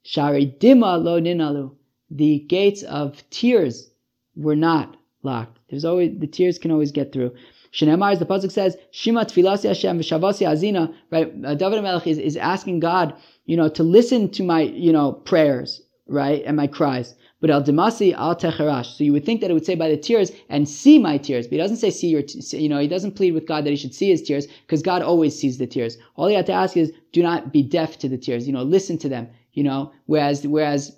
Shari 0.03 0.47
dima 0.47 1.03
lo 1.03 1.21
ninalu. 1.21 1.75
The 2.11 2.41
gates 2.41 2.83
of 2.83 3.29
tears 3.31 3.91
were 4.35 4.57
not 4.57 4.97
locked. 5.23 5.59
There's 5.69 5.85
always 5.85 6.19
the 6.19 6.27
tears 6.27 6.59
can 6.59 6.71
always 6.71 6.93
get 6.93 7.13
through. 7.13 7.35
Shneimar, 7.73 8.13
as 8.13 8.19
the 8.19 8.27
pasuk 8.27 8.51
says, 8.51 8.77
Shima 8.91 9.27
tfilasi 9.27 9.69
Hashem 9.69 9.99
v'shavasi 9.99 10.47
azina. 10.47 10.95
Right, 11.11 11.33
uh, 11.45 11.55
David 11.55 11.83
Melech 11.83 12.07
is, 12.07 12.19
is 12.19 12.37
asking 12.37 12.81
God, 12.81 13.15
you 13.45 13.57
know, 13.57 13.69
to 13.69 13.83
listen 13.83 14.31
to 14.31 14.43
my, 14.43 14.63
you 14.63 14.93
know, 14.93 15.13
prayers, 15.13 15.83
right, 16.07 16.43
and 16.47 16.57
my 16.57 16.67
cries. 16.67 17.15
But 17.41 17.51
al 17.51 17.63
demasi 17.63 18.13
al 18.15 18.35
techerash. 18.35 18.97
So 18.97 19.05
you 19.05 19.13
would 19.13 19.25
think 19.25 19.41
that 19.41 19.51
it 19.51 19.55
would 19.55 19.67
say 19.67 19.77
by 19.77 19.89
the 19.89 19.97
tears 19.97 20.33
and 20.49 20.69
see 20.69 20.99
my 20.99 21.19
tears, 21.19 21.47
but 21.47 21.53
he 21.53 21.59
doesn't 21.59 21.77
say 21.77 21.91
see 21.91 22.09
your, 22.09 22.23
t- 22.23 22.59
you 22.59 22.69
know, 22.69 22.79
he 22.81 22.89
doesn't 22.89 23.13
plead 23.13 23.33
with 23.33 23.47
God 23.47 23.65
that 23.65 23.71
he 23.71 23.77
should 23.77 23.95
see 23.95 24.09
his 24.09 24.23
tears 24.23 24.47
because 24.67 24.83
God 24.83 25.03
always 25.03 25.39
sees 25.39 25.59
the 25.59 25.67
tears. 25.67 25.99
All 26.17 26.29
you 26.29 26.37
have 26.37 26.47
to 26.47 26.53
ask 26.53 26.77
is, 26.77 26.93
do 27.13 27.23
not 27.23 27.53
be 27.53 27.63
deaf 27.63 27.99
to 27.99 28.09
the 28.09 28.19
tears. 28.19 28.47
You 28.47 28.53
know, 28.53 28.63
listen 28.63 28.99
to 28.99 29.09
them. 29.09 29.29
You 29.53 29.63
know, 29.65 29.93
whereas 30.07 30.47
whereas 30.47 30.97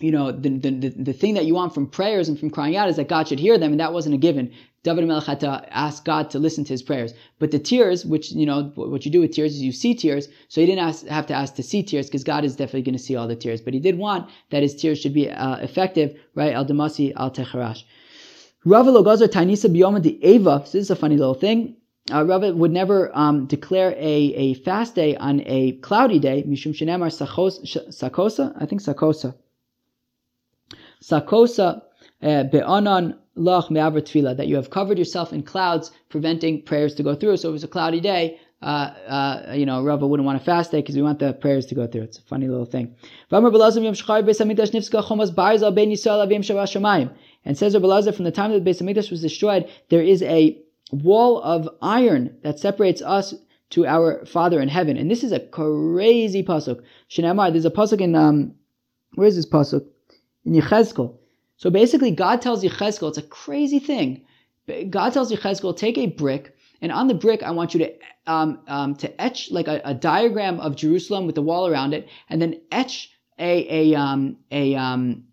you 0.00 0.10
know, 0.10 0.32
the, 0.32 0.48
the, 0.48 0.70
the, 0.70 1.12
thing 1.12 1.34
that 1.34 1.46
you 1.46 1.54
want 1.54 1.72
from 1.72 1.86
prayers 1.86 2.28
and 2.28 2.38
from 2.38 2.50
crying 2.50 2.76
out 2.76 2.88
is 2.88 2.96
that 2.96 3.08
God 3.08 3.28
should 3.28 3.38
hear 3.38 3.56
them, 3.58 3.70
and 3.70 3.80
that 3.80 3.92
wasn't 3.92 4.14
a 4.14 4.18
given. 4.18 4.52
David 4.84 5.06
Melech 5.06 5.24
had 5.24 5.40
to 5.40 5.66
ask 5.70 6.04
God 6.04 6.28
to 6.30 6.38
listen 6.38 6.62
to 6.64 6.74
his 6.74 6.82
prayers. 6.82 7.14
But 7.38 7.50
the 7.50 7.58
tears, 7.58 8.04
which, 8.04 8.32
you 8.32 8.44
know, 8.44 8.70
what 8.74 9.06
you 9.06 9.10
do 9.10 9.20
with 9.20 9.32
tears 9.32 9.54
is 9.54 9.62
you 9.62 9.72
see 9.72 9.94
tears, 9.94 10.28
so 10.48 10.60
he 10.60 10.66
didn't 10.66 10.86
ask, 10.86 11.06
have 11.06 11.26
to 11.28 11.34
ask 11.34 11.54
to 11.54 11.62
see 11.62 11.82
tears, 11.82 12.06
because 12.06 12.22
God 12.22 12.44
is 12.44 12.54
definitely 12.54 12.82
going 12.82 12.98
to 12.98 13.02
see 13.02 13.16
all 13.16 13.26
the 13.26 13.34
tears. 13.34 13.62
But 13.62 13.72
he 13.72 13.80
did 13.80 13.96
want 13.96 14.28
that 14.50 14.62
his 14.62 14.76
tears 14.76 15.00
should 15.00 15.14
be 15.14 15.30
uh, 15.30 15.56
effective, 15.56 16.14
right? 16.34 16.52
Al 16.52 16.66
Damasi, 16.66 17.14
Al 17.16 17.30
Techarash. 17.30 17.84
Rava 18.66 18.90
Logazar 18.90 19.28
Tainisa 19.28 19.74
Biyoma 19.74 20.02
the 20.02 20.22
Eva, 20.26 20.62
so 20.66 20.72
this 20.72 20.84
is 20.84 20.90
a 20.90 20.96
funny 20.96 21.16
little 21.16 21.34
thing. 21.34 21.76
Uh, 22.12 22.22
Rava 22.22 22.54
would 22.54 22.70
never 22.70 23.10
um, 23.16 23.46
declare 23.46 23.92
a, 23.92 24.34
a 24.44 24.54
fast 24.54 24.94
day 24.94 25.16
on 25.16 25.40
a 25.46 25.72
cloudy 25.78 26.18
day, 26.18 26.44
Mishum 26.46 26.74
Shenemar 26.74 27.10
Sakosa, 27.10 28.52
I 28.60 28.66
think 28.66 28.82
Sakosa. 28.82 29.34
Sakosa 31.02 31.82
uh, 32.22 32.42
be'anan 32.44 33.18
tefillah, 33.36 34.36
that 34.36 34.46
you 34.46 34.56
have 34.56 34.70
covered 34.70 34.98
yourself 34.98 35.32
in 35.32 35.42
clouds, 35.42 35.90
preventing 36.08 36.62
prayers 36.62 36.94
to 36.94 37.02
go 37.02 37.14
through. 37.14 37.36
So 37.36 37.48
if 37.48 37.50
it 37.50 37.52
was 37.52 37.64
a 37.64 37.68
cloudy 37.68 38.00
day, 38.00 38.40
uh, 38.62 38.92
uh, 39.06 39.52
you 39.54 39.66
know, 39.66 39.82
Rava 39.82 40.06
wouldn't 40.06 40.26
want 40.26 40.38
to 40.38 40.44
fast 40.44 40.70
day 40.70 40.80
because 40.80 40.96
we 40.96 41.02
want 41.02 41.18
the 41.18 41.34
prayers 41.34 41.66
to 41.66 41.74
go 41.74 41.86
through. 41.86 42.02
It's 42.02 42.18
a 42.18 42.22
funny 42.22 42.48
little 42.48 42.64
thing. 42.64 42.94
And 43.30 43.54
says 47.58 47.74
Rabbi 47.74 47.86
Lazar, 47.86 48.12
from 48.12 48.24
the 48.24 48.32
time 48.32 48.52
that 48.52 48.64
the 48.64 48.70
Beis 48.70 48.80
Hamikdash 48.80 49.10
was 49.10 49.20
destroyed, 49.20 49.68
there 49.90 50.02
is 50.02 50.22
a 50.22 50.58
wall 50.92 51.42
of 51.42 51.68
iron 51.82 52.36
that 52.42 52.58
separates 52.58 53.02
us 53.02 53.34
to 53.70 53.86
our 53.86 54.24
Father 54.24 54.60
in 54.60 54.68
heaven. 54.68 54.96
And 54.96 55.10
this 55.10 55.24
is 55.24 55.32
a 55.32 55.40
crazy 55.40 56.42
pasuk. 56.42 56.82
There's 57.14 57.64
a 57.64 57.70
pasuk 57.70 58.00
in 58.00 58.14
um, 58.14 58.54
where 59.14 59.26
is 59.26 59.36
this 59.36 59.46
pasuk? 59.46 59.84
in 60.44 60.54
Yechezkel. 60.54 61.14
So 61.56 61.70
basically, 61.70 62.10
God 62.10 62.42
tells 62.42 62.64
Yechezkel, 62.64 63.08
it's 63.08 63.18
a 63.18 63.22
crazy 63.22 63.78
thing. 63.78 64.24
God 64.90 65.12
tells 65.12 65.30
Yechezkel, 65.30 65.76
take 65.76 65.98
a 65.98 66.06
brick, 66.06 66.56
and 66.80 66.90
on 66.90 67.08
the 67.08 67.14
brick, 67.14 67.42
I 67.42 67.50
want 67.50 67.74
you 67.74 67.80
to 67.80 67.92
um, 68.26 68.60
um, 68.66 68.94
to 68.96 69.20
etch 69.20 69.50
like 69.50 69.68
a, 69.68 69.80
a, 69.84 69.94
diagram 69.94 70.58
of 70.60 70.76
Jerusalem 70.76 71.26
with 71.26 71.34
the 71.34 71.42
wall 71.42 71.66
around 71.66 71.92
it, 71.92 72.08
and 72.28 72.40
then 72.40 72.60
etch 72.72 73.10
a 73.38 73.92
a 73.92 73.94
um, 73.94 74.38
a 74.50 74.74
um, 74.74 75.24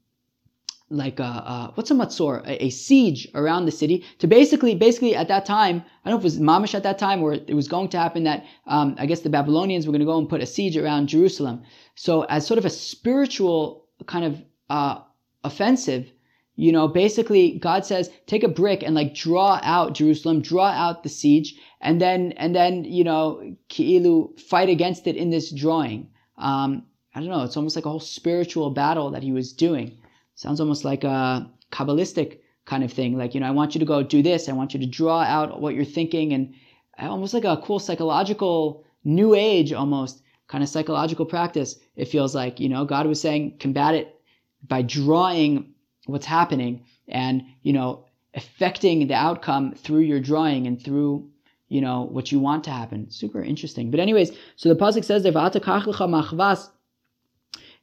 like 0.92 1.20
a, 1.20 1.24
uh, 1.24 1.72
what's 1.76 1.90
a 1.90 1.94
matzor, 1.94 2.46
a, 2.46 2.66
a, 2.66 2.70
siege 2.70 3.28
around 3.34 3.66
the 3.66 3.72
city 3.72 4.06
to 4.20 4.28
basically, 4.28 4.76
basically 4.76 5.16
at 5.16 5.30
that 5.30 5.46
time, 5.46 5.84
I 6.04 6.10
don't 6.10 6.20
know 6.20 6.28
if 6.28 6.34
it 6.34 6.38
was 6.38 6.40
mamish 6.40 6.76
at 6.76 6.84
that 6.84 7.00
time 7.00 7.24
or 7.24 7.34
it 7.34 7.54
was 7.54 7.70
going 7.70 7.88
to 7.90 7.98
happen 7.98 8.26
that 8.26 8.46
um, 8.68 8.96
I 9.00 9.06
guess 9.06 9.22
the 9.22 9.30
Babylonians 9.30 9.88
were 9.88 9.92
going 9.92 10.02
to 10.02 10.06
go 10.06 10.18
and 10.18 10.28
put 10.28 10.42
a 10.42 10.46
siege 10.46 10.76
around 10.76 11.08
Jerusalem. 11.08 11.64
So 11.96 12.24
as 12.24 12.46
sort 12.46 12.58
of 12.58 12.66
a 12.66 12.70
spiritual 12.70 13.86
kind 14.06 14.26
of 14.26 14.44
uh, 14.70 15.00
offensive, 15.44 16.12
you 16.56 16.72
know, 16.72 16.88
basically 16.88 17.58
God 17.60 17.86
says, 17.86 18.12
take 18.28 18.44
a 18.44 18.48
brick 18.48 18.84
and 18.84 18.94
like 18.94 19.16
draw 19.16 19.60
out 19.64 19.94
Jerusalem, 19.94 20.42
draw 20.42 20.68
out 20.68 21.04
the 21.04 21.10
siege, 21.10 21.56
and 21.80 22.00
then, 22.00 22.34
and 22.34 22.56
then, 22.56 22.84
you 22.84 23.04
know, 23.04 23.56
Ki'ilu 23.70 24.40
fight 24.40 24.70
against 24.70 25.08
it 25.08 25.16
in 25.16 25.30
this 25.30 25.52
drawing. 25.52 26.10
Um, 26.38 26.84
I 27.16 27.20
don't 27.20 27.30
know, 27.30 27.44
it's 27.44 27.58
almost 27.58 27.76
like 27.76 27.86
a 27.86 27.90
whole 27.90 28.00
spiritual 28.00 28.70
battle 28.70 29.12
that 29.12 29.24
he 29.24 29.32
was 29.32 29.54
doing. 29.54 29.98
Sounds 30.36 30.60
almost 30.60 30.86
like 30.86 31.04
a 31.04 31.50
Kabbalistic 31.72 32.40
kind 32.66 32.84
of 32.84 32.92
thing. 32.92 33.18
Like, 33.18 33.34
you 33.34 33.40
know, 33.40 33.48
I 33.48 33.52
want 33.52 33.74
you 33.74 33.80
to 33.80 33.86
go 33.86 34.04
do 34.04 34.22
this, 34.22 34.48
I 34.48 34.54
want 34.54 34.74
you 34.74 34.80
to 34.80 34.86
draw 34.86 35.22
out 35.22 35.62
what 35.62 35.74
you're 35.74 35.86
thinking, 35.86 36.34
and 36.34 36.54
almost 37.00 37.34
like 37.34 37.44
a 37.44 37.62
cool 37.64 37.80
psychological, 37.80 38.86
new 39.04 39.34
age 39.34 39.74
almost 39.74 40.22
kind 40.48 40.64
of 40.64 40.70
psychological 40.70 41.26
practice, 41.26 41.80
it 41.96 42.06
feels 42.06 42.36
like. 42.36 42.60
You 42.60 42.70
know, 42.70 42.86
God 42.86 43.08
was 43.08 43.20
saying, 43.20 43.58
combat 43.60 43.96
it 43.96 44.21
by 44.68 44.82
drawing 44.82 45.74
what's 46.06 46.26
happening 46.26 46.86
and, 47.08 47.44
you 47.64 47.74
know, 47.74 48.06
affecting 48.34 49.08
the 49.08 49.14
outcome 49.14 49.74
through 49.74 50.00
your 50.00 50.20
drawing 50.20 50.68
and 50.68 50.82
through, 50.82 51.30
you 51.68 51.82
know, 51.82 52.04
what 52.04 52.32
you 52.32 52.40
want 52.40 52.64
to 52.64 52.72
happen. 52.72 53.10
Super 53.10 53.42
interesting. 53.44 53.92
But 53.92 54.00
anyways, 54.00 54.32
so 54.56 54.70
the 54.70 54.76
pasuk 54.76 55.04
says 55.04 55.24
there, 55.24 55.32
machvas 55.34 56.70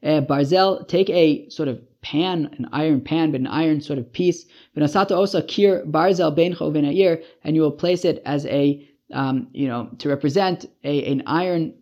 uh, 0.03 0.21
barzel, 0.21 0.87
take 0.89 1.11
a 1.11 1.49
sort 1.49 1.69
of 1.69 1.81
pan, 2.01 2.55
an 2.59 2.69
iron 2.73 3.01
pan, 3.01 3.33
but 3.33 3.41
an 3.41 3.47
iron 3.47 3.81
sort 3.81 3.99
of 3.99 4.13
piece. 4.13 4.47
Osa 4.77 5.43
kir 5.43 5.85
barzel 5.85 7.25
and 7.45 7.57
you 7.57 7.63
will 7.63 7.73
place 7.73 8.05
it 8.05 8.23
as 8.25 8.47
a, 8.47 8.89
um, 9.13 9.49
you 9.53 9.67
know, 9.67 9.91
to 9.99 10.09
represent 10.09 10.67
a, 10.85 11.05
an 11.11 11.23
iron 11.27 11.75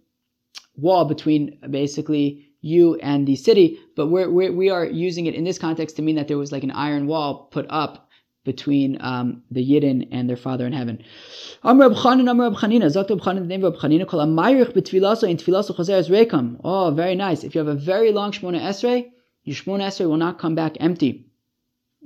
wall 0.76 1.04
between 1.04 1.58
basically 1.70 2.45
you 2.66 2.96
and 2.96 3.26
the 3.26 3.36
city, 3.36 3.78
but 3.94 4.08
we're, 4.08 4.28
we're, 4.28 4.52
we 4.52 4.70
are 4.70 4.84
using 4.84 5.26
it 5.26 5.34
in 5.34 5.44
this 5.44 5.58
context 5.58 5.96
to 5.96 6.02
mean 6.02 6.16
that 6.16 6.28
there 6.28 6.38
was 6.38 6.52
like 6.52 6.64
an 6.64 6.72
iron 6.72 7.06
wall 7.06 7.48
put 7.50 7.66
up 7.70 8.08
between 8.44 8.96
um, 9.00 9.42
the 9.50 9.64
Yidden 9.64 10.08
and 10.12 10.28
their 10.28 10.36
Father 10.36 10.66
in 10.66 10.72
heaven. 10.72 11.02
Oh, 16.62 16.90
very 16.90 17.14
nice. 17.14 17.44
If 17.44 17.54
you 17.54 17.58
have 17.58 17.68
a 17.68 17.74
very 17.74 18.12
long 18.12 18.32
Shmona 18.32 18.60
Esrei, 18.60 19.10
your 19.44 19.56
Shmona 19.56 19.88
Esrei 19.88 20.08
will 20.08 20.16
not 20.16 20.38
come 20.38 20.54
back 20.54 20.76
empty. 20.80 21.26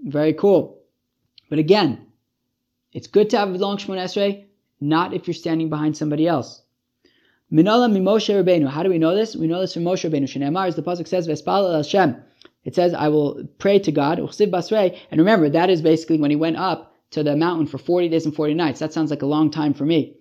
Very 0.03 0.33
cool. 0.33 0.81
But 1.51 1.59
again, 1.59 2.07
it's 2.93 3.07
good 3.07 3.31
to 3.31 3.39
have 3.39 3.51
a 3.51 3.59
long 3.59 3.77
Shmona 3.77 4.05
Esrei, 4.05 4.45
not 4.81 5.15
if 5.15 5.27
you're 5.27 5.35
standing 5.35 5.69
behind 5.69 5.97
somebody 5.97 6.27
else. 6.27 6.63
Minala 7.53 7.91
Moshe 7.91 8.33
Rabbeinu. 8.33 8.69
How 8.69 8.85
do 8.85 8.91
we 8.91 8.99
know 8.99 9.13
this? 9.13 9.35
We 9.35 9.49
know 9.49 9.61
this 9.61 9.75
from 9.75 9.83
Moshe 9.83 10.09
Rabbeinu. 10.09 10.23
Shneimar, 10.23 10.69
as 10.69 10.77
the 10.77 10.83
pasuk 10.83 11.09
says, 11.09 11.27
"Vespal 11.27 11.75
Hashem." 11.75 12.15
It 12.65 12.77
says, 12.77 12.95
"I 12.95 13.09
will 13.09 13.43
pray 13.59 13.81
to 13.81 13.91
God." 13.91 14.21
And 14.21 15.19
remember, 15.19 15.49
that 15.49 15.69
is 15.69 15.83
basically 15.83 16.21
when 16.21 16.31
he 16.31 16.37
went 16.37 16.59
up 16.59 16.95
to 17.11 17.25
the 17.25 17.35
mountain 17.35 17.67
for 17.67 17.79
forty 17.79 18.09
days 18.09 18.25
and 18.25 18.35
forty 18.35 18.55
nights. 18.55 18.79
That 18.79 18.93
sounds 18.93 19.11
like 19.11 19.23
a 19.23 19.27
long 19.27 19.51
time 19.51 19.75
for 19.75 19.85
me. 19.85 20.15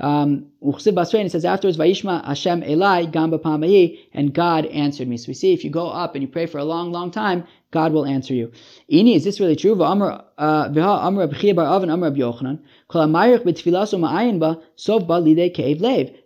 Um, 0.00 0.46
it 0.62 1.30
says 1.30 1.44
afterwards, 1.44 1.76
Vayishma 1.76 2.24
Hashem 2.24 2.62
Elai 2.62 3.10
Gamba 3.10 3.38
Pamayi, 3.38 3.98
and 4.12 4.32
God 4.32 4.66
answered 4.66 5.08
me. 5.08 5.16
So 5.16 5.28
we 5.28 5.34
see 5.34 5.52
if 5.52 5.64
you 5.64 5.70
go 5.70 5.88
up 5.88 6.14
and 6.14 6.22
you 6.22 6.28
pray 6.28 6.46
for 6.46 6.58
a 6.58 6.64
long, 6.64 6.92
long 6.92 7.10
time, 7.10 7.44
God 7.72 7.92
will 7.92 8.06
answer 8.06 8.32
you. 8.32 8.52
Ini, 8.90 9.16
is 9.16 9.24
this 9.24 9.40
really 9.40 9.56
true? 9.56 9.82
Uh, 9.82 10.68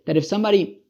that 0.05 0.17
if 0.17 0.25
somebody 0.25 0.82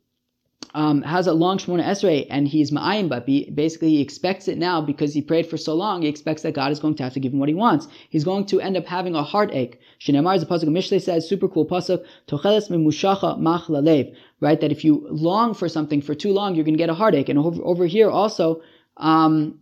um, 0.74 1.04
has 1.04 1.28
a 1.28 1.34
long 1.34 1.58
Shemona 1.58 1.84
Esrei 1.84 2.26
and 2.30 2.48
he's 2.48 2.72
ma'ayim, 2.72 3.08
but 3.08 3.26
basically 3.26 3.90
he 3.90 4.02
expects 4.02 4.48
it 4.48 4.58
now 4.58 4.82
because 4.82 5.14
he 5.14 5.22
prayed 5.22 5.46
for 5.46 5.58
so 5.58 5.76
long. 5.76 6.02
He 6.02 6.08
expects 6.08 6.42
that 6.42 6.54
God 6.54 6.72
is 6.72 6.80
going 6.80 6.96
to 6.96 7.04
have 7.04 7.14
to 7.14 7.20
give 7.20 7.32
him 7.32 7.40
what 7.40 7.50
he 7.50 7.56
wants. 7.56 7.88
He's 8.10 8.24
going 8.24 8.46
to 8.48 8.60
end 8.60 8.76
up 8.76 8.86
having 8.86 9.16
a 9.16 9.24
heartache. 9.24 9.80
Shinemar 10.00 10.36
is 10.36 10.44
a 10.44 10.48
pasuk. 10.48 10.70
Mishlei 10.70 11.02
says, 11.02 11.30
super 11.30 11.48
cool 11.48 11.68
pasuk. 11.68 12.04
Tocheles 12.28 12.70
mimushacha 12.70 13.40
mach 13.40 13.66
lalev. 13.66 14.16
Right, 14.40 14.60
that 14.60 14.72
if 14.72 14.84
you 14.84 15.08
long 15.10 15.54
for 15.54 15.70
something 15.70 16.02
for 16.02 16.16
too 16.16 16.34
long, 16.34 16.56
you're 16.56 16.66
going 16.66 16.74
to 16.74 16.84
get 16.84 16.90
a 16.90 16.94
heartache. 16.94 17.30
And 17.30 17.40
over, 17.40 17.64
over 17.64 17.86
here 17.86 18.10
also, 18.10 18.62
um, 18.98 19.60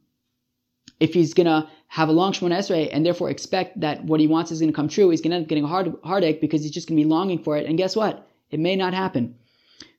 if 0.99 1.13
he's 1.13 1.33
going 1.33 1.47
to 1.47 1.67
have 1.87 2.07
a 2.07 2.13
long 2.13 2.31
Shemona 2.31 2.59
Esrei 2.59 2.89
and 2.91 3.05
therefore 3.05 3.29
expect 3.29 3.81
that 3.81 4.05
what 4.05 4.21
he 4.21 4.27
wants 4.27 4.51
is 4.51 4.59
going 4.59 4.71
to 4.71 4.75
come 4.75 4.87
true, 4.87 5.09
he's 5.09 5.19
going 5.19 5.31
to 5.31 5.35
end 5.35 5.45
up 5.45 5.49
getting 5.49 5.65
a 5.65 5.67
heart, 5.67 5.89
heartache 6.03 6.39
because 6.39 6.61
he's 6.61 6.71
just 6.71 6.87
going 6.87 6.97
to 6.97 7.03
be 7.03 7.09
longing 7.09 7.43
for 7.43 7.57
it. 7.57 7.65
And 7.65 7.77
guess 7.77 7.95
what? 7.95 8.27
It 8.49 8.59
may 8.59 8.75
not 8.75 8.93
happen. 8.93 9.35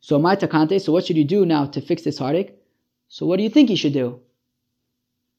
So 0.01 0.19
my 0.19 0.37
takante, 0.37 0.81
so 0.81 0.93
what 0.93 1.07
should 1.07 1.17
you 1.17 1.25
do 1.25 1.47
now 1.47 1.67
to 1.67 1.81
fix 1.81 2.03
this 2.03 2.19
heartache? 2.19 2.59
So 3.09 3.27
what 3.27 3.37
do 3.37 3.43
you 3.43 3.51
think 3.51 3.69
he 3.69 3.77
should 3.77 3.93
do? 3.93 4.21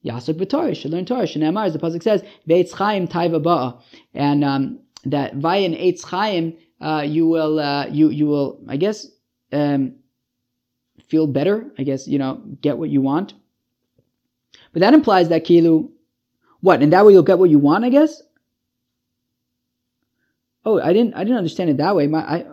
Yasuk 0.06 0.36
b'Torah, 0.36 0.76
should 0.76 0.92
learn 0.92 1.06
Torah. 1.06 1.24
Shneimar, 1.24 1.66
as 1.66 1.74
the 1.74 1.80
pasuk 1.80 2.04
says, 2.04 2.24
ve'etz 2.48 2.74
chaim 2.74 3.08
taiva 3.08 3.42
ba'a, 3.42 3.82
and 4.14 4.44
um, 4.44 4.80
that 5.06 5.36
vayin 5.36 5.74
eitz 5.80 6.04
chaim, 6.04 6.58
uh, 6.82 7.04
you 7.08 7.28
will, 7.28 7.60
uh, 7.60 7.88
you 7.88 8.10
you 8.10 8.26
will, 8.26 8.60
I 8.68 8.76
guess, 8.76 9.08
um, 9.54 9.96
feel 11.08 11.26
better. 11.26 11.72
I 11.78 11.84
guess 11.84 12.08
you 12.08 12.20
know, 12.20 12.42
get 12.62 12.78
what 12.78 12.90
you 12.90 13.02
want. 13.02 13.34
But 14.74 14.82
that 14.82 14.94
implies 14.94 15.30
that 15.30 15.46
kilu, 15.46 15.90
what? 16.60 16.82
And 16.82 16.92
that 16.92 17.06
way 17.06 17.14
you'll 17.14 17.24
get 17.24 17.40
what 17.40 17.50
you 17.50 17.60
want. 17.60 17.86
I 17.86 17.90
guess. 17.90 18.22
Oh, 20.66 20.80
I 20.80 20.94
didn't, 20.94 21.14
I 21.16 21.24
didn't 21.24 21.38
understand 21.38 21.70
it 21.70 21.78
that 21.78 21.96
way. 21.96 22.08
My, 22.08 22.20
I, 22.20 22.46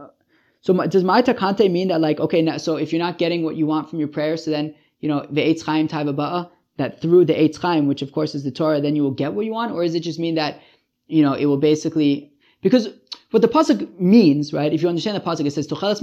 so 0.62 0.74
does 0.86 1.04
my 1.04 1.22
takante 1.22 1.70
mean 1.70 1.88
that 1.88 2.00
like 2.00 2.20
okay, 2.20 2.42
now, 2.42 2.58
so 2.58 2.76
if 2.76 2.92
you're 2.92 3.02
not 3.02 3.18
getting 3.18 3.42
what 3.42 3.56
you 3.56 3.66
want 3.66 3.88
from 3.88 3.98
your 3.98 4.08
prayer, 4.08 4.36
so 4.36 4.50
then 4.50 4.74
you 5.00 5.08
know 5.08 5.26
the 5.30 5.40
eitz 5.40 5.62
chaim 5.62 5.88
ba'a 5.88 6.50
that 6.76 7.00
through 7.00 7.24
the 7.24 7.34
eitz 7.34 7.58
chaim, 7.58 7.86
which 7.86 8.02
of 8.02 8.12
course 8.12 8.34
is 8.34 8.44
the 8.44 8.50
Torah, 8.50 8.80
then 8.80 8.96
you 8.96 9.02
will 9.02 9.10
get 9.10 9.32
what 9.32 9.46
you 9.46 9.52
want, 9.52 9.72
or 9.72 9.82
does 9.82 9.94
it 9.94 10.00
just 10.00 10.18
mean 10.18 10.34
that 10.34 10.60
you 11.06 11.22
know 11.22 11.32
it 11.32 11.46
will 11.46 11.56
basically 11.56 12.32
because 12.62 12.88
what 13.30 13.42
the 13.42 13.48
pasuk 13.48 13.98
means, 14.00 14.52
right? 14.52 14.72
If 14.72 14.82
you 14.82 14.88
understand 14.88 15.16
the 15.16 15.20
pasuk, 15.20 15.46
it 15.46 15.52
says 15.52 15.68
"Tochelas 15.68 16.02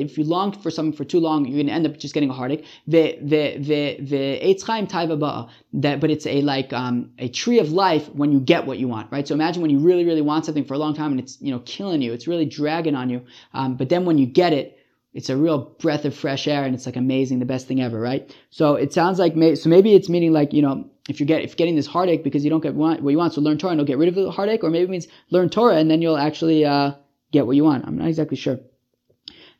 If 0.00 0.16
you 0.18 0.24
long 0.24 0.52
for 0.52 0.70
something 0.70 0.96
for 0.96 1.04
too 1.04 1.18
long, 1.18 1.44
you're 1.44 1.56
going 1.56 1.66
to 1.66 1.72
end 1.72 1.86
up 1.86 1.98
just 1.98 2.14
getting 2.14 2.30
a 2.30 2.32
heartache. 2.32 2.64
The 2.86 3.18
eitz 3.24 4.62
chaim 4.64 4.86
ba'a. 4.86 5.48
That, 5.72 6.00
but 6.00 6.10
it's 6.10 6.26
a 6.26 6.40
like 6.42 6.72
um, 6.72 7.10
a 7.18 7.28
tree 7.28 7.58
of 7.58 7.72
life 7.72 8.08
when 8.14 8.32
you 8.32 8.40
get 8.40 8.64
what 8.64 8.78
you 8.78 8.88
want, 8.88 9.10
right? 9.10 9.26
So 9.26 9.34
imagine 9.34 9.60
when 9.60 9.70
you 9.70 9.78
really 9.78 10.04
really 10.04 10.22
want 10.22 10.44
something 10.44 10.64
for 10.64 10.74
a 10.74 10.78
long 10.78 10.94
time 10.94 11.10
and 11.10 11.20
it's 11.20 11.36
you 11.40 11.50
know 11.50 11.58
killing 11.60 12.00
you, 12.00 12.12
it's 12.12 12.28
really 12.28 12.46
dragging 12.46 12.94
on 12.94 13.10
you. 13.10 13.22
Um, 13.52 13.76
but 13.76 13.88
then 13.88 14.04
when 14.04 14.16
you 14.16 14.26
get 14.26 14.52
it, 14.52 14.75
it's 15.16 15.30
a 15.30 15.36
real 15.36 15.58
breath 15.78 16.04
of 16.04 16.14
fresh 16.14 16.46
air 16.46 16.64
and 16.64 16.74
it's 16.74 16.84
like 16.84 16.96
amazing, 16.96 17.38
the 17.38 17.46
best 17.46 17.66
thing 17.66 17.80
ever, 17.80 17.98
right? 17.98 18.30
So 18.50 18.74
it 18.74 18.92
sounds 18.92 19.18
like, 19.18 19.34
may, 19.34 19.54
so 19.54 19.70
maybe 19.70 19.94
it's 19.94 20.10
meaning 20.10 20.32
like, 20.34 20.52
you 20.52 20.60
know, 20.60 20.90
if 21.08 21.20
you 21.20 21.26
get, 21.26 21.42
if 21.42 21.56
getting 21.56 21.74
this 21.74 21.86
heartache 21.86 22.22
because 22.22 22.44
you 22.44 22.50
don't 22.50 22.60
get 22.60 22.74
what 22.74 23.02
you 23.02 23.16
want, 23.16 23.32
so 23.32 23.40
learn 23.40 23.56
Torah 23.56 23.72
and 23.72 23.78
you'll 23.78 23.86
get 23.86 23.96
rid 23.96 24.10
of 24.10 24.14
the 24.14 24.30
heartache, 24.30 24.62
or 24.62 24.68
maybe 24.68 24.84
it 24.84 24.90
means 24.90 25.08
learn 25.30 25.48
Torah 25.48 25.76
and 25.76 25.90
then 25.90 26.02
you'll 26.02 26.18
actually, 26.18 26.66
uh, 26.66 26.92
get 27.32 27.46
what 27.46 27.56
you 27.56 27.64
want. 27.64 27.86
I'm 27.86 27.96
not 27.96 28.08
exactly 28.08 28.36
sure. 28.36 28.58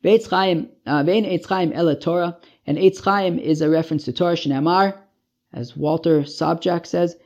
Ve'etz 0.04 0.28
Chaim, 0.28 0.68
uh, 0.86 1.02
ela 1.72 1.98
Torah, 1.98 2.36
and 2.66 2.76
Eitz 2.76 3.02
Chaim 3.02 3.38
is 3.38 3.62
a 3.62 3.70
reference 3.70 4.04
to 4.04 4.12
Torah, 4.12 4.34
Shnamar, 4.34 4.98
as 5.54 5.74
Walter 5.74 6.20
Sobchak 6.20 6.84
says, 6.86 7.16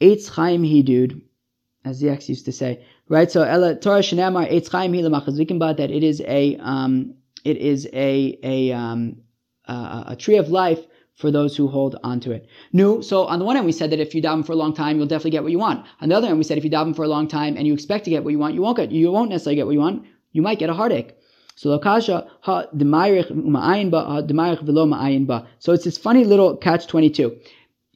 Eitz 0.00 0.28
Chaim 0.28 0.62
Hidud, 0.62 1.22
as 1.86 2.00
the 2.00 2.10
ex 2.10 2.28
used 2.28 2.44
to 2.44 2.52
say, 2.52 2.84
right? 3.08 3.30
So 3.30 3.42
ela 3.42 3.76
Torah 3.76 4.00
Shnamar 4.00 4.52
Eitz 4.52 4.70
Chaim 4.70 4.92
Hi 4.92 5.72
that 5.72 5.90
it 5.90 6.04
is 6.04 6.20
a, 6.20 6.56
um, 6.56 7.14
it 7.50 7.56
is 7.56 7.88
a 7.92 8.38
a 8.42 8.72
um, 8.72 9.00
a, 9.66 10.04
a 10.08 10.16
tree 10.16 10.38
of 10.38 10.48
life 10.48 10.82
for 11.14 11.30
those 11.30 11.56
who 11.56 11.66
hold 11.66 11.96
onto 12.04 12.30
it. 12.30 12.46
No, 12.72 13.00
so 13.00 13.24
on 13.24 13.38
the 13.38 13.44
one 13.44 13.56
hand, 13.56 13.66
we 13.66 13.72
said 13.72 13.90
that 13.90 14.00
if 14.00 14.14
you 14.14 14.22
daven 14.22 14.44
for 14.44 14.52
a 14.52 14.56
long 14.56 14.74
time, 14.74 14.98
you'll 14.98 15.06
definitely 15.06 15.30
get 15.30 15.42
what 15.42 15.52
you 15.52 15.58
want. 15.58 15.86
On 16.02 16.10
the 16.10 16.14
other 16.14 16.26
hand, 16.26 16.38
we 16.38 16.44
said 16.44 16.58
if 16.58 16.64
you 16.64 16.70
daven 16.70 16.94
for 16.94 17.04
a 17.04 17.08
long 17.08 17.26
time 17.26 17.56
and 17.56 17.66
you 17.66 17.72
expect 17.72 18.04
to 18.04 18.10
get 18.10 18.22
what 18.22 18.32
you 18.32 18.38
want, 18.38 18.54
you 18.54 18.60
won't 18.60 18.76
get. 18.76 18.92
You 18.92 19.10
won't 19.10 19.30
necessarily 19.30 19.56
get 19.56 19.66
what 19.66 19.72
you 19.72 19.80
want. 19.80 20.06
You 20.32 20.42
might 20.42 20.58
get 20.58 20.68
a 20.68 20.74
heartache. 20.74 21.16
So 21.54 21.70
lokasha 21.70 22.28
ha 22.42 22.66
ba 22.72 24.58
velo 24.62 24.86
ba. 25.26 25.46
So 25.58 25.72
it's 25.72 25.84
this 25.84 25.96
funny 25.96 26.24
little 26.24 26.56
catch 26.56 26.86
twenty 26.86 27.10
two. 27.10 27.38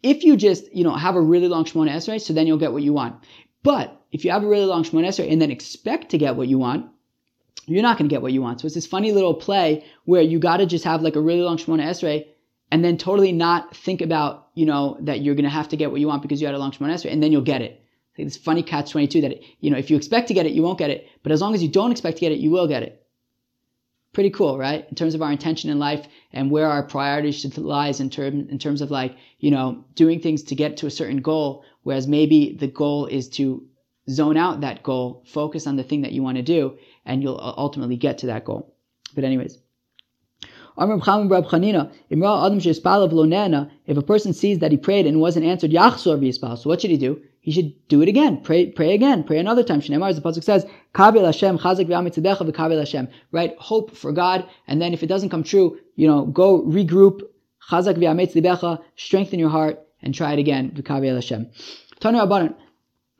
If 0.03 0.25
you 0.25 0.37
just 0.37 0.75
you 0.75 0.85
know 0.85 0.95
have 0.95 1.17
a 1.17 1.21
really 1.21 1.49
long 1.49 1.65
shmona 1.65 1.91
esrei, 1.91 2.21
so 2.21 2.33
then 2.33 2.47
you'll 2.47 2.65
get 2.65 2.73
what 2.73 2.83
you 2.83 2.95
want. 2.95 3.17
But 3.63 4.01
if 4.13 4.25
you 4.25 4.31
have 4.31 4.45
a 4.45 4.49
really 4.49 4.65
long 4.65 4.85
shmona 4.85 5.09
esrei 5.09 5.31
and 5.31 5.43
then 5.43 5.51
expect 5.51 6.11
to 6.13 6.19
get 6.19 6.37
what 6.37 6.49
you 6.49 6.59
want, 6.59 6.87
you're 7.67 7.83
not 7.83 7.99
going 7.99 8.09
to 8.09 8.13
get 8.13 8.23
what 8.23 8.33
you 8.33 8.43
want. 8.43 8.61
So 8.61 8.67
it's 8.67 8.75
this 8.75 8.87
funny 8.87 9.13
little 9.13 9.35
play 9.35 9.85
where 10.05 10.23
you 10.23 10.39
got 10.39 10.59
to 10.59 10.67
just 10.67 10.85
have 10.85 11.03
like 11.03 11.17
a 11.17 11.21
really 11.21 11.43
long 11.43 11.57
Shemona 11.57 11.85
Esrei 11.85 12.27
and 12.73 12.85
then 12.85 12.97
totally 12.97 13.33
not 13.33 13.77
think 13.77 14.01
about, 14.01 14.49
you 14.55 14.67
know, 14.67 14.97
that 15.03 15.21
you're 15.21 15.35
going 15.35 15.45
to 15.45 15.51
have 15.51 15.69
to 15.69 15.77
get 15.77 15.91
what 15.91 16.01
you 16.01 16.09
want 16.09 16.23
because 16.23 16.41
you 16.41 16.47
had 16.47 16.55
a 16.55 16.59
long 16.59 16.73
Shemona 16.73 16.95
Esrei 16.95 17.13
and 17.13 17.23
then 17.23 17.33
you'll 17.33 17.43
get 17.43 17.63
it. 17.63 17.83
It's 18.11 18.19
like 18.19 18.27
this 18.27 18.37
funny 18.37 18.63
catch 18.63 18.91
22 18.91 19.21
that, 19.23 19.41
you 19.61 19.71
know, 19.71 19.79
if 19.79 19.91
you 19.91 19.97
expect 19.97 20.29
to 20.29 20.35
get 20.35 20.47
it, 20.47 20.53
you 20.53 20.63
won't 20.63 20.79
get 20.79 20.91
it. 20.91 21.07
But 21.23 21.33
as 21.33 21.41
long 21.41 21.55
as 21.55 21.63
you 21.63 21.69
don't 21.69 21.93
expect 21.93 22.17
to 22.17 22.21
get 22.21 22.33
it, 22.33 22.39
you 22.39 22.51
will 22.51 22.67
get 22.67 22.83
it. 22.83 23.07
Pretty 24.13 24.31
cool, 24.31 24.59
right? 24.59 24.85
In 24.89 24.97
terms 24.97 25.15
of 25.15 25.23
our 25.23 25.31
intention 25.31 25.71
in 25.71 25.79
life 25.79 26.05
and 26.33 26.51
where 26.51 26.67
our 26.67 26.83
priorities 26.83 27.39
should 27.39 27.57
lies 27.57 28.01
in, 28.01 28.11
term, 28.11 28.49
in 28.49 28.59
terms 28.59 28.81
of 28.81 28.91
like, 28.91 29.17
you 29.39 29.53
know, 29.53 29.85
doing 29.95 30.21
things 30.21 30.43
to 30.45 30.57
get 30.57 30.79
to 30.79 30.87
a 30.87 30.91
certain 30.91 31.23
goal, 31.23 31.65
whereas 31.85 32.09
maybe 32.09 32.57
the 32.59 32.67
goal 32.67 33.07
is 33.07 33.29
to 33.29 33.65
zone 34.09 34.37
out 34.37 34.63
that 34.63 34.83
goal, 34.83 35.23
focus 35.27 35.67
on 35.69 35.77
the 35.77 35.85
thing 35.85 36.03
that 36.03 36.13
you 36.13 36.23
want 36.23 36.37
to 36.37 36.43
do, 36.43 36.77
and 37.11 37.23
you'll 37.23 37.41
ultimately 37.59 37.97
get 37.97 38.19
to 38.19 38.27
that 38.27 38.45
goal. 38.45 38.73
But 39.15 39.25
anyways. 39.25 39.59
If 40.79 40.89
a 43.97 44.03
person 44.03 44.33
sees 44.33 44.61
that 44.61 44.71
he 44.71 44.77
prayed 44.79 45.07
and 45.07 45.21
wasn't 45.21 45.45
answered, 45.45 45.73
so 45.73 46.69
what 46.71 46.81
should 46.81 46.91
he 46.91 46.97
do? 46.97 47.21
He 47.41 47.51
should 47.51 47.89
do 47.89 48.01
it 48.03 48.09
again. 48.09 48.41
Pray, 48.43 48.67
pray 48.67 48.95
again. 48.95 49.25
Pray 49.25 49.39
another 49.39 49.65
time. 49.65 49.81
Shneimar, 49.81 50.11
as 50.11 50.17
the 50.17 50.23
pasuk 50.23 50.45
says, 50.45 50.67
"Kabel 50.95 51.25
Hashem, 51.25 51.59
chazak 51.59 52.79
Hashem." 52.79 53.09
Right? 53.33 53.57
Hope 53.59 53.97
for 53.97 54.13
God, 54.13 54.45
and 54.69 54.81
then 54.81 54.93
if 54.93 55.03
it 55.03 55.09
doesn't 55.09 55.31
come 55.31 55.43
true, 55.43 55.79
you 55.97 56.07
know, 56.07 56.27
go 56.27 56.63
regroup, 56.63 57.23
chazak 57.71 58.79
strengthen 58.97 59.39
your 59.39 59.49
heart, 59.49 59.81
and 60.03 60.15
try 60.15 60.35
it 60.35 60.39
again. 60.39 60.71
Hashem. 60.77 61.49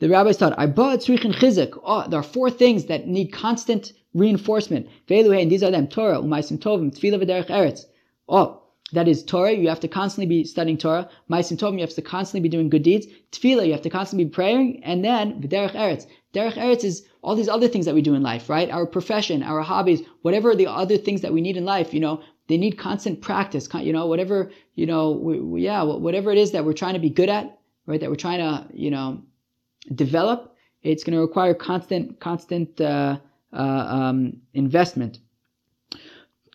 The 0.01 0.09
rabbis 0.09 0.39
taught, 0.39 0.55
oh, 0.59 1.83
ah, 1.85 2.07
there 2.09 2.21
are 2.21 2.23
four 2.23 2.51
things 2.51 2.87
that 2.87 3.07
need 3.07 3.33
constant 3.33 3.93
reinforcement. 4.15 4.89
And 5.09 5.53
these 5.53 5.63
are 5.63 5.71
them, 5.71 5.89
Torah, 5.89 6.19
Umaisim 6.19 6.59
Tovim, 6.59 6.91
V'derech 6.91 7.49
Eretz. 7.49 7.85
Oh, 8.29 8.63
that 8.93 9.07
is 9.07 9.23
Torah, 9.23 9.53
you 9.53 9.69
have 9.69 9.81
to 9.81 9.89
constantly 9.89 10.27
be 10.27 10.45
studying 10.45 10.79
Torah. 10.79 11.09
Maisim 11.31 11.59
Tovim, 11.59 11.75
you 11.75 11.81
have 11.81 11.95
to 11.95 12.03
constantly 12.03 12.41
be 12.41 12.49
doing 12.49 12.71
good 12.71 12.83
deeds. 12.83 13.07
Tefillah, 13.31 13.67
you 13.67 13.73
have 13.73 13.83
to 13.83 13.91
constantly 13.91 14.25
be 14.25 14.31
praying. 14.31 14.83
And 14.85 15.05
then, 15.05 15.41
V'derech 15.43 15.73
Eretz. 15.73 16.07
Derech 16.33 16.55
Eretz 16.55 16.83
is 16.83 17.07
all 17.23 17.37
these 17.37 17.49
other 17.49 17.69
things 17.69 17.85
that 17.85 17.95
we 17.95 18.03
do 18.03 18.15
in 18.15 18.23
life, 18.23 18.49
right? 18.49 18.71
Our 18.71 18.87
profession, 18.87 19.43
our 19.43 19.61
hobbies, 19.61 20.03
whatever 20.23 20.57
the 20.57 20.67
other 20.67 20.97
things 20.97 21.21
that 21.21 21.33
we 21.33 21.41
need 21.41 21.57
in 21.57 21.65
life, 21.65 21.93
you 21.93 22.01
know, 22.01 22.23
they 22.49 22.57
need 22.57 22.79
constant 22.79 23.21
practice, 23.21 23.69
you 23.75 23.93
know, 23.93 24.07
whatever, 24.07 24.51
you 24.75 24.87
know, 24.87 25.13
we, 25.13 25.41
we, 25.41 25.63
yeah, 25.63 25.83
whatever 25.83 26.33
it 26.33 26.39
is 26.39 26.53
that 26.53 26.65
we're 26.65 26.73
trying 26.73 26.95
to 26.95 27.01
be 27.01 27.11
good 27.11 27.29
at, 27.29 27.59
right? 27.87 28.01
That 28.01 28.11
we're 28.11 28.17
trying 28.17 28.39
to, 28.39 28.67
you 28.73 28.91
know, 28.91 29.23
develop, 29.95 30.57
it's 30.83 31.05
going 31.05 31.15
to 31.15 31.21
require 31.21 31.55
constant, 31.55 32.21
constant 32.21 32.81
uh, 32.81 33.19
uh, 33.53 33.57
um, 33.57 34.41
investment. 34.55 35.19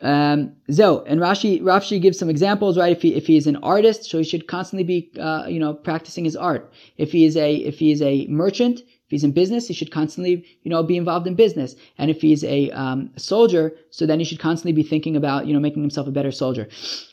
Um, 0.01 0.53
so, 0.69 1.03
and 1.05 1.19
Rashi, 1.19 1.61
Rashi 1.61 2.01
gives 2.01 2.19
some 2.19 2.29
examples, 2.29 2.77
right? 2.77 2.91
If 2.91 3.01
he 3.01 3.15
if 3.15 3.27
he 3.27 3.37
is 3.37 3.47
an 3.47 3.55
artist, 3.57 4.03
so 4.05 4.17
he 4.17 4.23
should 4.23 4.45
constantly 4.45 4.83
be, 4.83 5.11
uh, 5.19 5.45
you 5.47 5.59
know, 5.59 5.73
practicing 5.73 6.25
his 6.25 6.35
art. 6.35 6.71
If 6.97 7.11
he 7.13 7.25
is 7.25 7.37
a 7.37 7.55
if 7.55 7.79
he 7.79 7.91
is 7.91 8.01
a 8.01 8.27
merchant, 8.27 8.79
if 8.79 9.11
he's 9.11 9.23
in 9.23 9.31
business, 9.31 9.67
he 9.67 9.73
should 9.73 9.91
constantly, 9.91 10.45
you 10.63 10.71
know, 10.71 10.81
be 10.83 10.97
involved 10.97 11.27
in 11.27 11.35
business. 11.35 11.75
And 11.97 12.09
if 12.09 12.21
he's 12.21 12.43
a, 12.43 12.71
um, 12.71 13.11
soldier, 13.17 13.73
so 13.91 14.07
then 14.07 14.19
he 14.19 14.25
should 14.25 14.39
constantly 14.39 14.73
be 14.73 14.81
thinking 14.81 15.15
about, 15.15 15.45
you 15.45 15.53
know, 15.53 15.59
making 15.59 15.83
himself 15.83 16.07
a 16.07 16.11
better 16.11 16.31
soldier. 16.31 16.67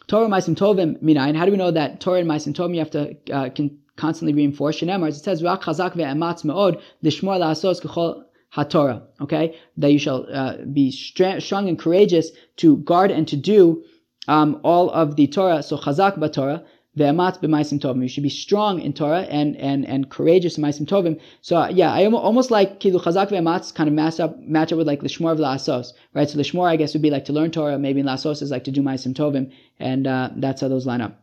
Torah 0.06 0.26
Maisim 0.26 0.56
Tovim 0.56 1.00
Minayin. 1.02 1.36
How 1.36 1.44
do 1.44 1.50
we 1.50 1.58
know 1.58 1.70
that 1.70 2.00
Torah 2.00 2.20
and 2.20 2.28
Maisim 2.28 2.54
Tovim 2.54 2.72
you 2.72 2.78
have 2.78 2.90
to 2.92 3.16
uh, 3.30 3.50
constantly 3.96 4.34
reinforced. 4.34 4.80
Shenemar, 4.80 5.08
it 5.08 5.14
says, 5.14 5.42
Rak 5.42 5.62
chazak 5.62 5.92
ve'ematz 5.94 6.44
me'od 6.44 6.80
lishmor 7.04 7.38
la'asos 7.38 7.80
k'chol 7.80 8.24
haTorah. 8.54 9.02
Okay, 9.20 9.56
that 9.76 9.92
you 9.92 9.98
shall 9.98 10.26
uh, 10.32 10.56
be 10.72 10.90
strong 10.90 11.68
and 11.68 11.78
courageous 11.78 12.30
to 12.56 12.78
guard 12.78 13.10
and 13.10 13.28
to 13.28 13.36
do 13.36 13.84
um, 14.28 14.60
all 14.62 14.90
of 14.90 15.16
the 15.16 15.26
Torah. 15.26 15.62
So 15.62 15.76
chazak 15.76 16.18
b'Torah. 16.18 16.64
Ve'amat 16.98 17.40
b'maisim 17.40 17.80
tovim. 17.80 18.02
You 18.02 18.08
should 18.08 18.22
be 18.22 18.28
strong 18.28 18.78
in 18.78 18.92
Torah 18.92 19.22
and 19.22 19.56
and 19.56 19.86
and 19.86 20.10
courageous 20.10 20.58
in 20.58 20.64
maisim 20.64 20.86
tovim. 20.86 21.18
So 21.40 21.56
uh, 21.56 21.68
yeah, 21.68 21.90
I 21.90 22.04
almost 22.04 22.50
like 22.50 22.80
kilu 22.80 23.02
chazak 23.02 23.30
ve'amat 23.30 23.74
kind 23.74 23.88
of 23.88 23.94
match 23.94 24.20
up 24.20 24.38
match 24.40 24.72
up 24.72 24.76
with 24.76 24.86
like 24.86 25.00
lishmor 25.00 25.32
of 25.32 25.38
la'asos, 25.38 25.94
right? 26.12 26.28
So 26.28 26.38
lishmor 26.38 26.68
I 26.68 26.76
guess 26.76 26.92
would 26.92 27.00
be 27.00 27.08
like 27.08 27.24
to 27.24 27.32
learn 27.32 27.50
Torah. 27.50 27.78
Maybe 27.78 28.02
la'asos 28.02 28.42
is 28.42 28.50
like 28.50 28.64
to 28.64 28.70
do 28.70 28.82
maisim 28.82 29.14
tovim, 29.14 29.50
and 29.78 30.06
uh, 30.06 30.28
that's 30.36 30.60
how 30.60 30.68
those 30.68 30.84
line 30.84 31.00
up. 31.00 31.18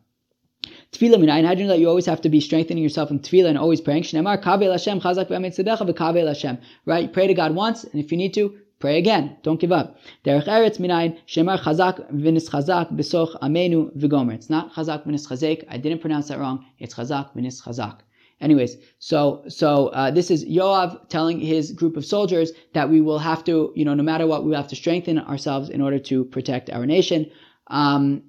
Tefillah 0.92 1.16
minayin. 1.16 1.44
How 1.46 1.54
do 1.54 1.60
you 1.60 1.66
know 1.66 1.74
that 1.74 1.80
you 1.80 1.88
always 1.88 2.06
have 2.06 2.20
to 2.22 2.28
be 2.28 2.40
strengthening 2.40 2.82
yourself 2.82 3.10
in 3.10 3.20
tefillah 3.20 3.48
and 3.48 3.58
always 3.58 3.80
praying? 3.80 4.02
Shnemar 4.04 4.42
kavel 4.42 4.70
Hashem 4.72 5.00
chazak 5.00 5.28
v'amitzidecha 5.28 5.88
v'kavel 5.88 6.26
Hashem. 6.26 6.58
Right? 6.86 7.12
Pray 7.12 7.26
to 7.26 7.34
God 7.34 7.54
once, 7.54 7.84
and 7.84 8.02
if 8.02 8.10
you 8.12 8.18
need 8.18 8.34
to, 8.34 8.54
Pray 8.80 8.96
again. 8.96 9.36
Don't 9.42 9.60
give 9.60 9.72
up. 9.72 9.98
Derech 10.24 10.46
eretz 10.46 10.78
minayin 10.78 11.18
shemar 11.26 11.58
chazak 11.60 12.10
v'nis 12.12 12.48
chazak 12.48 12.90
b'soch 12.96 13.38
amenu 13.42 13.94
v'gomer. 13.94 14.32
It's 14.32 14.48
not 14.48 14.72
chazak 14.72 15.06
v'nis 15.06 15.28
chazek. 15.28 15.64
I 15.68 15.76
didn't 15.76 16.00
pronounce 16.00 16.28
that 16.28 16.38
wrong. 16.38 16.64
It's 16.78 16.94
chazak 16.94 17.34
v'nis 17.36 17.62
chazak. 17.62 17.98
Anyways, 18.40 18.78
so 18.98 19.42
so 19.48 19.88
uh, 19.88 20.10
this 20.10 20.30
is 20.30 20.46
Yoav 20.46 21.10
telling 21.10 21.40
his 21.40 21.72
group 21.72 21.98
of 21.98 22.06
soldiers 22.06 22.52
that 22.72 22.88
we 22.88 23.02
will 23.02 23.18
have 23.18 23.44
to, 23.44 23.70
you 23.76 23.84
know, 23.84 23.92
no 23.92 24.02
matter 24.02 24.26
what, 24.26 24.46
we 24.46 24.54
have 24.54 24.68
to 24.68 24.76
strengthen 24.76 25.18
ourselves 25.18 25.68
in 25.68 25.82
order 25.82 25.98
to 25.98 26.24
protect 26.24 26.70
our 26.70 26.86
nation. 26.86 27.30
Um, 27.66 28.22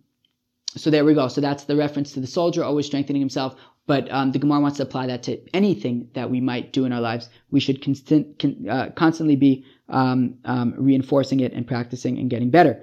so 0.80 0.90
there 0.90 1.04
we 1.04 1.14
go. 1.14 1.28
So 1.28 1.42
that's 1.42 1.66
the 1.66 1.76
reference 1.76 2.14
to 2.14 2.20
the 2.20 2.28
soldier 2.28 2.64
always 2.64 2.86
strengthening 2.86 3.22
himself. 3.22 3.56
But 3.88 4.10
um, 4.12 4.32
the 4.32 4.40
Gemara 4.40 4.62
wants 4.62 4.78
to 4.78 4.84
apply 4.84 5.08
that 5.08 5.24
to 5.24 5.40
anything 5.54 6.10
that 6.14 6.30
we 6.30 6.40
might 6.40 6.72
do 6.72 6.86
in 6.86 6.94
our 6.94 7.02
lives. 7.02 7.30
We 7.50 7.60
should 7.60 7.82
constant, 7.82 8.40
con, 8.40 8.68
uh, 8.70 8.92
constantly 8.96 9.36
be 9.36 9.66
um, 9.90 10.36
um, 10.46 10.74
reinforcing 10.78 11.40
it 11.42 11.52
and 11.52 11.68
practicing 11.68 12.18
and 12.18 12.30
getting 12.30 12.52
better. 12.52 12.82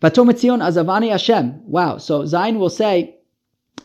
Azavani 0.00 1.10
Hashem. 1.10 1.62
Wow. 1.66 1.98
So 1.98 2.24
Zion 2.24 2.58
will 2.58 2.70
say 2.70 3.16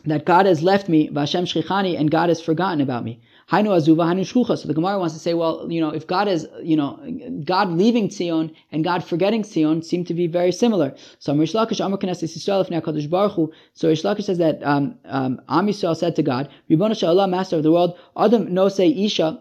that 0.04 0.24
God 0.24 0.46
has 0.46 0.62
left 0.62 0.88
me, 0.88 1.10
Vashem 1.10 1.44
shchichani, 1.44 1.98
and 1.98 2.10
God 2.10 2.30
has 2.30 2.40
forgotten 2.40 2.80
about 2.80 3.04
me. 3.04 3.20
Hainu 3.50 3.70
azuva, 3.70 4.04
hainu. 4.04 4.58
So 4.58 4.66
the 4.66 4.74
Gemara 4.74 4.98
wants 4.98 5.14
to 5.14 5.20
say, 5.20 5.34
well, 5.34 5.70
you 5.70 5.80
know, 5.80 5.90
if 5.90 6.06
God 6.06 6.26
is, 6.26 6.48
you 6.62 6.76
know, 6.76 6.98
God 7.44 7.70
leaving 7.70 8.08
Tzion 8.08 8.52
and 8.72 8.82
God 8.82 9.04
forgetting 9.04 9.42
Tzion 9.42 9.84
seem 9.84 10.04
to 10.04 10.14
be 10.14 10.26
very 10.26 10.50
similar. 10.50 10.96
So 11.20 11.36
Rish 11.36 11.52
Lakish, 11.52 11.84
Amar 11.84 11.98
Knesset 11.98 12.24
Yisrael, 12.24 12.60
if 12.60 12.84
Kadosh 12.84 13.08
Baruch 13.08 13.32
Hu. 13.32 13.52
So 13.74 13.88
Rish 13.88 14.02
Lakish 14.02 14.24
says 14.24 14.38
that 14.38 14.60
um, 14.64 14.98
um, 15.04 15.40
Am 15.48 15.68
Yisrael 15.68 15.96
said 15.96 16.16
to 16.16 16.24
God, 16.24 16.48
Ribbon 16.68 16.92
Allah, 17.04 17.28
Master 17.28 17.56
of 17.56 17.62
the 17.62 17.70
world, 17.70 17.96
Adam 18.16 18.52
no 18.52 18.68
say 18.68 18.88
Isha, 18.88 19.40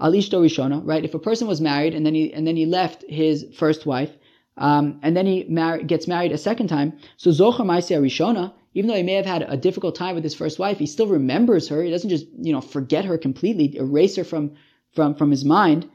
Alishto 0.00 0.40
Rishona, 0.40 0.80
right? 0.84 1.04
If 1.04 1.14
a 1.14 1.18
person 1.18 1.48
was 1.48 1.60
married 1.60 1.94
and 1.94 2.04
then 2.04 2.14
he 2.14 2.32
and 2.32 2.46
then 2.46 2.56
he 2.56 2.66
left 2.66 3.04
his 3.08 3.46
first 3.56 3.86
wife, 3.86 4.10
um, 4.56 5.00
and 5.02 5.16
then 5.16 5.26
he 5.26 5.44
mar- 5.48 5.78
gets 5.82 6.06
married 6.06 6.32
a 6.32 6.38
second 6.38 6.68
time, 6.68 6.92
so 7.16 7.30
Zochar 7.30 7.64
Maisia 7.64 8.00
Rishona, 8.00 8.52
even 8.74 8.88
though 8.88 8.96
he 8.96 9.02
may 9.04 9.14
have 9.14 9.26
had 9.26 9.42
a 9.42 9.56
difficult 9.56 9.94
time 9.94 10.16
with 10.16 10.24
his 10.24 10.34
first 10.34 10.58
wife, 10.58 10.78
he 10.78 10.86
still 10.86 11.06
remembers 11.06 11.68
her. 11.68 11.82
He 11.82 11.90
doesn't 11.90 12.10
just, 12.10 12.26
you 12.36 12.52
know, 12.52 12.60
forget 12.60 13.04
her 13.04 13.16
completely, 13.16 13.76
erase 13.76 14.16
her 14.16 14.24
from 14.24 14.54
from 14.94 15.14
from 15.14 15.30
his 15.30 15.44
mind. 15.44 15.88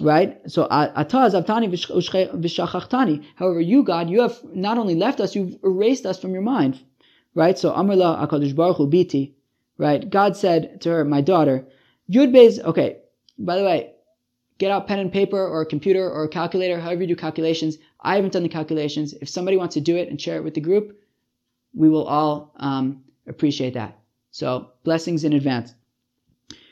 Right? 0.00 0.38
So 0.50 0.66
ataz 0.68 1.34
avtani. 1.34 3.24
However, 3.36 3.60
you, 3.60 3.82
God, 3.82 4.10
you 4.10 4.20
have 4.20 4.38
not 4.54 4.78
only 4.78 4.94
left 4.94 5.20
us, 5.20 5.34
you've 5.34 5.58
erased 5.64 6.06
us 6.06 6.18
from 6.18 6.32
your 6.32 6.42
mind. 6.42 6.80
Right? 7.34 7.58
So 7.58 7.72
Amrla 7.72 8.26
Akadosh 8.26 8.54
Baruch 8.54 8.78
Biti. 8.90 9.32
Right? 9.78 10.08
God 10.08 10.36
said 10.36 10.80
to 10.82 10.90
her, 10.90 11.04
My 11.04 11.20
daughter, 11.20 11.66
Yud 12.10 12.58
okay, 12.64 12.98
by 13.38 13.56
the 13.56 13.64
way, 13.64 13.92
get 14.58 14.70
out 14.70 14.86
pen 14.86 14.98
and 14.98 15.12
paper 15.12 15.44
or 15.44 15.62
a 15.62 15.66
computer 15.66 16.08
or 16.08 16.24
a 16.24 16.28
calculator, 16.28 16.78
however 16.78 17.02
you 17.02 17.08
do 17.08 17.16
calculations. 17.16 17.78
I 18.00 18.16
haven't 18.16 18.32
done 18.32 18.42
the 18.42 18.48
calculations. 18.48 19.14
If 19.14 19.28
somebody 19.28 19.56
wants 19.56 19.74
to 19.74 19.80
do 19.80 19.96
it 19.96 20.08
and 20.08 20.20
share 20.20 20.36
it 20.36 20.44
with 20.44 20.54
the 20.54 20.60
group, 20.60 20.98
we 21.74 21.88
will 21.88 22.04
all 22.04 22.52
um, 22.56 23.02
appreciate 23.26 23.74
that. 23.74 23.98
So 24.30 24.70
blessings 24.84 25.24
in 25.24 25.32
advance. 25.32 25.74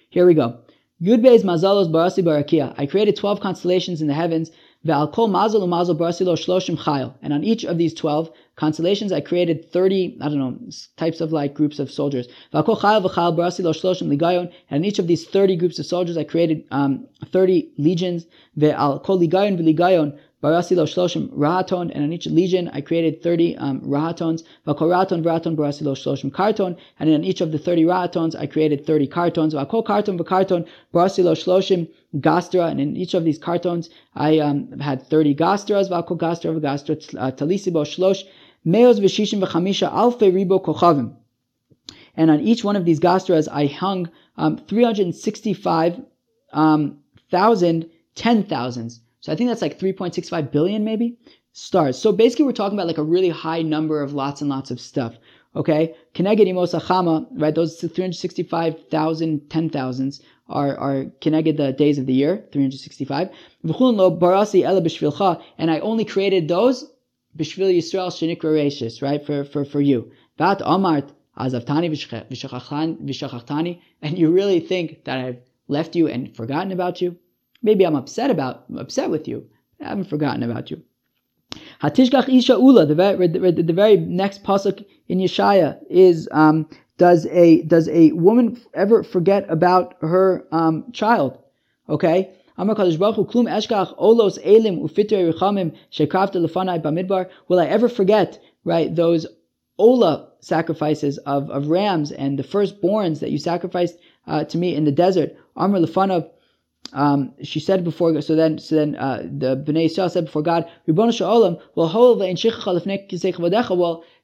Here 0.08 0.26
we 0.26 0.34
go. 0.34 0.58
Yud 1.02 1.22
Beis 1.24 1.44
Mazalos 1.44 1.90
Barasi 1.90 2.22
Barakia. 2.22 2.74
I 2.76 2.84
created 2.84 3.16
12 3.16 3.40
constellations 3.40 4.02
in 4.02 4.08
the 4.08 4.14
heavens. 4.14 4.50
Ve'al 4.86 5.12
kol 5.12 5.28
mazal 5.28 5.60
u'mazal 5.60 5.96
barasilo 5.96 6.34
shloshim 6.36 6.76
chayil. 6.76 7.14
And 7.22 7.32
on 7.32 7.44
each 7.44 7.64
of 7.64 7.76
these 7.78 7.92
12 7.94 8.30
constellations, 8.56 9.12
I 9.12 9.20
created 9.20 9.70
30, 9.70 10.18
I 10.20 10.28
don't 10.28 10.38
know, 10.38 10.58
types 10.96 11.20
of 11.20 11.32
like 11.32 11.54
groups 11.54 11.78
of 11.78 11.90
soldiers. 11.90 12.28
Ve'al 12.52 12.64
kol 12.64 12.76
chayil 12.76 13.02
v'chayil 13.04 13.36
barasilo 13.36 13.74
shloshim 13.74 14.14
ligayon. 14.14 14.50
And 14.70 14.82
in 14.82 14.84
each 14.84 14.98
of 14.98 15.06
these 15.06 15.26
30 15.26 15.56
groups 15.56 15.78
of 15.78 15.86
soldiers, 15.86 16.16
I 16.16 16.24
created 16.24 16.64
um, 16.70 17.06
30 17.26 17.72
legions. 17.78 18.26
Ve'al 18.58 19.02
kol 19.02 19.18
ligayon 19.18 19.58
v'ligayon 19.58 20.18
Barasilo 20.42 20.86
Shloshim 20.86 21.28
Rahaton, 21.32 21.90
and 21.90 22.02
on 22.02 22.12
each 22.12 22.26
legion 22.26 22.70
I 22.72 22.80
created 22.80 23.22
30 23.22 23.56
um, 23.58 23.80
Rahatons. 23.82 24.42
Vakol 24.66 24.88
Rahaton 24.88 25.22
Varaton 25.22 25.54
Barasilo 25.54 25.94
Shloshim 25.94 26.32
Karton, 26.32 26.76
and 26.98 27.10
in 27.10 27.24
each 27.24 27.42
of 27.42 27.52
the 27.52 27.58
30 27.58 27.84
Rahatons 27.84 28.34
I 28.34 28.46
created 28.46 28.86
30 28.86 29.08
Kartons. 29.08 29.52
Vakol 29.52 29.84
Karton 29.84 30.18
Vakarton 30.18 30.66
Barasilo 30.94 31.34
Shloshim 31.34 31.88
Gastra, 32.16 32.70
and 32.70 32.80
in 32.80 32.96
each 32.96 33.12
of 33.12 33.24
these 33.24 33.38
Kartons 33.38 33.90
I 34.14 34.38
um, 34.38 34.78
had 34.80 35.02
30 35.02 35.34
Gastras. 35.34 35.90
Vakol 35.90 36.18
Gastra 36.18 36.58
Vagastra 36.58 37.14
uh, 37.18 37.30
Talisibo 37.32 37.84
Shlosh 37.84 38.24
Meos 38.64 38.98
Vishishim 38.98 39.44
Vachamisha 39.44 39.92
Alfe 39.92 40.32
Ribo 40.32 40.62
Kochavim. 40.64 41.16
And 42.16 42.30
on 42.30 42.40
each 42.40 42.64
one 42.64 42.76
of 42.76 42.86
these 42.86 42.98
Gastras 42.98 43.46
I 43.46 43.66
hung 43.66 44.08
um, 44.38 44.56
365 44.56 46.00
um, 46.54 46.98
thousand 47.30 47.90
ten 48.14 48.42
thousands. 48.42 49.00
So 49.20 49.32
I 49.32 49.36
think 49.36 49.48
that's 49.48 49.62
like 49.62 49.78
3.65 49.78 50.50
billion 50.50 50.84
maybe 50.84 51.18
stars. 51.52 51.98
So 51.98 52.12
basically 52.12 52.46
we're 52.46 52.52
talking 52.52 52.78
about 52.78 52.86
like 52.86 52.98
a 52.98 53.02
really 53.02 53.28
high 53.28 53.62
number 53.62 54.02
of 54.02 54.14
lots 54.14 54.40
and 54.40 54.48
lots 54.48 54.70
of 54.70 54.80
stuff. 54.80 55.16
Okay? 55.54 55.94
Keneged 56.14 56.46
Chama, 56.80 57.26
right? 57.32 57.54
Those 57.54 57.80
365,000, 57.80 59.40
10,000s 59.40 60.22
are, 60.48 60.76
are 60.76 61.04
Keneged 61.20 61.56
the 61.56 61.72
days 61.72 61.98
of 61.98 62.06
the 62.06 62.12
year, 62.12 62.44
365. 62.52 63.30
And 65.58 65.70
I 65.70 65.78
only 65.80 66.04
created 66.04 66.48
those 66.48 66.90
Bishvil 67.36 67.76
Yisrael 67.76 68.10
Shenikra 68.10 69.02
right? 69.02 69.24
For, 69.24 69.44
for, 69.44 69.64
for 69.64 69.80
you. 69.80 70.12
Vat 70.38 70.60
Amart 70.60 71.10
Azavtani 71.38 71.90
Vishachachani. 71.90 73.80
And 74.02 74.18
you 74.18 74.30
really 74.30 74.60
think 74.60 75.04
that 75.04 75.18
I've 75.18 75.40
left 75.68 75.94
you 75.94 76.08
and 76.08 76.34
forgotten 76.34 76.72
about 76.72 77.00
you? 77.02 77.16
Maybe 77.62 77.84
I'm 77.84 77.96
upset 77.96 78.30
about 78.30 78.64
upset 78.76 79.10
with 79.10 79.28
you. 79.28 79.46
I 79.80 79.88
haven't 79.88 80.08
forgotten 80.08 80.42
about 80.42 80.70
you. 80.70 80.82
Hatishgach 81.82 82.28
Isha 82.28 82.52
Ula, 82.54 82.86
the 82.86 82.94
very, 82.94 83.26
the, 83.26 83.72
very 83.72 83.96
next 83.96 84.44
pasuk 84.44 84.84
in 85.08 85.18
Yeshaya 85.18 85.78
is 85.88 86.28
um, 86.30 86.68
does 86.96 87.26
a 87.26 87.62
does 87.62 87.88
a 87.88 88.12
woman 88.12 88.60
ever 88.74 89.02
forget 89.02 89.46
about 89.48 89.96
her 90.00 90.46
um, 90.52 90.92
child? 90.92 91.38
Okay. 91.88 92.30
Will 92.58 92.78
I 97.58 97.66
ever 97.66 97.88
forget, 97.88 98.42
right, 98.64 98.94
those 98.94 99.26
Ola 99.78 100.28
sacrifices 100.40 101.18
of, 101.18 101.50
of 101.50 101.68
rams 101.68 102.12
and 102.12 102.38
the 102.38 102.42
firstborns 102.42 103.20
that 103.20 103.30
you 103.30 103.38
sacrificed 103.38 103.96
uh, 104.26 104.44
to 104.44 104.58
me 104.58 104.74
in 104.74 104.84
the 104.84 104.92
desert? 104.92 105.34
Amr 105.56 105.78
Lefanav 105.78 106.28
um, 106.92 107.32
she 107.42 107.60
said 107.60 107.84
before, 107.84 108.20
so 108.20 108.34
then, 108.34 108.58
so 108.58 108.74
then 108.74 108.96
uh, 108.96 109.22
the 109.22 109.56
Bnei 109.56 109.86
Yisrael 109.86 110.10
said 110.10 110.24
before 110.26 110.42
God, 110.42 110.66
well, 110.86 111.10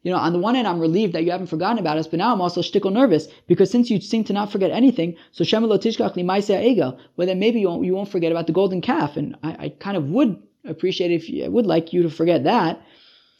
you 0.02 0.12
know, 0.12 0.18
on 0.18 0.32
the 0.32 0.38
one 0.38 0.54
hand, 0.54 0.68
I'm 0.68 0.80
relieved 0.80 1.12
that 1.14 1.24
you 1.24 1.30
haven't 1.30 1.48
forgotten 1.48 1.78
about 1.78 1.98
us, 1.98 2.06
but 2.06 2.18
now 2.18 2.32
I'm 2.32 2.40
also 2.40 2.62
shtickle 2.62 2.92
nervous 2.92 3.28
because 3.46 3.70
since 3.70 3.90
you 3.90 4.00
seem 4.00 4.24
to 4.24 4.32
not 4.32 4.52
forget 4.52 4.70
anything, 4.70 5.16
so 5.32 5.44
egel, 5.44 6.98
well 7.16 7.26
then 7.26 7.38
maybe 7.38 7.60
you 7.60 7.68
won't, 7.68 7.84
you 7.84 7.94
won't 7.94 8.08
forget 8.10 8.32
about 8.32 8.46
the 8.46 8.52
golden 8.52 8.80
calf, 8.80 9.16
and 9.16 9.36
I, 9.42 9.56
I 9.58 9.68
kind 9.68 9.96
of 9.96 10.04
would 10.10 10.42
appreciate 10.64 11.10
if 11.10 11.28
you, 11.28 11.44
I 11.44 11.48
would 11.48 11.66
like 11.66 11.92
you 11.92 12.02
to 12.02 12.10
forget 12.10 12.44
that. 12.44 12.80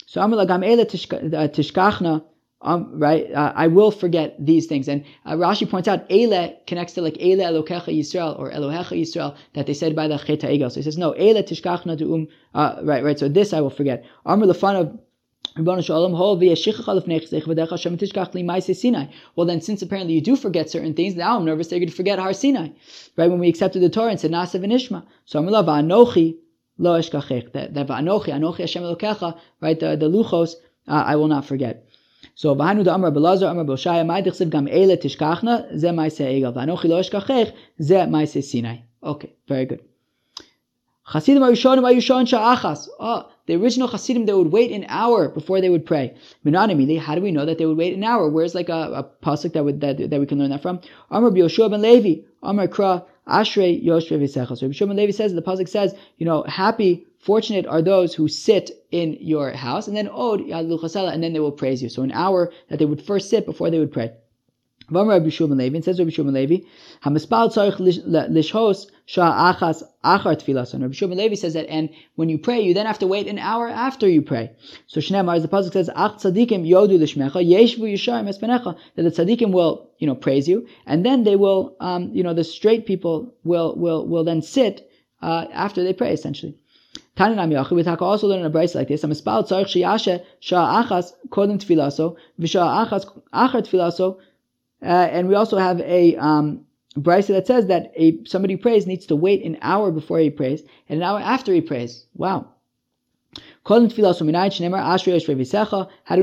So 0.07 0.21
I'm 0.21 0.31
like, 0.31 0.49
tishkachna. 1.49 2.25
Um, 2.67 2.99
right? 2.99 3.33
Uh, 3.33 3.53
I 3.55 3.69
will 3.69 3.93
forget 3.93 4.35
these 4.45 4.67
things. 4.67 4.89
And 4.89 5.05
uh, 5.25 5.35
Rashi 5.35 5.71
points 5.71 5.87
out, 5.87 6.05
Ele 6.11 6.53
connects 6.67 6.95
to 6.95 7.01
like 7.01 7.17
Ele 7.21 7.39
Elokecha 7.39 7.97
Yisrael 7.97 8.37
or 8.37 8.51
Elohecha 8.51 9.01
Yisrael 9.01 9.37
that 9.55 9.67
they 9.67 9.75
said 9.75 9.95
by 9.95 10.09
the 10.09 10.19
Cheta 10.19 10.49
Egel. 10.49 10.71
So 10.73 10.81
he 10.81 10.83
says, 10.83 10.99
no, 10.99 11.13
Ele 11.13 11.43
Tishkachna 11.45 11.97
Du'um, 11.97 12.27
uh, 12.55 12.81
right, 12.83 13.05
right. 13.05 13.19
So 13.19 13.29
this 13.29 13.53
I 13.53 13.61
will 13.61 13.71
forget. 13.71 14.05
Amr 14.27 14.47
Lefanav, 14.47 14.99
well 15.59 15.77
then, 19.47 19.61
since 19.61 19.83
apparently 19.83 20.15
you 20.15 20.21
do 20.21 20.37
forget 20.37 20.69
certain 20.69 20.93
things, 20.93 21.15
now 21.15 21.37
I'm 21.37 21.45
nervous 21.47 21.69
that 21.69 21.77
you're 21.77 21.81
going 21.81 21.91
to 21.91 21.97
forget 21.97 22.19
Har 22.19 22.35
Sinai. 22.35 22.69
Right, 23.17 23.31
when 23.31 23.39
we 23.39 23.49
accepted 23.49 23.81
the 23.81 23.89
Torah 23.89 24.11
and 24.11 24.21
said 24.21 24.33
Nasav 24.33 24.65
and 24.65 24.73
Ishma. 24.73 25.07
So 25.25 25.39
I'm 25.39 25.47
Anochi 25.47 26.37
lo 26.77 26.99
eshkachech. 26.99 27.53
That 27.53 27.73
Anochi, 27.73 28.29
Anochi 28.35 29.41
right, 29.61 29.81
the, 29.81 29.97
the 29.97 30.11
Luchos, 30.11 30.57
uh, 30.89 31.05
I 31.07 31.17
will 31.17 31.29
not 31.29 31.47
forget. 31.47 31.86
So 32.37 32.55
v'hanu 32.55 32.85
da 32.85 32.95
amar 32.95 33.13
belazar 33.13 33.51
amar 33.51 33.65
boshaya 33.65 34.07
mai 34.07 34.23
dichsiv 34.23 34.51
gam 34.51 34.69
ele 34.69 34.97
tishkachna 34.99 35.55
ze 35.79 35.89
ma'ase 35.89 36.21
egel 36.21 36.53
v'anochi 36.53 36.85
lo 36.85 37.01
eshkachech 37.01 37.55
ze 37.81 37.95
ma'ase 37.95 38.45
sinai. 38.45 38.83
Okay, 39.03 39.33
very 39.49 39.65
good. 39.65 39.81
Chasidim 41.11 41.41
Arishonim 41.41 41.85
Ayushon 41.91 42.27
Sha'achas. 42.27 42.89
Oh, 42.99 43.31
the 43.47 43.55
original 43.55 43.89
Chasidim, 43.89 44.27
they 44.27 44.35
would 44.35 44.53
wait 44.53 44.71
an 44.73 44.85
hour 44.89 45.31
before 45.31 45.63
they 45.63 45.71
would 45.71 45.87
pray. 45.87 46.15
Minanimili, 46.45 46.99
how 46.99 47.15
do 47.15 47.23
we 47.23 47.31
know 47.31 47.47
that 47.47 47.57
they 47.57 47.65
would 47.65 47.79
wait 47.79 47.95
an 47.95 48.05
hour? 48.05 48.29
Where's 48.29 48.55
like 48.55 48.69
a, 48.69 48.73
a 48.73 49.25
pasuk 49.25 49.55
that 49.55 49.65
would 49.65 49.81
that, 49.81 50.11
that 50.11 50.21
we 50.21 50.27
can 50.27 50.39
learn 50.39 50.51
that 50.51 50.61
from? 50.61 50.81
Amar 51.11 51.31
Yoshua 51.31 51.71
ben 51.71 51.81
Levi, 51.81 52.23
Amar 52.43 52.67
Kra, 52.67 53.05
Ashrei 53.27 53.83
Yoshua 53.83 54.21
V'Sechas. 54.21 54.59
So 54.59 54.69
Yoshua 54.69 54.89
ben 54.89 54.97
Levi 54.97 55.13
says, 55.13 55.33
the 55.33 55.41
pasuk 55.41 55.69
says, 55.69 55.95
you 56.19 56.27
know, 56.27 56.43
happy 56.43 57.06
Fortunate 57.27 57.67
are 57.67 57.83
those 57.83 58.15
who 58.15 58.29
sit 58.29 58.71
in 58.93 59.19
your 59.21 59.51
house, 59.51 59.89
and 59.89 59.97
then 59.97 60.07
od 60.07 60.43
and 60.43 61.23
then 61.25 61.33
they 61.33 61.41
will 61.41 61.51
praise 61.51 61.83
you. 61.83 61.89
So 61.89 62.03
an 62.03 62.13
hour 62.13 62.53
that 62.69 62.79
they 62.79 62.85
would 62.85 63.03
first 63.03 63.31
sit 63.31 63.45
before 63.45 63.69
they 63.69 63.81
would 63.81 63.91
pray. 63.91 64.13
Rabbi 64.89 65.31
Shulman 65.31 65.59
Levi, 65.59 65.75
and 65.75 65.85
says 65.85 65.99
Rabbi 65.99 66.13
Shulman 66.13 66.35
Levi, 66.35 66.59
Hamispal 67.05 67.53
tzarich 67.53 68.87
shah 69.07 69.53
achas 69.53 69.83
achar 70.05 71.01
Rabbi 71.01 71.15
Levi 71.17 71.35
says 71.35 71.55
that, 71.55 71.67
and 71.69 71.91
when 72.15 72.29
you 72.29 72.39
pray, 72.39 72.61
you 72.61 72.75
then 72.75 72.87
have 72.87 73.01
to 73.01 73.09
wait 73.09 73.27
an 73.27 73.41
hour 73.41 73.69
after 73.69 74.09
you 74.09 74.23
pray. 74.23 74.53
So 74.87 75.01
Shneimar, 75.01 75.35
as 75.35 75.43
the 75.43 75.49
pasuk 75.49 75.73
says, 75.73 75.91
Ach 75.97 76.13
tzadikim 76.13 76.65
yodu 76.65 76.97
lishmecha 76.97 77.45
yeshvu 77.45 77.93
yisharim 77.93 78.29
espenecha, 78.33 78.79
that 78.95 79.03
the 79.03 79.11
tzadikim 79.11 79.51
will, 79.51 79.91
you 79.99 80.07
know, 80.07 80.15
praise 80.15 80.47
you, 80.47 80.69
and 80.87 81.05
then 81.05 81.25
they 81.25 81.35
will, 81.35 81.75
um, 81.81 82.13
you 82.13 82.23
know, 82.23 82.35
the 82.35 82.45
straight 82.45 82.87
people 82.87 83.35
will 83.43 83.75
will 83.75 84.07
will 84.07 84.23
then 84.23 84.43
sit 84.43 84.89
uh, 85.21 85.47
after 85.53 85.83
they 85.83 85.93
pray, 85.93 86.13
essentially. 86.13 86.57
Taninam 87.17 87.51
Yachi, 87.51 87.73
we 87.73 87.83
talk 87.83 88.03
also 88.03 88.29
learn 88.29 88.45
a 88.45 88.51
brace 88.51 88.75
like 88.75 88.89
this. 88.89 89.03
I'm 89.03 89.11
a 89.11 89.15
spal 89.15 89.43
tzarich 89.43 89.73
shiyashe 89.75 90.23
shah 90.41 90.83
achas 90.83 91.13
kodem 91.31 91.59
tfilaso 91.59 92.17
v'shah 92.39 92.87
achas 92.87 93.07
achar 93.33 93.63
tfilaso 93.63 94.19
uh, 94.83 94.87
and 94.87 95.27
we 95.29 95.35
also 95.35 95.57
have 95.57 95.81
a 95.81 96.15
um, 96.17 96.67
brisa 96.95 97.29
that 97.29 97.47
says 97.47 97.69
that 97.69 97.91
a 97.97 98.23
somebody 98.25 98.57
prays 98.57 98.87
needs 98.87 99.07
to 99.07 99.17
wait 99.17 99.43
an 99.45 99.57
hour 99.63 99.91
before 99.91 100.19
he 100.19 100.29
prays 100.29 100.63
and 100.89 100.99
an 100.99 101.03
hour 101.03 101.19
after 101.19 101.55
he 101.55 101.63
prays. 101.63 102.05
Wow. 102.15 102.53
How 103.69 103.81
do 103.81 103.89
we 103.89 104.03
know 104.03 104.13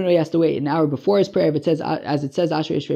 he 0.07 0.15
has 0.15 0.29
to 0.29 0.39
wait 0.39 0.57
an 0.57 0.65
hour 0.65 0.87
before 0.87 1.17
his 1.17 1.27
prayer? 1.27 1.49
If 1.49 1.55
it 1.55 1.65
says, 1.65 1.81
as 1.81 2.23
it 2.23 2.33
says, 2.33 2.53
Asher 2.53 2.75
and 2.75 2.89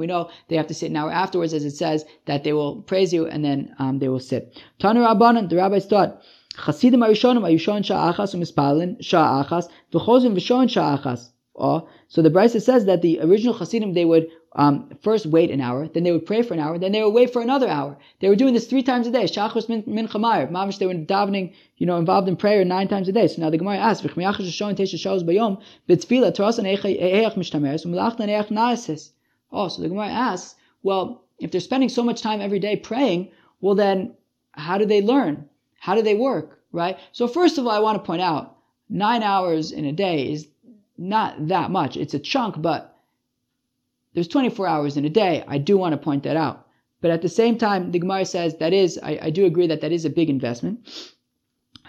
we 0.00 0.06
know 0.06 0.30
they 0.48 0.56
have 0.56 0.66
to 0.66 0.74
sit 0.74 0.90
an 0.90 0.96
hour 0.96 1.10
afterwards, 1.10 1.54
as 1.54 1.64
it 1.64 1.70
says 1.70 2.04
that 2.26 2.44
they 2.44 2.52
will 2.52 2.82
praise 2.82 3.14
you 3.14 3.26
and 3.26 3.42
then 3.42 3.74
um, 3.78 3.98
they 3.98 4.08
will 4.08 4.20
sit. 4.20 4.62
Tanu 4.78 5.48
the 5.48 5.56
rabbis 5.56 5.86
taught 5.86 6.20
Chasidim 6.66 7.00
Arishonim 7.00 7.40
Ayushon 7.40 7.82
Sha'achas 7.82 8.34
Umispalin 8.34 9.00
Sha'achas 9.00 9.70
V'chozim 9.90 10.34
V'shon 10.34 10.68
Sha'achas. 10.68 11.30
Oh, 11.56 11.88
so 12.08 12.20
the 12.20 12.30
Brisa 12.30 12.60
says 12.60 12.84
that 12.84 13.00
the 13.00 13.20
original 13.20 13.54
Hasidim 13.54 13.94
they 13.94 14.04
would 14.04 14.28
um, 14.56 14.90
first 15.02 15.26
wait 15.26 15.50
an 15.50 15.60
hour, 15.60 15.88
then 15.88 16.04
they 16.04 16.12
would 16.12 16.26
pray 16.26 16.42
for 16.42 16.54
an 16.54 16.60
hour, 16.60 16.78
then 16.78 16.92
they 16.92 17.02
would 17.02 17.14
wait 17.14 17.32
for 17.32 17.42
another 17.42 17.68
hour. 17.68 17.98
They 18.20 18.28
were 18.28 18.36
doing 18.36 18.54
this 18.54 18.66
three 18.66 18.82
times 18.82 19.06
a 19.06 19.10
day. 19.10 19.24
Shachos 19.24 19.68
min, 19.68 19.82
min 19.86 20.06
chamayr. 20.06 20.50
Mamish, 20.50 20.78
they 20.78 20.86
were 20.86 20.94
davening, 20.94 21.52
you 21.76 21.86
know, 21.86 21.96
involved 21.96 22.28
in 22.28 22.36
prayer 22.36 22.64
nine 22.64 22.88
times 22.88 23.08
a 23.08 23.12
day. 23.12 23.26
So 23.26 23.42
now 23.42 23.50
the 23.50 23.58
Gemara 23.58 23.78
asks, 23.78 24.06
"V'chmiyachash 24.06 24.52
shon 24.52 24.76
tesha 24.76 24.96
shos 24.96 25.24
bayom 25.24 25.60
v'tfila 25.88 26.32
terasan 26.32 26.66
eich 26.66 27.34
mishtameres 27.34 27.84
u'melachtan 27.84 28.28
eich 28.28 28.48
naases." 28.48 29.10
Oh, 29.50 29.68
so 29.68 29.82
the 29.82 29.88
Gemara 29.88 30.08
asks, 30.08 30.56
well, 30.82 31.24
if 31.38 31.50
they're 31.50 31.60
spending 31.60 31.88
so 31.88 32.02
much 32.02 32.22
time 32.22 32.40
every 32.40 32.58
day 32.58 32.76
praying, 32.76 33.30
well 33.60 33.74
then, 33.74 34.14
how 34.52 34.78
do 34.78 34.84
they 34.84 35.02
learn? 35.02 35.48
How 35.78 35.94
do 35.94 36.02
they 36.02 36.14
work, 36.14 36.60
right? 36.72 36.98
So 37.12 37.26
first 37.26 37.58
of 37.58 37.66
all, 37.66 37.72
I 37.72 37.78
want 37.80 37.96
to 37.96 38.06
point 38.06 38.22
out 38.22 38.56
nine 38.88 39.22
hours 39.22 39.72
in 39.72 39.84
a 39.84 39.92
day 39.92 40.30
is 40.32 40.46
not 40.96 41.48
that 41.48 41.70
much. 41.70 41.96
It's 41.96 42.14
a 42.14 42.18
chunk, 42.18 42.60
but 42.60 42.93
there's 44.14 44.28
24 44.28 44.66
hours 44.66 44.96
in 44.96 45.04
a 45.04 45.10
day. 45.10 45.44
I 45.46 45.58
do 45.58 45.76
want 45.76 45.92
to 45.92 45.98
point 45.98 46.22
that 46.22 46.36
out. 46.36 46.66
But 47.00 47.10
at 47.10 47.20
the 47.22 47.28
same 47.28 47.58
time, 47.58 47.90
the 47.90 47.98
Gemara 47.98 48.24
says 48.24 48.56
that 48.58 48.72
is, 48.72 48.98
I, 49.02 49.18
I 49.22 49.30
do 49.30 49.44
agree 49.44 49.66
that 49.66 49.82
that 49.82 49.92
is 49.92 50.04
a 50.04 50.10
big 50.10 50.30
investment. 50.30 50.88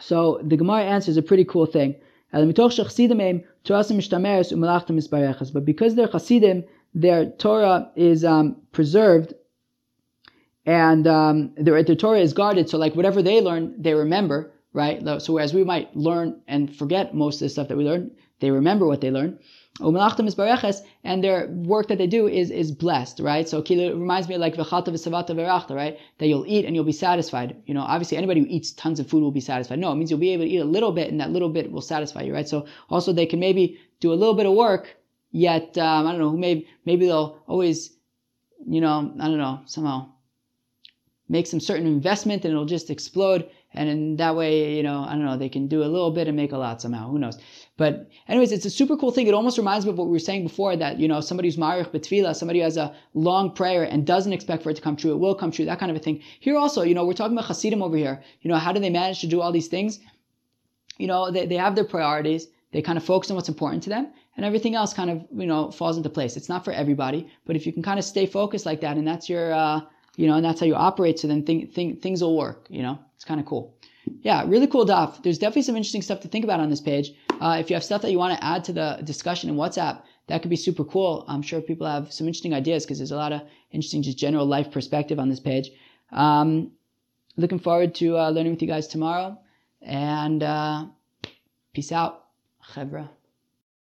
So 0.02 0.42
the 0.44 0.58
Gemara 0.58 0.84
answers 0.84 1.16
a 1.16 1.22
pretty 1.22 1.46
cool 1.46 1.66
thing. 1.66 1.96
But 2.34 2.46
because 5.66 5.96
they're 5.96 6.08
Chassidim, 6.08 6.64
their 6.94 7.26
Torah 7.32 7.92
is 7.96 8.26
um, 8.26 8.58
preserved 8.72 9.34
and 10.66 11.08
um, 11.08 11.54
the, 11.56 11.84
the 11.84 11.96
Torah 11.96 12.20
is 12.20 12.34
guarded. 12.34 12.70
So 12.70 12.78
like 12.78 12.96
whatever 12.96 13.22
they 13.22 13.40
learn, 13.40 13.76
they 13.82 13.94
remember, 13.94 14.52
right? 14.74 15.02
So 15.22 15.34
whereas 15.34 15.54
we 15.54 15.64
might 15.64 15.96
learn 15.96 16.42
and 16.48 16.76
forget 16.76 17.14
most 17.16 17.36
of 17.36 17.42
the 17.46 17.50
stuff 17.50 17.68
that 17.70 17.78
we 17.78 17.86
learn, 17.86 18.12
they 18.40 18.52
remember 18.52 18.86
what 18.86 19.02
they 19.02 19.12
learn. 19.12 19.40
And 19.82 21.24
their 21.24 21.48
work 21.48 21.88
that 21.90 21.98
they 21.98 22.08
do 22.08 22.28
is 22.28 22.50
is 22.50 22.72
blessed, 22.72 23.20
right? 23.20 23.48
So 23.50 23.60
it 23.60 23.70
reminds 23.70 24.30
me 24.30 24.38
like 24.38 24.56
v'chalta 24.56 24.88
v'savata 24.88 25.32
v'rachta, 25.32 25.76
right? 25.76 26.00
That 26.20 26.28
you'll 26.28 26.46
eat 26.48 26.66
and 26.66 26.74
you'll 26.74 26.86
be 26.86 26.94
satisfied. 26.94 27.58
You 27.66 27.74
know, 27.74 27.82
obviously 27.82 28.18
anybody 28.18 28.40
who 28.40 28.48
eats 28.50 28.72
tons 28.72 29.02
of 29.02 29.10
food 29.10 29.22
will 29.22 29.32
be 29.32 29.42
satisfied. 29.42 29.80
No, 29.80 29.92
it 29.92 29.96
means 29.96 30.10
you'll 30.10 30.20
be 30.20 30.32
able 30.32 30.46
to 30.46 30.50
eat 30.50 30.60
a 30.60 30.66
little 30.66 30.94
bit, 30.94 31.12
and 31.12 31.20
that 31.20 31.32
little 31.32 31.50
bit 31.50 31.72
will 31.72 31.82
satisfy 31.82 32.22
you, 32.22 32.34
right? 32.34 32.48
So 32.48 32.68
also 32.90 33.12
they 33.12 33.26
can 33.26 33.40
maybe 33.40 33.78
do 34.00 34.14
a 34.14 34.16
little 34.16 34.34
bit 34.34 34.46
of 34.46 34.54
work, 34.54 34.96
yet 35.32 35.78
um, 35.78 36.08
I 36.08 36.12
don't 36.12 36.22
know, 36.22 36.32
maybe 36.32 36.68
maybe 36.86 37.06
they'll 37.08 37.44
always, 37.46 37.92
you 38.66 38.80
know, 38.80 39.14
I 39.20 39.28
don't 39.28 39.38
know, 39.38 39.60
somehow 39.66 40.12
make 41.28 41.48
some 41.48 41.60
certain 41.60 41.88
investment 41.88 42.46
and 42.46 42.54
it'll 42.54 42.66
just 42.66 42.90
explode. 42.90 43.50
And 43.74 43.90
in 43.90 44.16
that 44.18 44.36
way, 44.38 44.76
you 44.78 44.84
know, 44.84 45.04
I 45.04 45.14
don't 45.14 45.26
know, 45.26 45.38
they 45.38 45.50
can 45.50 45.68
do 45.68 45.84
a 45.84 45.92
little 45.96 46.12
bit 46.12 46.28
and 46.28 46.38
make 46.38 46.54
a 46.54 46.58
lot 46.58 46.82
somehow. 46.82 47.10
Who 47.10 47.20
knows? 47.20 47.38
But 47.78 48.10
anyways, 48.30 48.54
it's 48.54 48.66
a 48.66 48.70
super 48.70 48.96
cool 48.96 49.12
thing. 49.12 49.28
It 49.28 49.34
almost 49.34 49.58
reminds 49.58 49.86
me 49.86 49.92
of 49.92 49.98
what 49.98 50.08
we 50.08 50.14
were 50.14 50.20
saying 50.20 50.44
before 50.44 50.78
that, 50.78 50.98
you 50.98 51.10
know, 51.10 51.20
somebody 51.20 51.50
who's 51.50 51.58
marich 51.58 51.92
betfila, 51.92 52.34
somebody 52.34 52.60
who 52.60 52.64
has 52.64 52.78
a 52.78 52.96
long 53.14 53.52
prayer 53.52 53.84
and 53.84 54.06
doesn't 54.06 54.32
expect 54.32 54.64
for 54.64 54.70
it 54.70 54.76
to 54.76 54.82
come 54.82 54.96
true. 54.96 55.12
It 55.12 55.18
will 55.18 55.36
come 55.36 55.52
true, 55.52 55.66
that 55.66 55.80
kind 55.80 55.92
of 55.92 55.98
a 55.98 56.00
thing. 56.00 56.22
Here 56.40 56.58
also, 56.58 56.84
you 56.84 56.96
know, 56.96 57.06
we're 57.06 57.14
talking 57.14 57.36
about 57.38 57.48
Hasidim 57.48 57.82
over 57.82 57.98
here. 57.98 58.24
You 58.42 58.50
know, 58.50 58.58
how 58.58 58.72
do 58.72 58.80
they 58.80 58.90
manage 58.90 59.20
to 59.22 59.28
do 59.28 59.42
all 59.42 59.52
these 59.52 59.68
things? 59.68 60.00
You 60.98 61.08
know, 61.08 61.32
they, 61.32 61.46
they 61.46 61.58
have 61.58 61.76
their 61.76 61.84
priorities. 61.84 62.48
They 62.72 62.82
kind 62.82 62.98
of 62.98 63.04
focus 63.04 63.30
on 63.30 63.36
what's 63.36 63.50
important 63.50 63.84
to 63.84 63.90
them 63.90 64.12
and 64.38 64.46
everything 64.46 64.76
else 64.76 64.94
kind 64.94 65.10
of, 65.10 65.26
you 65.38 65.48
know, 65.48 65.72
falls 65.72 65.98
into 65.98 66.10
place. 66.10 66.38
It's 66.38 66.50
not 66.50 66.64
for 66.64 66.72
everybody, 66.72 67.28
but 67.46 67.56
if 67.56 67.66
you 67.66 67.74
can 67.74 67.84
kind 67.84 68.00
of 68.00 68.06
stay 68.06 68.26
focused 68.26 68.66
like 68.66 68.82
that 68.82 68.98
and 68.98 69.08
that's 69.08 69.30
your, 69.30 69.54
uh, 69.54 69.82
you 70.16 70.28
know, 70.28 70.36
and 70.36 70.46
that's 70.46 70.60
how 70.60 70.66
you 70.66 70.76
operate. 70.76 71.20
So 71.20 71.28
then 71.28 71.44
th- 71.44 71.74
th- 71.74 72.02
things 72.02 72.22
will 72.22 72.38
work, 72.38 72.68
you 72.70 72.84
know, 72.84 73.00
it's 73.16 73.26
kind 73.26 73.40
of 73.40 73.46
cool. 73.46 73.78
Yeah, 74.22 74.44
really 74.48 74.68
cool 74.68 74.86
daf. 74.86 75.22
There's 75.24 75.38
definitely 75.38 75.64
some 75.64 75.76
interesting 75.76 76.02
stuff 76.02 76.20
to 76.22 76.28
think 76.28 76.44
about 76.44 76.60
on 76.60 76.70
this 76.70 76.82
page. 76.82 77.12
Uh, 77.40 77.58
if 77.60 77.70
you 77.70 77.76
have 77.76 77.84
stuff 77.84 78.02
that 78.02 78.12
you 78.12 78.18
want 78.18 78.38
to 78.38 78.44
add 78.44 78.64
to 78.66 78.74
the 78.74 79.00
discussion 79.04 79.50
in 79.50 79.56
WhatsApp, 79.56 80.02
that 80.28 80.42
could 80.42 80.50
be 80.50 80.56
super 80.56 80.84
cool. 80.84 81.26
I'm 81.28 81.42
sure 81.42 81.62
people 81.62 81.86
have 81.88 82.12
some 82.12 82.28
interesting 82.28 82.54
ideas 82.54 82.86
because 82.86 82.98
there's 82.98 83.12
a 83.12 83.16
lot 83.16 83.34
of 83.34 83.42
interesting, 83.72 84.02
just 84.02 84.18
general 84.18 84.46
life 84.46 84.72
perspective 84.72 85.20
on 85.20 85.30
this 85.30 85.40
page. 85.40 85.70
Um, 86.12 86.72
looking 87.38 87.60
forward 87.60 87.94
to 87.96 88.18
uh, 88.18 88.30
learning 88.32 88.54
with 88.54 88.62
you 88.62 88.68
guys 88.68 88.88
tomorrow. 88.88 89.38
And 89.82 90.42
uh, 90.42 90.86
peace 91.74 91.92
out, 91.92 92.26
Chevra. 92.74 93.10